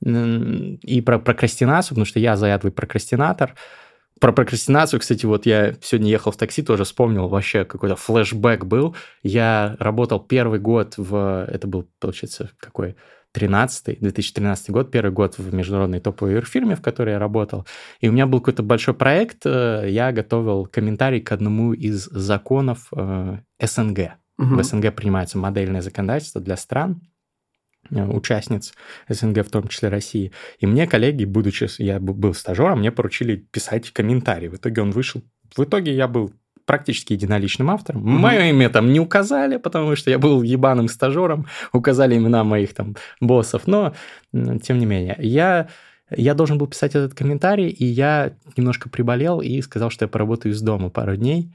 [0.00, 3.54] и про прокрастинацию, потому что я заядлый прокрастинатор.
[4.20, 8.94] Про прокрастинацию, кстати, вот я сегодня ехал в такси, тоже вспомнил, вообще какой-то флешбэк был.
[9.22, 11.46] Я работал первый год в...
[11.48, 12.96] Это был, получается, какой?
[13.36, 17.66] 13 2013 год, первый год в международной топовой фирме, в которой я работал.
[18.00, 22.88] И у меня был какой-то большой проект, э, я готовил комментарий к одному из законов
[22.96, 23.98] э, СНГ.
[24.38, 24.56] Угу.
[24.56, 27.02] В СНГ принимается модельное законодательство для стран,
[27.90, 28.74] Э, участниц
[29.08, 30.32] СНГ, в том числе России.
[30.58, 34.48] И мне коллеги, будучи, я был стажером, мне поручили писать комментарий.
[34.48, 35.22] В итоге он вышел.
[35.56, 36.32] В итоге я был
[36.66, 38.02] практически единоличным автором.
[38.02, 38.18] Mm-hmm.
[38.18, 42.96] Мое имя там не указали, потому что я был ебаным стажером, указали имена моих там
[43.20, 43.94] боссов, но
[44.32, 45.16] тем не менее.
[45.18, 45.68] Я,
[46.10, 50.52] я должен был писать этот комментарий, и я немножко приболел и сказал, что я поработаю
[50.52, 51.54] из дома пару дней.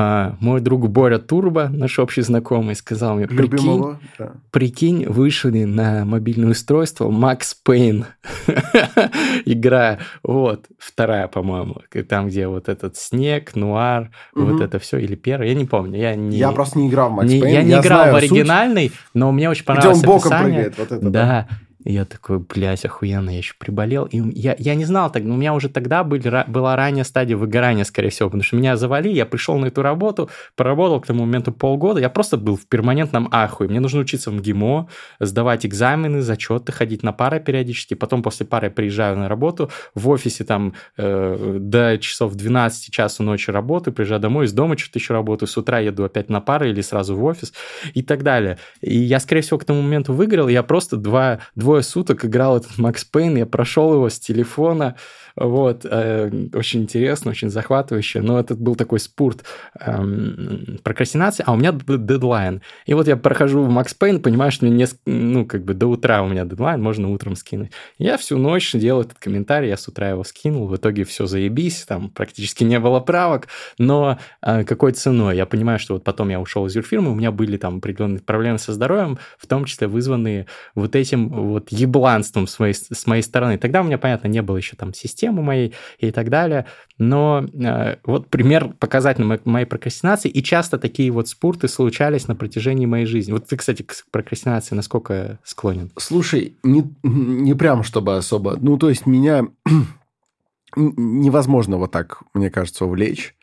[0.00, 4.34] А, мой друг Боря Турбо, наш общий знакомый, сказал мне, прикинь, да.
[4.52, 8.06] прикинь, вышли на мобильное устройство Макс Пейн.
[9.44, 14.44] Игра, вот, вторая, по-моему, там, где вот этот снег, нуар, угу.
[14.44, 15.98] вот это все, или первая, я не помню.
[15.98, 17.46] Я, не, я просто не играл в Макс Пейн.
[17.48, 18.98] Я не я играл в оригинальный, суть.
[19.14, 20.54] но мне очень понравилось Где он боком описание.
[20.62, 21.10] прыгает, вот это, да.
[21.10, 21.48] да.
[21.88, 24.04] Я такой, блядь, охуенно, я еще приболел.
[24.04, 27.84] И я, я не знал, так, у меня уже тогда были, была ранняя стадия выгорания,
[27.84, 31.50] скорее всего, потому что меня завали, я пришел на эту работу, поработал к тому моменту
[31.50, 33.70] полгода, я просто был в перманентном ахуе.
[33.70, 34.86] Мне нужно учиться в МГИМО,
[35.20, 37.94] сдавать экзамены, зачеты, ходить на пары периодически.
[37.94, 43.50] Потом после пары приезжаю на работу, в офисе там э, до часов 12 часу ночи
[43.50, 46.82] работаю, приезжаю домой, из дома что-то еще работаю, с утра еду опять на пары или
[46.82, 47.54] сразу в офис
[47.94, 48.58] и так далее.
[48.82, 52.56] И я, скорее всего, к тому моменту выиграл, я просто два, двое двое суток играл
[52.56, 54.96] этот Макс Пейн, я прошел его с телефона,
[55.40, 59.44] вот, э, очень интересно, очень захватывающе, но это был такой спорт
[59.80, 62.60] эм, прокрастинации, а у меня дедлайн.
[62.86, 65.86] И вот я прохожу в Макс Пейн, понимаю, что мне, не, ну, как бы до
[65.86, 67.70] утра у меня дедлайн, можно утром скинуть.
[67.98, 71.84] Я всю ночь делал этот комментарий, я с утра его скинул, в итоге все заебись,
[71.86, 75.36] там практически не было правок, но э, какой ценой?
[75.36, 78.58] Я понимаю, что вот потом я ушел из юрфирмы, у меня были там определенные проблемы
[78.58, 83.58] со здоровьем, в том числе вызванные вот этим вот ебланством с моей, с моей стороны.
[83.58, 86.66] Тогда у меня, понятно, не было еще там системы, системы моей и так далее.
[86.98, 92.86] Но э, вот пример показательный моей прокрастинации, и часто такие вот спорты случались на протяжении
[92.86, 93.32] моей жизни.
[93.32, 95.90] Вот ты, кстати, к прокрастинации насколько склонен?
[95.96, 98.56] Слушай, не, не прям чтобы особо.
[98.60, 99.46] Ну, то есть меня
[100.76, 103.34] невозможно вот так, мне кажется, увлечь.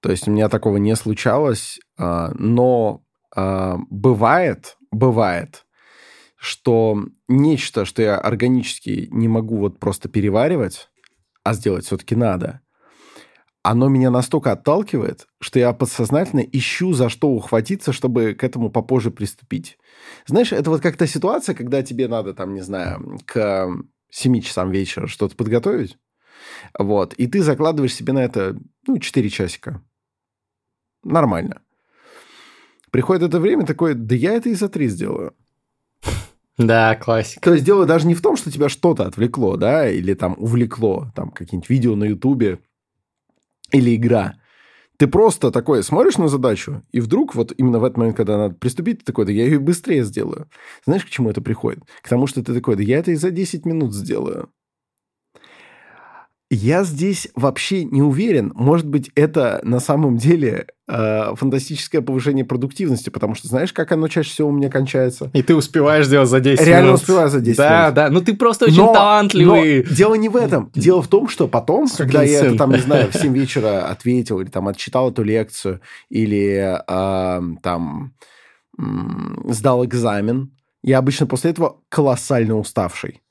[0.00, 3.02] То есть у меня такого не случалось, а, но
[3.36, 5.66] а, бывает, бывает,
[6.40, 10.89] что нечто, что я органически не могу вот просто переваривать,
[11.50, 12.60] а сделать все-таки надо,
[13.64, 19.10] оно меня настолько отталкивает, что я подсознательно ищу, за что ухватиться, чтобы к этому попозже
[19.10, 19.76] приступить.
[20.26, 23.68] Знаешь, это вот как то ситуация, когда тебе надо, там, не знаю, к
[24.10, 25.98] 7 часам вечера что-то подготовить,
[26.78, 29.82] вот, и ты закладываешь себе на это, ну, 4 часика.
[31.02, 31.62] Нормально.
[32.92, 35.34] Приходит это время такое, да я это и за 3 сделаю.
[36.66, 37.40] Да, классика.
[37.40, 41.10] То есть дело даже не в том, что тебя что-то отвлекло, да, или там увлекло,
[41.14, 42.58] там какие-нибудь видео на Ютубе
[43.72, 44.34] или игра.
[44.98, 48.54] Ты просто такой смотришь на задачу, и вдруг вот именно в этот момент, когда надо
[48.54, 50.50] приступить, ты такой, да я ее быстрее сделаю.
[50.84, 51.82] Знаешь, к чему это приходит?
[52.02, 54.50] К тому, что ты такой, да я это и за 10 минут сделаю.
[56.52, 58.50] Я здесь вообще не уверен.
[58.56, 64.08] Может быть, это на самом деле э, фантастическое повышение продуктивности, потому что знаешь, как оно
[64.08, 65.30] чаще всего у меня кончается?
[65.32, 67.00] И ты успеваешь сделать за 10 Реально минут.
[67.02, 67.94] успеваю за 10 да, минут.
[67.94, 68.10] Да, да.
[68.10, 69.84] Ну ты просто очень но, талантливый.
[69.84, 70.72] Но дело не в этом.
[70.74, 73.86] Дело в том, что потом, Сукин когда я это, там, не знаю, в 7 вечера
[73.86, 78.12] ответил, или там отчитал эту лекцию, или э, там
[79.46, 80.50] сдал экзамен.
[80.82, 83.22] Я обычно после этого колоссально уставший.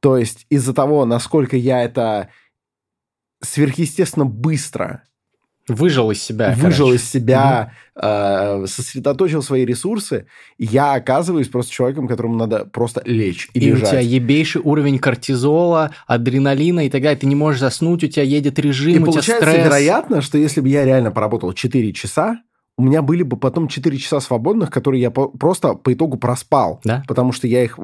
[0.00, 2.28] То есть из-за того, насколько я это
[3.40, 5.02] сверхъестественно быстро
[5.68, 6.54] Выжил из себя.
[6.56, 7.02] Выжил короче.
[7.02, 10.26] из себя, э, сосредоточил свои ресурсы.
[10.56, 13.82] Я оказываюсь просто человеком, которому надо просто лечь и, и лежать.
[13.82, 17.18] у тебя ебейший уровень кортизола, адреналина и так далее.
[17.18, 19.66] Ты не можешь заснуть, у тебя едет режим, и у получается тебя стресс.
[19.66, 22.40] вероятно, что если бы я реально поработал 4 часа,
[22.78, 26.80] у меня были бы потом 4 часа свободных, которые я по- просто по итогу проспал.
[26.84, 27.02] Да?
[27.08, 27.76] Потому что я их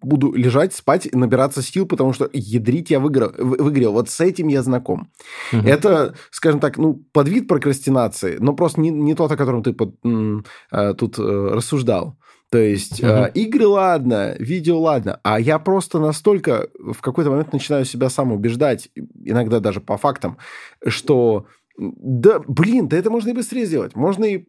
[0.00, 3.32] буду лежать, спать и набираться сил, потому что ядрить я выиграл.
[3.36, 3.92] выиграл.
[3.94, 5.10] Вот с этим я знаком.
[5.52, 5.66] Угу.
[5.66, 9.96] Это, скажем так, ну, подвид прокрастинации, но просто не, не тот, о котором ты под,
[10.04, 11.22] э, тут э,
[11.52, 12.16] рассуждал.
[12.52, 13.10] То есть угу.
[13.10, 18.30] э, игры ладно, видео ладно, а я просто настолько в какой-то момент начинаю себя сам
[18.30, 18.88] убеждать,
[19.24, 20.38] иногда даже по фактам,
[20.86, 21.46] что
[21.78, 23.94] да, блин, да это можно и быстрее сделать.
[23.94, 24.44] Можно и,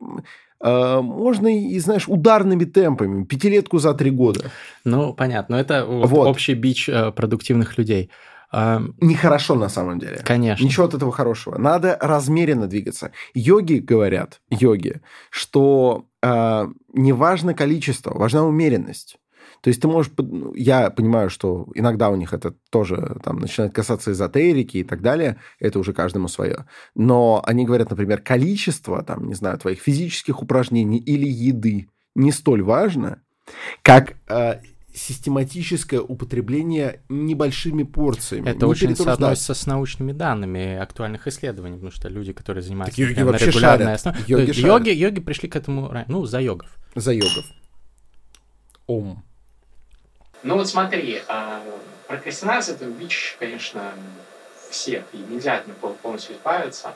[0.63, 3.23] э, можно и, знаешь, ударными темпами.
[3.23, 4.51] Пятилетку за три года.
[4.83, 5.55] Ну, понятно.
[5.55, 6.27] Но это вот вот.
[6.27, 8.09] общий бич э, продуктивных людей.
[8.51, 10.21] Э, Нехорошо на самом деле.
[10.23, 10.63] Конечно.
[10.63, 11.57] Ничего от этого хорошего.
[11.57, 13.11] Надо размеренно двигаться.
[13.35, 19.17] Йоги говорят, йоги, что э, не важно количество, важна умеренность.
[19.61, 20.11] То есть ты можешь...
[20.17, 25.01] Ну, я понимаю, что иногда у них это тоже там начинает касаться эзотерики и так
[25.01, 25.37] далее.
[25.59, 26.65] Это уже каждому свое.
[26.95, 32.63] Но они говорят, например, количество, там, не знаю, твоих физических упражнений или еды не столь
[32.63, 33.21] важно,
[33.81, 34.59] как э,
[34.93, 38.49] систематическое употребление небольшими порциями.
[38.49, 43.21] Это очень соотносится с научными данными актуальных исследований, потому что люди, которые занимаются так йоги
[43.21, 44.19] вообще регулярной основе...
[44.27, 46.69] Йоги, йоги, йоги пришли к этому, ну, за йогов.
[46.95, 47.45] За йогов.
[48.87, 49.23] Ом.
[50.43, 51.61] Ну вот смотри, а,
[52.07, 53.93] прокрастинация это бич, конечно,
[54.69, 56.93] всех, и нельзя от него полностью избавиться.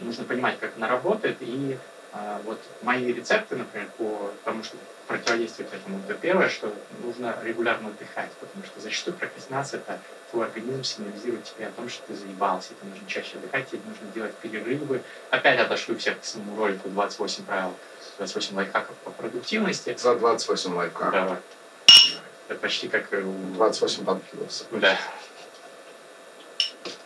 [0.00, 1.78] Нужно понимать, как она работает, и
[2.12, 6.72] а, вот мои рецепты, например, по тому, чтобы противодействовать этому, это первое, что
[7.04, 12.02] нужно регулярно отдыхать, потому что зачастую прокрастинация это твой организм сигнализирует тебе о том, что
[12.06, 15.02] ты заебался, тебе нужно чаще отдыхать, тебе нужно делать перерывы.
[15.30, 17.74] Опять отошлю всех к самому ролику 28 правил,
[18.18, 19.94] 28 лайфхаков по продуктивности.
[19.96, 21.12] За 28 лайфхаков.
[21.12, 21.38] Да.
[22.48, 23.54] Это почти как у...
[23.54, 24.66] 28 панфиловцев.
[24.72, 24.98] Да.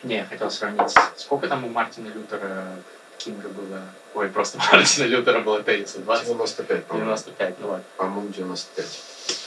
[0.02, 0.94] Не, я хотел сравнить.
[1.16, 2.66] Сколько там у Мартина Лютера
[3.18, 3.82] Кинга было?
[4.14, 5.98] Ой, просто Мартина Лютера было тезиса.
[6.00, 6.26] 20?
[6.26, 7.10] 95, по-моему.
[7.10, 7.84] 95, ну ладно.
[7.96, 8.86] По-моему, 95.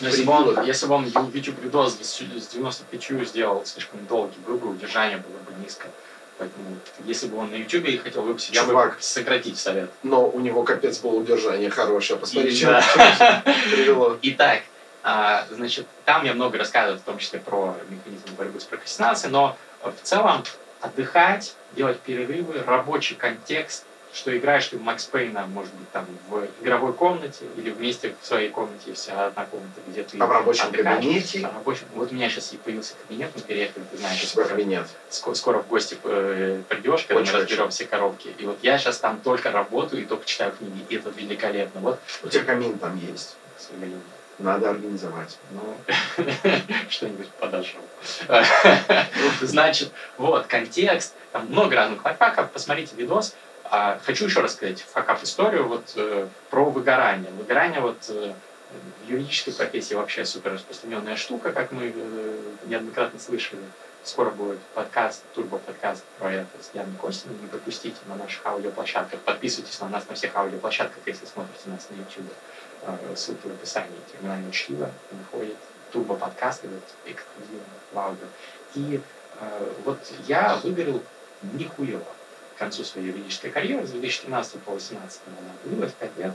[0.02, 4.58] Но если бы, он, если бы он YouTube видос с 95 сделал слишком долгий, был
[4.58, 5.88] бы удержание было бы низко.
[6.38, 9.92] Поэтому, если бы он на и хотел выпустить, Чувак, я бы сократить совет.
[10.02, 12.20] Но у него капец было удержание хорошее.
[12.20, 13.44] Посмотри, чем да.
[13.72, 14.18] привело.
[14.24, 14.64] Итак,
[15.04, 19.58] а, значит, там я много рассказываю, в том числе про механизм борьбы с прокрастинацией, но
[19.84, 20.44] в целом
[20.82, 26.46] отдыхать, делать перерывы, рабочий контекст, что играешь ты в Макс Пейна, может быть, там в
[26.62, 30.66] игровой комнате или вместе в своей комнате, вся одна комната, где ты А в рабочем
[30.66, 30.98] отдыхаешь.
[30.98, 31.46] кабинете?
[31.46, 31.86] А в рабочем...
[31.96, 34.28] Вот у меня сейчас и появился кабинет, мы переехали, ты знаешь.
[34.28, 34.88] Скоро, кабинет?
[35.10, 38.36] Скоро, скоро в гости э, придешь, когда Очень мы разберем все коробки.
[38.38, 41.80] И вот я сейчас там только работаю и только читаю книги, и это великолепно.
[41.80, 42.00] Вот.
[42.22, 43.38] У тебя камин там есть?
[43.58, 44.02] К сожалению.
[44.40, 45.38] Надо организовать.
[45.52, 45.78] Ну,
[46.90, 47.82] что-нибудь подошел.
[49.42, 53.36] Значит, вот, контекст, там много разных лайфхаков, посмотрите видос.
[53.64, 57.32] А, хочу еще рассказать факап историю вот э, про выгорание.
[57.32, 58.34] Выгорание вот э,
[59.06, 63.62] в юридической профессии вообще супер распространенная штука, как мы э, неоднократно слышали.
[64.04, 67.36] Скоро будет подкаст, турбо-подкаст про это с Яной Костиной.
[67.40, 69.20] Не пропустите на наших аудиоплощадках.
[69.22, 72.34] Подписывайтесь на нас на всех аудиоплощадках, если смотрите нас на YouTube.
[72.84, 73.90] Э, ссылки в описании.
[74.12, 75.56] Терминальное чтиво выходит
[75.92, 78.26] турбо подкасты вот, эксклюзивно в аудио.
[78.74, 79.02] И
[79.40, 81.04] э, вот я выгорел
[81.54, 82.04] нихуево
[82.56, 86.34] к концу своей юридической карьеры, с 2013 по 2018 она длилась 5 лет.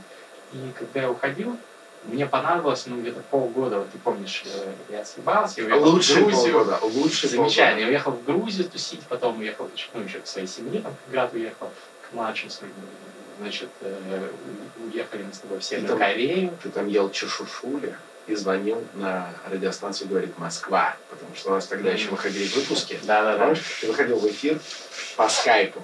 [0.53, 1.57] И когда я уходил,
[2.03, 6.27] мне понадобилось, ну, где-то полгода, вот ты помнишь, э, я съебался, я уехал лучше в
[6.27, 6.53] Грузию.
[6.53, 7.65] Полгода, лучше Замечательно.
[7.65, 7.81] Полгода.
[7.81, 11.33] Я уехал в Грузию тусить, потом уехал, ну, еще к своей семье, там, в град
[11.33, 11.69] уехал,
[12.09, 12.73] к младшим своим
[13.39, 14.29] значит, э,
[14.83, 16.51] уехали мы с тобой все на Корею.
[16.61, 17.95] Ты там ел чешушули
[18.27, 22.99] и звонил на радиостанцию «Говорит Москва», потому что у нас тогда еще выходили выпуски.
[23.03, 23.55] Да, да, да.
[23.81, 24.59] Ты выходил в эфир
[25.15, 25.81] по скайпу.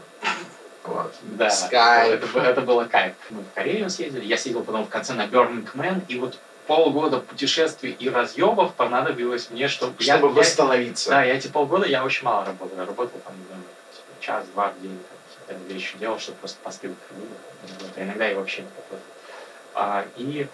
[0.84, 1.14] Вот.
[1.22, 2.24] Да, Скайп.
[2.24, 3.14] Это, это было кайф.
[3.30, 6.38] Мы в Корею съездили, я съездил потом в конце на Burning Man, и вот
[6.68, 10.02] полгода путешествий и разъебов понадобилось мне, чтобы...
[10.02, 11.12] Чтобы я, восстановиться.
[11.12, 12.78] Я, да, я эти полгода я очень мало работал.
[12.78, 13.34] Я работал там,
[14.20, 15.00] час-два в день
[15.48, 17.30] какие-то вещи делал, чтобы просто посты выходили.
[17.80, 19.00] Вот, иногда и вообще не работал.
[19.76, 20.48] А, и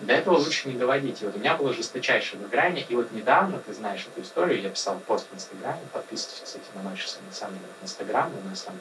[0.00, 1.22] до этого лучше не доводить.
[1.22, 4.70] И вот у меня было жесточайшее выгорание, и вот недавно, ты знаешь эту историю, я
[4.70, 8.74] писал пост в Инстаграме, подписывайтесь, кстати, на наш самый инстаграм, у нас там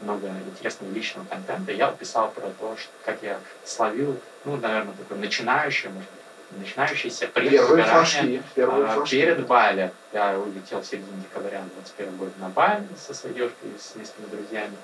[0.00, 1.72] много интересного личного контента.
[1.72, 6.22] Я писал про то, что, как я словил, ну, наверное, такой начинающий, может быть,
[6.58, 9.92] начинающийся первые а, перед Бали.
[10.12, 14.26] Я улетел в середине декабря 21 года на Бали со своей девушкой и с несколькими
[14.26, 14.76] друзьями.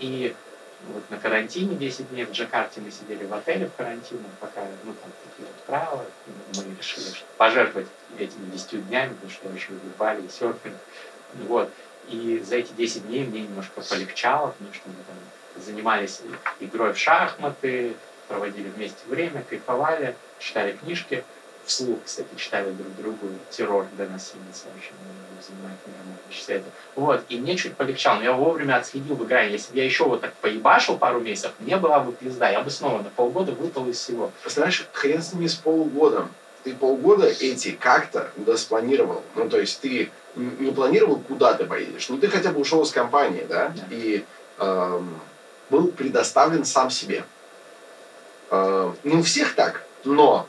[0.00, 0.34] И
[0.88, 4.94] вот на карантине 10 дней в Джакарте мы сидели в отеле в карантине, пока, ну,
[4.94, 6.04] там такие вот правила,
[6.56, 7.88] мы решили что пожертвовать
[8.18, 10.76] этими 10 днями, потому что я очень люблю Бали и серфинг.
[11.46, 11.70] Вот.
[12.08, 16.22] И за эти 10 дней мне немножко полегчало, потому что мы там занимались
[16.60, 17.94] игрой в шахматы,
[18.28, 21.24] проводили вместе время, кайфовали, читали книжки.
[21.70, 24.92] Вслух, кстати, читали друг другу «Террор» Симмонса, очень
[25.40, 25.78] занимает
[26.28, 26.64] все это.
[26.96, 29.52] Вот, и мне чуть полегчало, но я вовремя отследил в игре.
[29.52, 32.70] Если бы я еще вот так поебашил пару месяцев, мне была бы пизда, я бы
[32.70, 34.32] снова на полгода выпал из всего.
[34.46, 36.32] Знаешь, хрен с ними с полугодом.
[36.64, 39.22] Ты полгода эти как-то доспланировал.
[39.36, 42.08] Ну, то есть ты не планировал, куда ты поедешь.
[42.08, 43.82] Ну, ты хотя бы ушел из компании, да, Да.
[43.90, 44.24] и
[44.58, 45.20] эм,
[45.70, 47.24] был предоставлен сам себе.
[48.50, 50.48] Э, не у всех так, но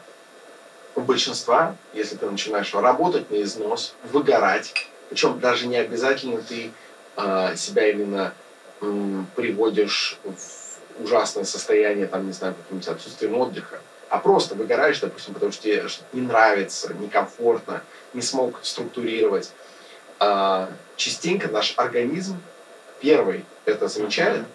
[0.95, 4.73] у большинства, если ты начинаешь работать на износ, выгорать,
[5.09, 6.71] причем даже не обязательно ты
[7.17, 8.33] э, себя именно
[8.81, 13.79] м, приводишь в ужасное состояние, там, не знаю, каким-нибудь отсутствием отдыха,
[14.09, 17.81] а просто выгораешь, допустим, потому что тебе что-то не нравится, некомфортно,
[18.13, 19.51] не смог структурировать.
[20.19, 22.37] А, частенько наш организм
[22.99, 24.45] первый это замечает,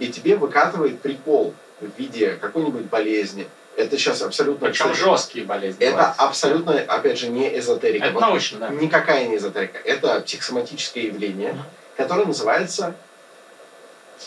[0.00, 3.48] и тебе выкатывает прикол в виде какой-нибудь болезни.
[3.76, 4.68] Это сейчас абсолютно...
[4.68, 5.84] Причем кстати, жесткие болезни.
[5.84, 6.14] Это бывают.
[6.18, 8.06] абсолютно, опять же, не эзотерика.
[8.06, 8.68] Это Вот научно, да.
[8.70, 9.78] Никакая не эзотерика.
[9.78, 11.56] Это психосоматическое явление,
[11.96, 12.94] которое называется,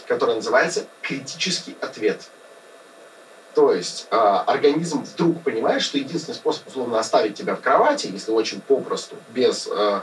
[0.07, 2.29] которое называется критический ответ.
[3.55, 8.31] То есть э, организм вдруг понимает, что единственный способ условно оставить тебя в кровати, если
[8.31, 10.01] очень попросту, без э,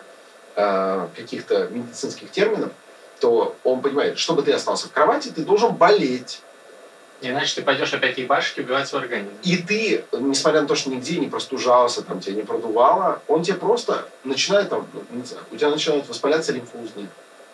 [0.57, 2.73] э, каких-то медицинских терминов,
[3.21, 6.43] то он понимает, чтобы ты остался в кровати, ты должен болеть.
[7.23, 9.35] Иначе ты пойдешь опять ебашить и убивать свой организм.
[9.43, 13.57] И ты, несмотря на то, что нигде не простужался, там тебя не продувало, он тебе
[13.57, 17.09] просто начинает там, ну, не знаю, у тебя начинают воспаляться лимфоузлы.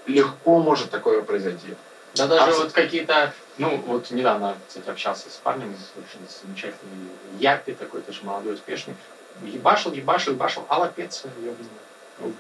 [0.06, 1.74] Легко может такое произойти.
[2.14, 7.08] Да даже Абс- вот какие-то, ну вот недавно, кстати, общался с парнем, очень замечательный
[7.38, 8.94] Япи такой, тоже молодой, успешный.
[9.42, 11.68] Ебашил, ебашил, ебашил, аллопеция, ебаный.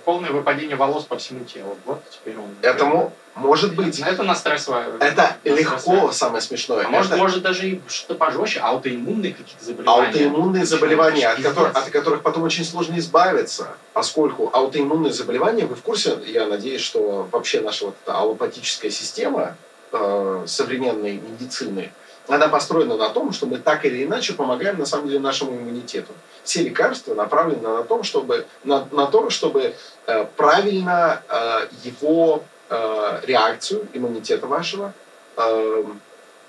[0.04, 1.76] Полное выпадение волос по всему телу.
[1.84, 2.54] Вот теперь он...
[2.62, 3.98] Этому может быть.
[4.00, 4.86] Это на стрессовое...
[5.00, 6.84] Это на легко, самое смешное.
[6.86, 10.06] А может, Это может даже и что-то пожестче, аутоиммунные какие-то заболевания.
[10.06, 15.82] аутоиммунные заболевания, от которых, от которых потом очень сложно избавиться, поскольку аутоиммунные заболевания, вы в
[15.82, 19.56] курсе, я надеюсь, что вообще наша вот эта аллопатическая система
[19.92, 21.92] э, современной медицины,
[22.28, 26.12] она построена на том, что мы так или иначе помогаем на самом деле нашему иммунитету.
[26.44, 29.74] Все лекарства направлены на, том, чтобы, на, на то, чтобы
[30.06, 34.92] э, правильно э, его э, реакцию иммунитета вашего
[35.36, 35.84] э,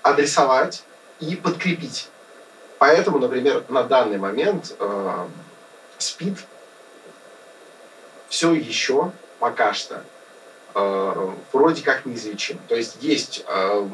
[0.02, 0.84] адресовать
[1.20, 2.08] и подкрепить.
[2.78, 5.26] Поэтому, например, на данный момент э,
[5.98, 6.38] СПИД
[8.28, 10.02] все еще пока что
[10.74, 12.58] э, вроде как неизлечим.
[12.68, 13.88] То есть есть, э,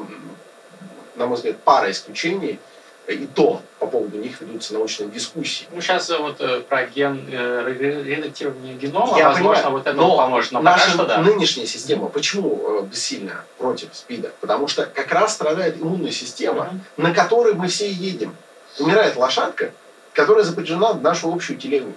[1.15, 2.59] на мой взгляд, пара исключений,
[3.07, 5.65] и то по поводу них ведутся научные дискуссии.
[5.71, 9.87] Ну, сейчас э, вот э, про ген, э, ре- редактирование генома, Я возможно, понимаю, вот
[9.87, 10.51] это но поможет.
[10.51, 11.17] Но Наша что да.
[11.17, 14.31] нынешняя система почему э, бессильна против СПИДа?
[14.39, 16.81] Потому что как раз страдает иммунная система, Мгм.
[16.97, 18.35] на которой мы все едем.
[18.79, 19.73] Умирает лошадка,
[20.13, 21.93] которая запряжена в нашу общую телегу.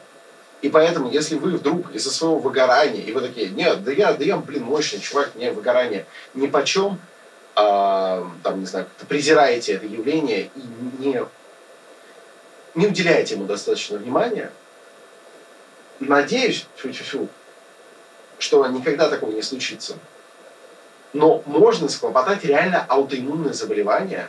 [0.63, 4.25] И поэтому, если вы вдруг из-за своего выгорания, и вы такие, нет, да я, да
[4.25, 6.99] я, блин, мощный чувак, мне выгорание ни почем,
[7.57, 10.61] а, там, не знаю, как-то презираете это явление и
[10.99, 11.23] не,
[12.75, 14.51] не уделяете ему достаточно внимания,
[16.01, 17.29] надеюсь, фу-фу-фу,
[18.39, 19.97] что никогда такого не случится.
[21.13, 24.29] Но можно схлопотать реально аутоиммунное заболевание,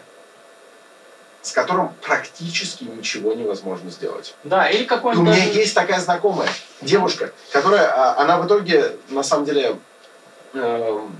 [1.41, 4.35] с которым практически ничего невозможно сделать.
[4.43, 6.49] Да, или И у какой-нибудь меня даже- есть такая знакомая
[6.81, 9.77] девушка, которая, а, она в итоге, на самом деле,
[10.53, 11.15] эм,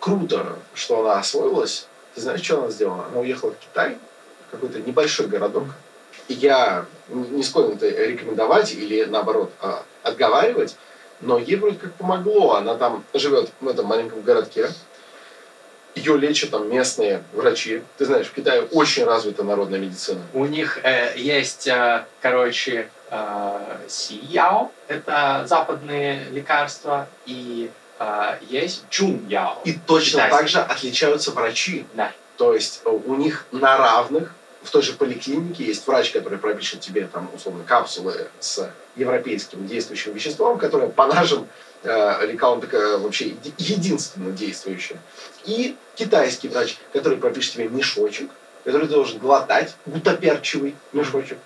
[0.00, 1.86] круто, что она освоилась.
[2.14, 3.06] Ты знаешь, что она сделала?
[3.06, 3.98] Она уехала в Китай,
[4.50, 5.64] какой-то небольшой городок.
[6.28, 10.76] И я не склонен это рекомендовать или, наоборот, а, отговаривать,
[11.20, 12.54] но ей вроде как помогло.
[12.54, 14.70] Она там живет в этом маленьком городке.
[15.94, 17.82] Ее лечат там местные врачи.
[17.96, 20.20] Ты знаешь, в Китае очень развита народная медицина.
[20.34, 29.58] У них э, есть, э, короче, э, сияо, это западные лекарства, и э, есть джуньяо.
[29.64, 30.36] И точно Китайский.
[30.36, 31.86] так же отличаются врачи.
[31.94, 32.12] Да.
[32.36, 36.80] То есть э, у них на равных в той же поликлинике есть врач, который пропишет
[36.80, 41.46] тебе там условно капсулы с европейским действующим веществом, которое по нашим
[41.82, 44.98] э, лекалам такая вообще единственно действующее.
[45.44, 48.30] И китайский врач, который пропишет тебе мешочек,
[48.64, 51.38] который ты должен глотать, гутоперчивый мешочек,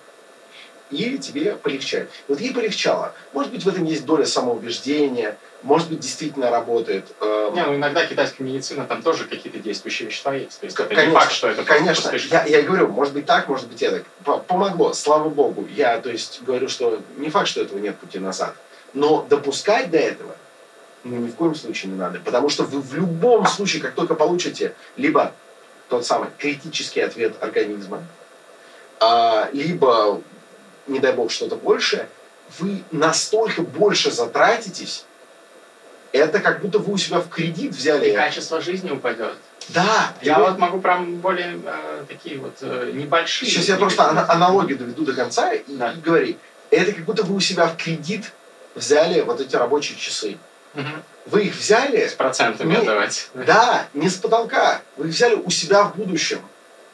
[0.91, 2.09] и тебе полегчает.
[2.27, 3.13] Вот ей полегчало.
[3.33, 7.05] Может быть, в этом есть доля самоубеждения, может быть, действительно работает.
[7.21, 10.59] Эм, не, ну иногда китайская медицина, там тоже какие-то действующие вещества есть.
[10.59, 13.47] То есть это конечно, не факт, что это Конечно, я, я говорю, может быть так,
[13.47, 14.03] может быть это.
[14.47, 15.67] Помогло, слава богу.
[15.75, 18.55] Я, то есть, говорю, что не факт, что этого нет пути назад.
[18.93, 20.35] Но допускать до этого
[21.03, 22.19] ну, ни в коем случае не надо.
[22.19, 25.33] Потому что вы в любом случае, как только получите либо
[25.89, 28.03] тот самый критический ответ организма,
[28.99, 30.21] а, либо,
[30.87, 32.07] не дай бог, что-то большее,
[32.59, 35.05] вы настолько больше затратитесь,
[36.11, 38.09] это как будто вы у себя в кредит взяли.
[38.09, 39.35] И качество жизни упадет.
[39.69, 40.13] Да.
[40.21, 43.49] Я вот могу прям более э, такие вот э, небольшие.
[43.49, 45.93] Сейчас я просто ан- аналогию доведу до конца и, да.
[45.93, 46.37] и говори.
[46.69, 48.31] Это как будто вы у себя в кредит
[48.75, 50.37] взяли вот эти рабочие часы.
[50.73, 50.85] Угу.
[51.27, 52.07] Вы их взяли...
[52.07, 53.29] С процентами не, отдавать.
[53.33, 54.81] Да, не с потолка.
[54.97, 56.39] Вы их взяли у себя в будущем.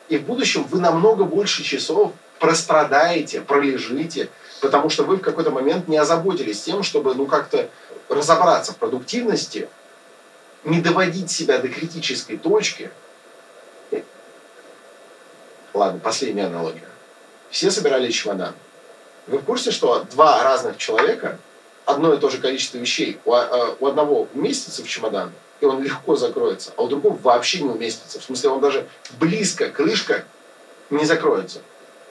[0.09, 4.29] И в будущем вы намного больше часов прострадаете, пролежите,
[4.61, 7.69] потому что вы в какой-то момент не озаботились тем, чтобы ну как-то
[8.09, 9.69] разобраться в продуктивности,
[10.63, 12.91] не доводить себя до критической точки.
[15.73, 16.89] Ладно, последняя аналогия.
[17.49, 18.53] Все собирали чемодан.
[19.27, 21.37] Вы в курсе, что два разных человека,
[21.85, 26.15] одно и то же количество вещей, у, а, одного уместится в чемодан, и он легко
[26.15, 28.19] закроется, а у другого вообще не уместится.
[28.19, 28.87] В смысле, он даже
[29.19, 30.25] близко, крышка
[30.89, 31.59] не закроется.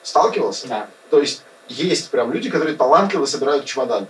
[0.07, 0.69] Сталкивался?
[0.69, 0.89] Да.
[1.11, 4.07] То есть есть прям люди, которые талантливо собирают чемодан.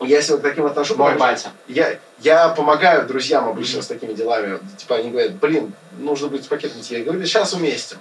[0.00, 0.96] Я себя к таким отношу.
[0.96, 1.52] Мой батя.
[1.68, 3.82] Я, я помогаю друзьям обычно mm-hmm.
[3.82, 4.58] с такими делами.
[4.76, 6.78] Типа они говорят, блин, нужно быть с пакетом.
[6.82, 7.98] Я говорю, сейчас уместим.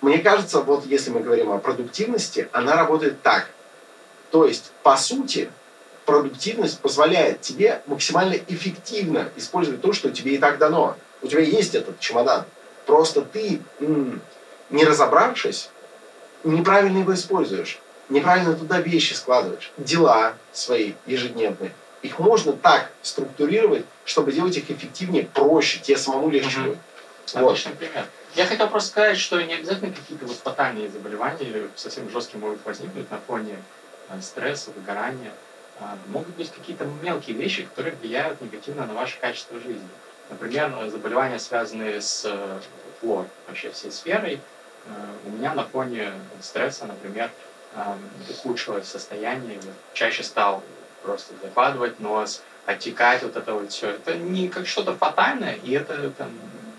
[0.00, 3.50] Мне кажется, вот если мы говорим о продуктивности, она работает так.
[4.30, 5.50] То есть, по сути,
[6.06, 10.96] продуктивность позволяет тебе максимально эффективно использовать то, что тебе и так дано.
[11.20, 12.44] У тебя есть этот чемодан.
[12.86, 13.60] Просто ты,
[14.72, 15.70] не разобравшись,
[16.44, 17.80] неправильно его используешь
[18.12, 21.72] неправильно туда вещи складываешь, дела свои ежедневные.
[22.02, 26.78] Их можно так структурировать, чтобы делать их эффективнее, проще, тебе самому легче будет.
[27.34, 27.52] Вот.
[27.52, 28.06] Отличный пример.
[28.34, 32.64] Я хотел просто сказать, что не обязательно какие-то вот фатальные заболевания или совсем жесткие могут
[32.64, 33.56] возникнуть на фоне
[34.08, 35.32] э, стресса, выгорания.
[35.80, 39.88] А, могут быть какие-то мелкие вещи, которые влияют негативно на ваше качество жизни.
[40.30, 42.60] Например, заболевания, связанные с э,
[43.00, 44.40] флор, вообще всей сферой.
[44.86, 44.90] Э,
[45.26, 47.30] у меня на фоне стресса, например,
[48.28, 49.58] ухудшилось состояние,
[49.94, 50.62] чаще стал
[51.02, 53.90] просто закладывать нос, отекать вот это вот все.
[53.90, 56.30] Это не как что-то фатальное, и это там,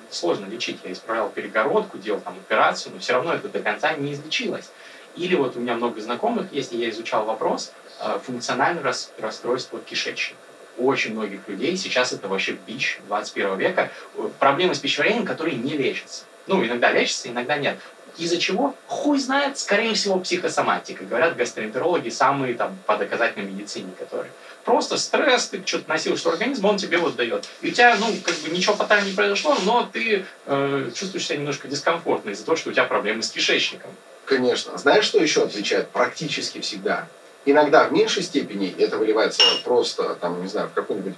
[0.10, 0.80] сложно лечить.
[0.84, 4.70] Я исправлял перегородку, делал там операцию, но все равно это до конца не излечилось.
[5.16, 8.84] Или вот у меня много знакомых, если я изучал вопрос, э, функциональное
[9.20, 10.40] расстройство кишечника.
[10.78, 13.92] У очень многих людей сейчас это вообще бич 21 века.
[14.16, 16.24] Э, проблемы с пищеварением, которые не лечатся.
[16.48, 17.78] Ну, иногда лечатся, иногда нет.
[18.18, 18.76] Из-за чего?
[18.88, 21.04] Хуй знает, скорее всего, психосоматика.
[21.04, 24.32] Говорят гастроэнтерологи, самые там по доказательной медицине, которые.
[24.64, 27.46] Просто стресс, ты что-то носил, что организм, он тебе вот дает.
[27.62, 31.38] И у тебя, ну, как бы ничего потом не произошло, но ты э, чувствуешь себя
[31.38, 33.92] немножко дискомфортно из-за того, что у тебя проблемы с кишечником.
[34.26, 34.78] Конечно.
[34.78, 37.08] Знаешь, что еще отвечает практически всегда?
[37.46, 41.16] Иногда в меньшей степени это выливается просто, там, не знаю, в какой-нибудь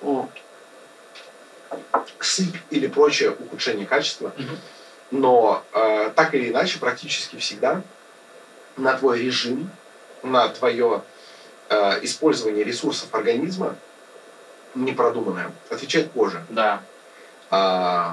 [0.00, 0.30] ну,
[2.20, 4.32] сыпь или прочее ухудшение качества.
[4.36, 4.56] Угу
[5.10, 7.82] но э, так или иначе, практически всегда
[8.76, 9.70] на твой режим,
[10.22, 11.02] на твое
[11.68, 13.76] э, использование ресурсов организма
[14.74, 16.44] непродуманное отвечает кожа.
[16.50, 16.82] Да.
[17.50, 18.12] Э,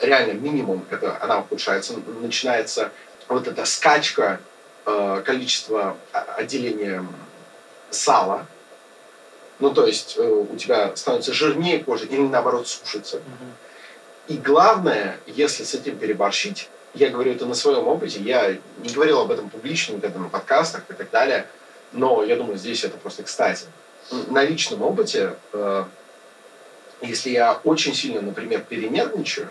[0.00, 2.90] реально минимум это она ухудшается, начинается
[3.28, 4.40] вот эта скачка
[4.86, 7.04] э, количества отделения
[7.90, 8.46] сала.
[9.58, 13.16] Ну, то есть э, у тебя становится жирнее кожа или наоборот сушится.
[13.16, 13.24] Угу
[14.28, 19.20] и главное, если с этим переборщить, я говорю это на своем опыте, я не говорил
[19.20, 21.46] об этом публично, когда на подкастах и так далее,
[21.92, 23.66] но я думаю, здесь это просто кстати.
[24.28, 25.84] На личном опыте, э,
[27.02, 29.48] если я очень сильно, например, перенервничаю,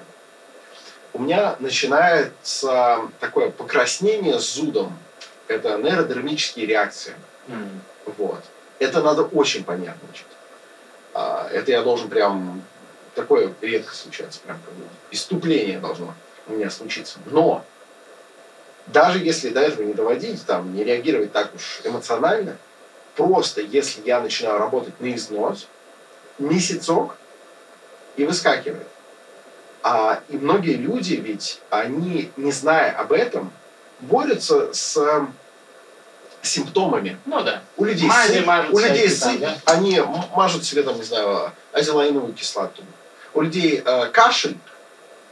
[1.13, 4.97] у меня начинается такое покраснение с зудом.
[5.47, 7.13] Это нейродермические реакции.
[7.47, 7.79] Mm.
[8.17, 8.43] Вот.
[8.79, 10.25] Это надо очень понервничать.
[11.13, 12.63] А, это я должен прям
[13.15, 16.13] Такое редко случается, прям как бы иступление должно
[16.47, 17.17] у меня случиться.
[17.25, 17.63] Но
[18.87, 22.57] даже если до этого не доводить, там, не реагировать так уж эмоционально,
[23.15, 25.67] просто если я начинаю работать на износ,
[26.39, 27.15] месяцок
[28.17, 28.87] и выскакивает.
[29.81, 33.53] А, и многие люди ведь, они, не зная об этом,
[34.01, 35.25] борются с
[36.45, 37.17] симптомами.
[37.25, 37.61] Ну да.
[37.77, 39.57] У людей, Мази сыпь, у людей сыпь, да?
[39.65, 40.01] они
[40.35, 42.83] мажут себе, там, не знаю, азелаиновую кислоту.
[43.33, 44.57] У людей э, кашель,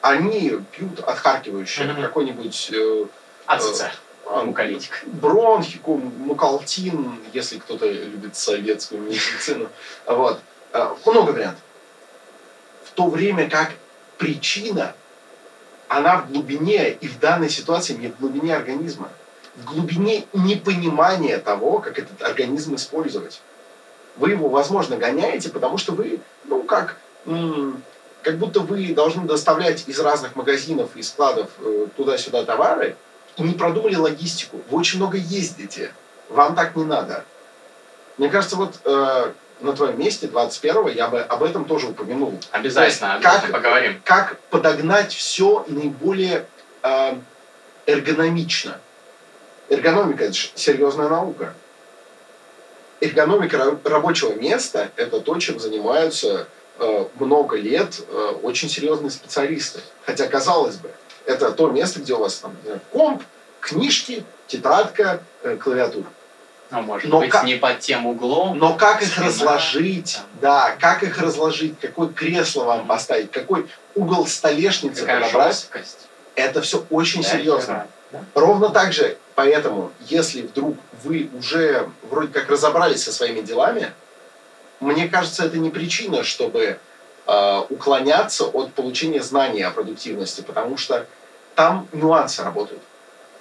[0.01, 2.01] они пьют отхаркивающее, Мгм.
[2.01, 3.05] какой-нибудь э,
[3.45, 3.83] АЦЦ.
[4.25, 5.03] а, Муколитик.
[5.05, 9.69] бронхику, мукалтин, если кто-то любит советскую медицину.
[10.05, 10.39] Вот.
[10.73, 11.61] Э, Много вариантов.
[12.85, 13.71] В то время как
[14.17, 14.93] причина,
[15.87, 19.09] она в глубине, и в данной ситуации не в глубине организма,
[19.55, 23.41] в глубине непонимания того, как этот организм использовать.
[24.15, 26.97] Вы его, возможно, гоняете, потому что вы, ну, как,
[28.21, 32.95] как будто вы должны доставлять из разных магазинов и складов э, туда-сюда товары,
[33.37, 34.61] и не продумали логистику.
[34.69, 35.91] Вы очень много ездите.
[36.29, 37.25] Вам так не надо.
[38.17, 39.31] Мне кажется, вот э,
[39.61, 42.39] на твоем месте, 21-го, я бы об этом тоже упомянул.
[42.51, 44.01] Обязательно, есть как- поговорим.
[44.03, 46.45] Как подогнать все наиболее
[46.83, 47.15] э,
[47.87, 48.79] эргономично.
[49.77, 51.53] Эргономика– это же серьезная наука.
[53.01, 56.47] Эргономика ра- рабочего места– это то, чем занимаются
[56.79, 59.81] э, много лет э, очень серьезные специалисты.
[60.05, 60.91] Хотя, казалось бы,
[61.25, 62.55] это то место, где у вас там,
[62.91, 63.23] комп,
[63.59, 66.05] книжки, тетрадка, э, клавиатура.
[66.69, 68.57] Ну, может Но быть, как- не под тем углом.
[68.57, 70.25] Но как их разложить, там.
[70.41, 76.07] да, как их разложить, какое кресло вам поставить, какой угол столешницы Какая подобрать, жесткость.
[76.35, 77.87] это все очень Да, серьезно.
[78.13, 78.23] Да.
[78.35, 83.91] Ровно так же, поэтому, если вдруг вы уже вроде как разобрались со своими делами,
[84.79, 86.77] мне кажется, это не причина, чтобы
[87.27, 91.05] э, уклоняться от получения знаний о продуктивности, потому что
[91.55, 92.81] там нюансы работают.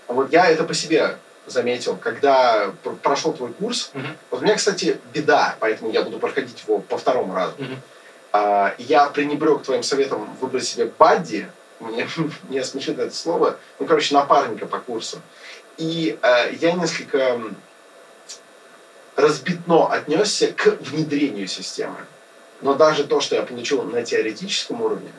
[0.09, 1.17] Вот я это по себе
[1.47, 3.91] заметил, когда пр- прошел твой курс.
[3.95, 4.17] Мгм.
[4.31, 7.55] Вот у меня, кстати, беда, поэтому я буду проходить его по второму разу.
[7.59, 7.83] Мгм.
[8.33, 11.49] А, я пренебрег твоим советом выбрать себе бадди.
[11.83, 12.09] Мне,
[12.49, 13.59] меня смешит это слово.
[13.79, 15.21] Ну, короче, напарника по курсу.
[15.79, 17.41] И э, я несколько
[19.17, 21.97] разбитно отнесся к внедрению системы.
[22.61, 25.11] Но даже то, что я получил на теоретическом уровне,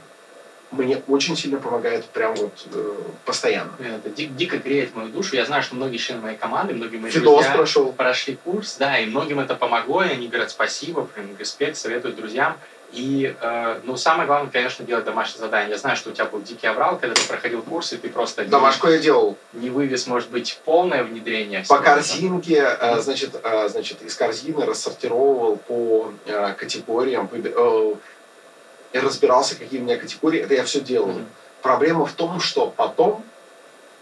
[0.71, 2.95] мне очень сильно помогает прям вот э,
[3.25, 3.73] постоянно.
[3.77, 5.35] Блин, Это ди- дико греет мою душу.
[5.35, 7.91] Я знаю, что многие члены моей команды, многие мои Фидос друзья прошел.
[7.91, 12.57] прошли курс, да, и многим это помогло, и они говорят спасибо, прям респект, советуют друзьям.
[12.93, 15.71] И, э, ну, самое главное, конечно, делать домашнее задание.
[15.71, 18.43] Я знаю, что у тебя был дикий аврал, когда ты проходил курс, и ты просто
[18.43, 19.35] не- Домашку я делал.
[19.53, 21.63] не вывез, может быть, полное внедрение.
[21.67, 27.93] По корзинке, э, значит, э, значит, из корзины рассортировал по э, категориям, э,
[28.93, 30.41] и разбирался, какие у меня категории.
[30.41, 31.07] Это я все делал.
[31.07, 31.25] Мгм.
[31.63, 33.23] Проблема в том, что потом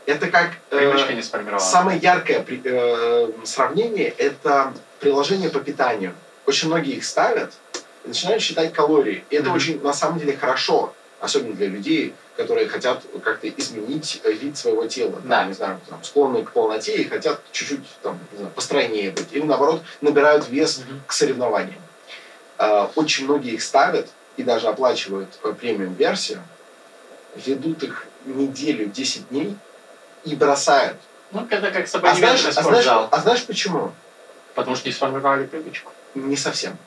[0.05, 0.79] это как э,
[1.15, 1.21] не
[1.59, 6.13] самое яркое при- э, сравнение это приложение по питанию.
[6.45, 7.53] Очень многие их ставят
[8.03, 9.23] и начинают считать калории.
[9.29, 14.31] И это очень на самом деле хорошо, особенно для людей, которые хотят как-то изменить э,
[14.31, 15.13] вид своего тела.
[15.13, 15.43] Там, Да.
[15.45, 19.27] не знаю, там, склонны к полноте и хотят чуть-чуть там, не знаю, постройнее быть.
[19.31, 21.01] Или наоборот, набирают вес Мгм.
[21.07, 21.81] к соревнованиям.
[22.57, 24.07] Э, Очень многие их ставят
[24.37, 26.41] и даже оплачивают э, премиум-версию,
[27.35, 29.55] ведут их неделю, 10 дней
[30.25, 30.97] и бросают.
[31.31, 33.91] Ну, это как с А знаешь, а, знаешь, а знаешь почему?
[34.53, 35.91] Потому что не сформировали привычку.
[36.13, 36.77] Не совсем.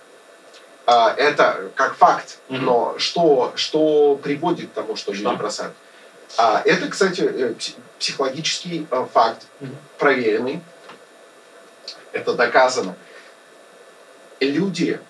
[0.87, 2.65] А, Это как факт, Мгм.
[2.65, 5.23] но что, что приводит к тому, что Что?
[5.31, 5.75] люди бросают?
[6.37, 9.77] А, Это, кстати, э, пси- психологический э, факт, Мгм.
[9.99, 10.61] проверенный.
[12.13, 12.97] Это доказано.
[14.41, 15.01] Люди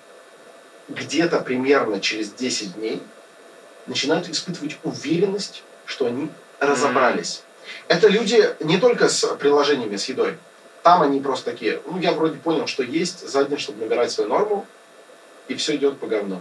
[0.89, 3.03] где-то примерно через 10 дней
[3.87, 6.31] начинают испытывать уверенность, что они
[6.61, 7.43] разобрались.
[7.89, 10.37] Это люди не только с приложениями с едой.
[10.83, 14.29] Там они просто такие, ну, я вроде понял, что есть за день, чтобы набирать свою
[14.29, 14.67] норму,
[15.49, 16.41] и все идет по говну.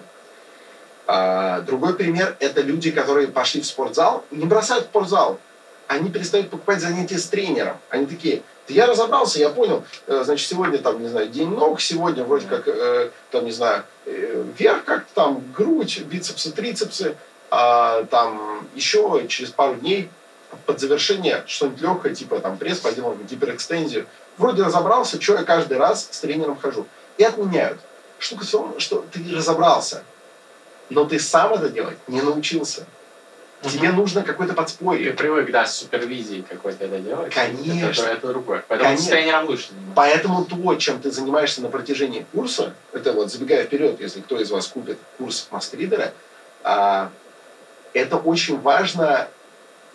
[1.05, 5.39] А, другой пример– это люди, которые пошли в спортзал, не бросают спортзал,
[5.87, 7.77] они перестают покупать занятия с тренером.
[7.89, 11.81] Они такие, да я разобрался, я понял, э, значит, сегодня там, не знаю, день ног,
[11.81, 17.15] сегодня вроде как, э, там, не знаю, э, вверх как-то там, грудь, бицепсы, трицепсы,
[17.51, 20.09] а там еще через пару дней
[20.65, 24.05] под завершение что-нибудь легкое, типа там пресс, поделаем гиперэкстензию.
[24.37, 26.87] Вроде разобрался, что я каждый раз с тренером хожу.
[27.17, 27.79] И отменяют.
[28.23, 30.01] Штука в том, что ты разобрался,
[30.89, 32.85] но ты сам это делать не научился.
[33.61, 35.11] Тебе нужно какое-то Ты подспорье.
[35.11, 37.33] привык, да, с супервизией какой-то это делать.
[37.33, 38.01] Конечно.
[38.03, 38.63] Это, это другое.
[38.67, 39.05] Поэтому Конечно.
[39.05, 39.93] с тренером лучше заниматься.
[39.95, 44.51] Поэтому то, чем ты занимаешься на протяжении курса, это вот забегая вперед, если кто из
[44.51, 46.13] вас купит курс мастридера,
[46.63, 47.09] а,
[47.91, 49.27] это очень важно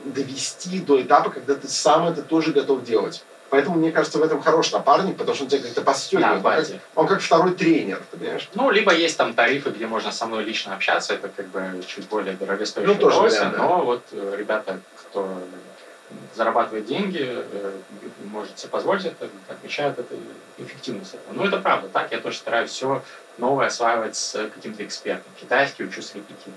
[0.04, 3.24] довести до этапа, когда ты сам это тоже готов делать.
[3.50, 6.42] Поэтому, мне кажется, в этом хороший напарник, потому что он тебя как-то подстегивает.
[6.42, 8.48] Да, он, как, он как второй тренер, ты понимаешь?
[8.54, 12.06] Ну, либо есть там тарифы, где можно со мной лично общаться, это как бы чуть
[12.08, 13.58] более дорогостоящее Ну, тоже вариант, да.
[13.58, 15.40] но вот э, ребята, кто
[16.34, 17.72] зарабатывает деньги, э,
[18.24, 20.14] может себе позволить это, отмечают это
[20.58, 21.32] эффективность этого.
[21.32, 23.02] Ну, это правда, так я тоже стараюсь все
[23.38, 25.30] новое осваивать с каким-то экспертом.
[25.40, 26.54] Китайский учу с репетитором.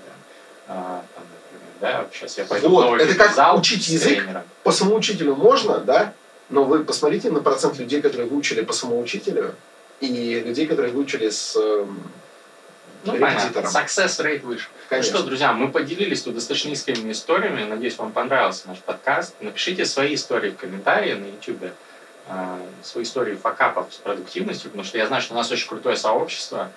[0.68, 4.08] А, там, например, да, сейчас я пойду Вот, в новый это как зал учить язык.
[4.24, 4.42] тренером.
[4.62, 6.12] По самоучителю можно, да?
[6.52, 9.54] Но вы посмотрите на процент людей, которые выучили по самоучителю,
[10.00, 12.02] и людей, которые выучили с эм,
[13.04, 14.68] Ну, понятно, success rate выше.
[14.70, 15.16] Ну Конечно.
[15.16, 17.64] что, друзья, мы поделились тут достаточно искренними историями.
[17.64, 19.34] Надеюсь, вам понравился наш подкаст.
[19.40, 21.72] Напишите свои истории в комментарии на YouTube,
[22.28, 25.96] э, свои истории факапов с продуктивностью, потому что я знаю, что у нас очень крутое
[25.96, 26.70] сообщество.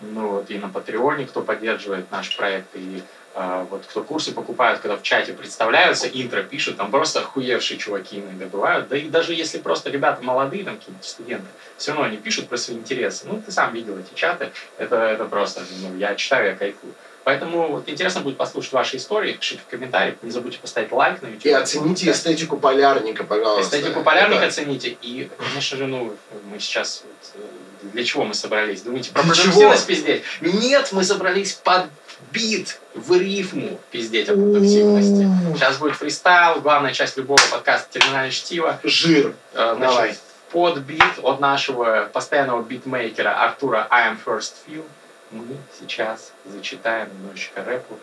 [0.00, 3.02] Ну вот и на Патреоне, кто поддерживает наш проект, и э,
[3.34, 8.46] вот кто курсы покупают, когда в чате представляются, интро пишут, там просто охуевшие чуваки иногда
[8.46, 8.88] бывают.
[8.88, 11.46] Да и даже если просто ребята молодые, там какие-то студенты,
[11.78, 13.26] все равно они пишут про свои интересы.
[13.26, 16.92] Ну, ты сам видел эти чаты, это, это просто, ну, я читаю, я кайфую.
[17.24, 21.28] Поэтому вот интересно будет послушать ваши истории, пишите в комментариях, не забудьте поставить лайк на
[21.28, 21.46] YouTube.
[21.46, 23.78] И оцените эстетику полярника, пожалуйста.
[23.78, 24.96] Эстетику полярника Это- оцените.
[25.00, 26.16] И, конечно же, ну,
[26.50, 27.04] мы сейчас...
[27.04, 27.46] вот, э,
[27.92, 28.82] для чего мы собрались?
[28.82, 30.24] Думаете, про продуктивность пиздеть?
[30.40, 31.86] Нет, мы собрались под
[32.30, 35.28] бит, в рифму пиздеть о продуктивности.
[35.56, 38.78] Сейчас будет фристайл, главная часть любого подкаста «Терминальное чтиво».
[38.84, 39.34] Жир.
[39.54, 40.08] Э, Давай.
[40.08, 40.20] Значит,
[40.50, 44.84] под бит от нашего постоянного битмейкера Артура I am First Feel
[45.32, 47.98] мы сейчас зачитаем немножечко рэпу.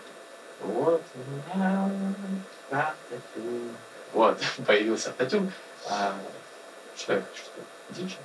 [0.62, 1.04] Вот.
[4.14, 5.52] Вот, появился автотюн.
[5.90, 6.14] А,
[6.98, 7.70] Что я хочу сказать?
[7.91, 8.18] Диджей?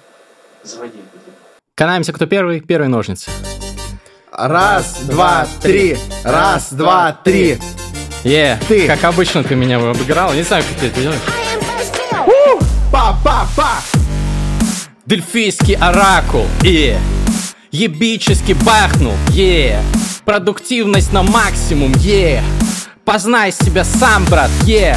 [0.63, 1.37] Заводи это дело.
[1.75, 3.31] Канаемся, кто первый, первый ножницы.
[4.37, 5.97] Раз, два, три.
[6.25, 7.57] Раз, два, три.
[8.25, 8.89] Е, Ты.
[8.89, 10.33] как обычно ты меня обыграл.
[10.35, 11.21] Не знаю, как ты это делаешь.
[12.91, 13.79] Па-па-па.
[15.07, 16.99] Дельфийский оракул, е.
[17.71, 19.79] Ебически бахнул, е.
[20.25, 22.43] Продуктивность на максимум, е.
[23.05, 24.97] Познай себя сам, брат, е.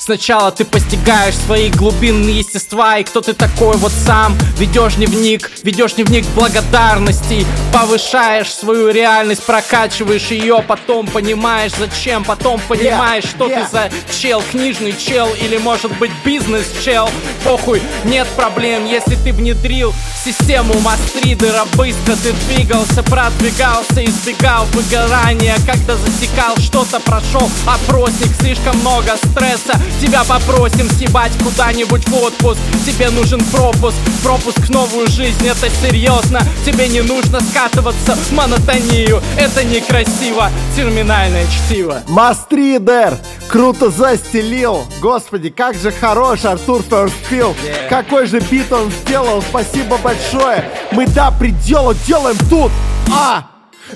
[0.00, 4.34] Сначала ты постигаешь свои глубинные естества И кто ты такой вот сам?
[4.56, 13.24] Ведешь дневник, ведешь дневник благодарностей Повышаешь свою реальность, прокачиваешь ее Потом понимаешь зачем, потом понимаешь,
[13.24, 13.62] что yeah.
[13.62, 17.10] ты за чел Книжный чел или может быть бизнес-чел.
[17.44, 19.92] Похуй, нет проблем, если ты внедрил
[20.24, 25.56] Систему мастридера быстро ты двигался Продвигался, избегал выгорания.
[25.66, 33.10] Когда засекал что-то, прошел опросник Слишком много стресса Тебя попросим съебать куда-нибудь в отпуск Тебе
[33.10, 39.64] нужен пропуск, пропуск в новую жизнь Это серьезно, тебе не нужно скатываться в монотонию Это
[39.64, 43.18] некрасиво, терминальное чтиво Мастридер!
[43.48, 44.84] Круто застелил!
[45.00, 47.56] Господи, как же хорош Артур Ферстфилд!
[47.56, 47.88] Yeah.
[47.88, 49.42] Какой же бит он сделал!
[49.42, 50.70] Спасибо большое!
[50.92, 52.70] Мы до предела делаем тут!
[53.12, 53.46] А!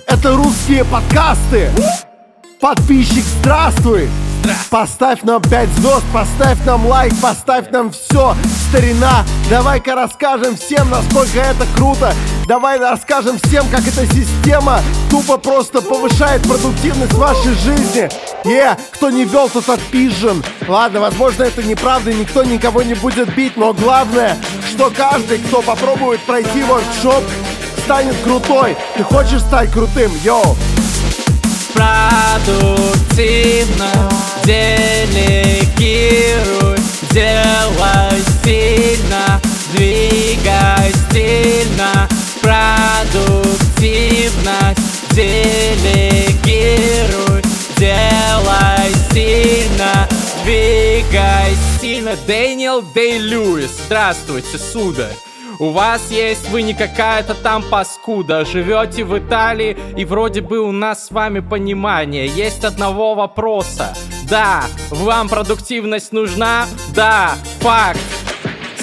[0.06, 1.70] Это русские подкасты!
[2.60, 4.08] Подписчик, здравствуй!
[4.70, 8.36] Поставь нам 5 звезд, поставь нам лайк, поставь нам все,
[8.68, 9.24] старина.
[9.48, 12.12] Давай-ка расскажем всем, насколько это круто.
[12.46, 14.80] Давай расскажем всем, как эта система
[15.10, 18.08] тупо просто повышает продуктивность вашей жизни.
[18.44, 20.42] Е, кто не вел, тот отпизжен.
[20.66, 24.36] Ладно, возможно, это неправда, никто никого не будет бить, но главное,
[24.70, 27.24] что каждый, кто попробует пройти воркшоп,
[27.84, 28.76] станет крутой.
[28.96, 30.56] Ты хочешь стать крутым, йоу?
[31.74, 33.90] Продуктивно.
[34.44, 36.78] Делегируй
[37.10, 39.40] Делай стильно,
[39.72, 42.08] двигай стильно.
[42.42, 44.80] Продуктивность
[45.10, 45.82] делегируй
[47.78, 49.92] Делай стильно,
[50.44, 52.16] двигай стильно.
[52.26, 55.16] Дэниел Дэй Льюис Здравствуйте, сударь
[55.60, 60.72] у вас есть вы не какая-то там паскуда Живете в Италии и вроде бы у
[60.72, 63.94] нас с вами понимание Есть одного вопроса
[64.28, 66.66] Да, вам продуктивность нужна?
[66.94, 68.00] Да, факт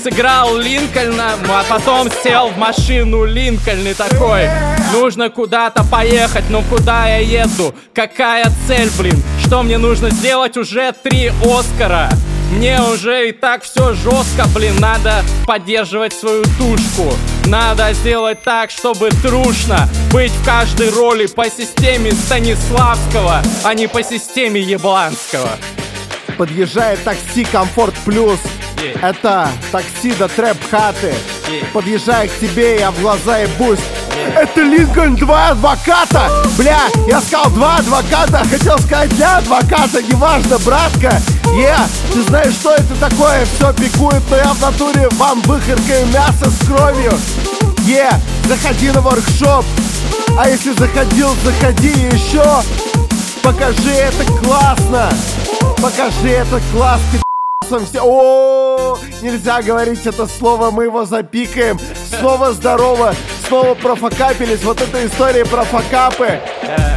[0.01, 4.49] Сыграл Линкольна, а потом сел в машину Линкольн и такой
[4.93, 7.75] Нужно куда-то поехать, но куда я еду?
[7.93, 9.21] Какая цель, блин?
[9.45, 10.57] Что мне нужно сделать?
[10.57, 12.09] Уже три Оскара
[12.51, 17.13] мне уже и так все жестко, блин, надо поддерживать свою тушку
[17.45, 24.03] Надо сделать так, чтобы трушно быть в каждой роли по системе Станиславского, а не по
[24.03, 25.49] системе Ябланского
[26.37, 28.39] Подъезжает такси Комфорт Плюс.
[28.81, 28.95] Е.
[29.01, 31.13] Это такси до трэп хаты.
[31.49, 31.63] Е.
[31.73, 33.79] Подъезжаю к тебе, я в глаза ебусь.
[34.35, 36.29] Это Линкольн два адвоката!
[36.57, 41.21] Бля, я сказал два адвоката, хотел сказать для адвоката, неважно, братка!
[41.53, 41.75] Е,
[42.13, 43.45] ты знаешь, что это такое?
[43.45, 47.13] Все пикует, но я в натуре вам выхаркаю мясо с кровью!
[47.79, 48.09] Е,
[48.47, 49.65] заходи на воркшоп!
[50.37, 52.45] А если заходил, заходи еще!
[53.43, 55.09] Покажи это классно!
[55.81, 57.01] Покажи это класс,
[57.71, 58.01] пи***цам все.
[58.03, 61.79] О, нельзя говорить это слово, мы его запикаем.
[62.19, 63.15] Слово здорово,
[63.47, 64.63] снова профокапились.
[64.63, 66.39] Вот эта история про факапы.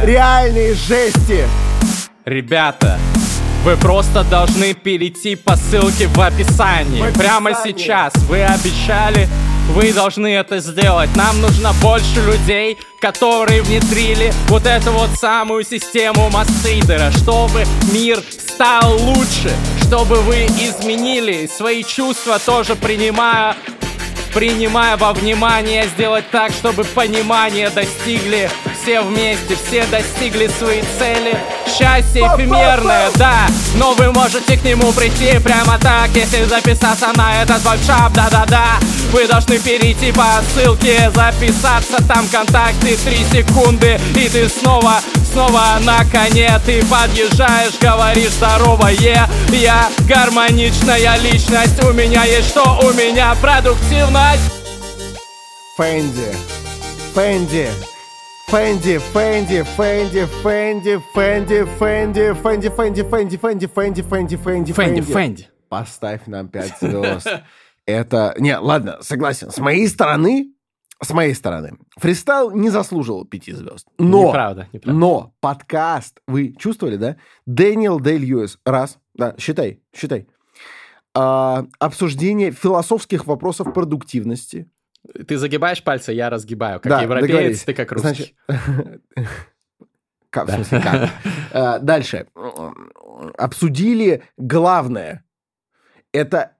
[0.03, 1.47] Реальные жести.
[2.25, 2.97] Ребята,
[3.63, 7.01] вы просто должны перейти по ссылке в описании.
[7.01, 7.13] В описании.
[7.13, 8.13] Прямо сейчас.
[8.27, 9.27] Вы обещали,
[9.73, 11.09] вы должны это сделать.
[11.15, 18.97] Нам нужно больше людей, которые внедрили вот эту вот самую систему Массейдера, чтобы мир стал
[18.97, 19.51] лучше,
[19.85, 23.55] чтобы вы изменили свои чувства, тоже принимая
[24.33, 28.49] принимая во внимание, сделать так, чтобы понимание достигли
[28.85, 31.35] все вместе, все достигли свои цели.
[31.65, 33.47] Счастье эфемерное, да,
[33.77, 38.77] но вы можете к нему прийти прямо так, если записаться на этот воркшоп, да-да-да.
[39.11, 45.01] Вы должны перейти по ссылке, записаться, там контакты, 3 секунды, и ты снова,
[45.33, 52.79] снова на коне, ты подъезжаешь, говоришь здорово, е, я гармоничная личность, у меня есть что,
[52.83, 54.43] у меня продуктивность.
[55.75, 56.35] Фэнди.
[57.15, 57.94] Фэнди.
[58.47, 65.47] Фэнди, Фэнди, Фэнди, Фэнди, Фэнди, Фэнди, Фэнди, Фэнди, Фэнди, Фэнди, Фэнди, Фэнди, Фэнди, Фэнди, Фэнди.
[65.67, 67.27] Поставь нам 5 звезд.
[67.87, 68.35] Это...
[68.37, 69.49] Не, ладно, согласен.
[69.49, 70.53] С моей стороны,
[71.03, 73.87] с моей стороны, фристайл не заслуживал 5 звезд.
[73.97, 74.99] Но, Неправда, неправда.
[74.99, 77.17] но подкаст, вы чувствовали, да?
[77.47, 80.27] Дэниел Дэй Льюис, раз, да, считай, считай.
[81.15, 84.69] А, обсуждение философских вопросов продуктивности,
[85.27, 86.79] Ты загибаешь пальцы, я разгибаю.
[86.79, 88.35] Как Да, европеец, ты как русский.
[88.47, 89.01] Значит,
[90.29, 91.09] как, в смысле, как?
[91.51, 92.27] А, Дальше.
[93.37, 95.23] Обсудили главное.
[96.11, 96.51] Это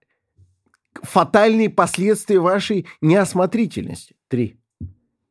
[1.01, 4.15] фатальные последствия вашей неосмотрительности.
[4.27, 4.59] Три.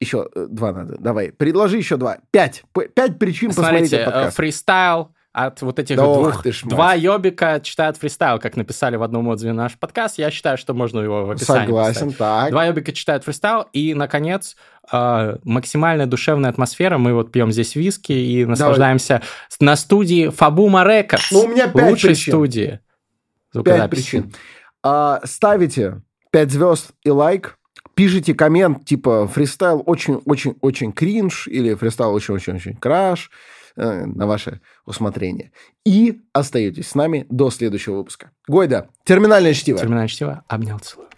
[0.01, 0.97] Еще э, два надо.
[0.99, 1.33] Давай.
[1.33, 2.19] Предложи еще два.
[2.31, 2.65] Пять.
[2.95, 4.37] Пять причин посмотреть Смотрите, этот э, подкаст.
[4.37, 6.43] фристайл от вот этих Да двух...
[6.45, 6.53] ты.
[6.63, 10.17] Два ёбика читают фристайл, как написали в одном отзыве на наш подкаст.
[10.17, 12.19] Я считаю, что можно его в описании Согласен, поставить.
[12.19, 12.51] так.
[12.53, 13.67] Два ёбика читают фристайл.
[13.73, 14.57] И, наконец,
[14.93, 16.99] э, максимальная душевная атмосфера.
[16.99, 21.33] Мы вот пьем здесь виски и наслаждаемся с- на студии Фабума Records.
[21.33, 22.33] Ну, у меня пять Лучшей причин.
[22.33, 22.81] студии.
[23.65, 24.33] Пять причин.
[24.85, 26.01] А, ставите
[26.31, 27.59] 5 звезд и лайк.
[27.95, 33.31] Пишите коммент типа фристайл очень-очень-очень кринж или фристайл очень-очень-очень краш
[33.77, 35.53] э, на ваше усмотрение.
[35.85, 38.31] И остаетесь с нами до следующего выпуска.
[38.47, 39.79] Гойда, терминальное чтиво.
[39.79, 40.45] Терминальное чтиво.
[40.49, 41.09] Обнял, целую.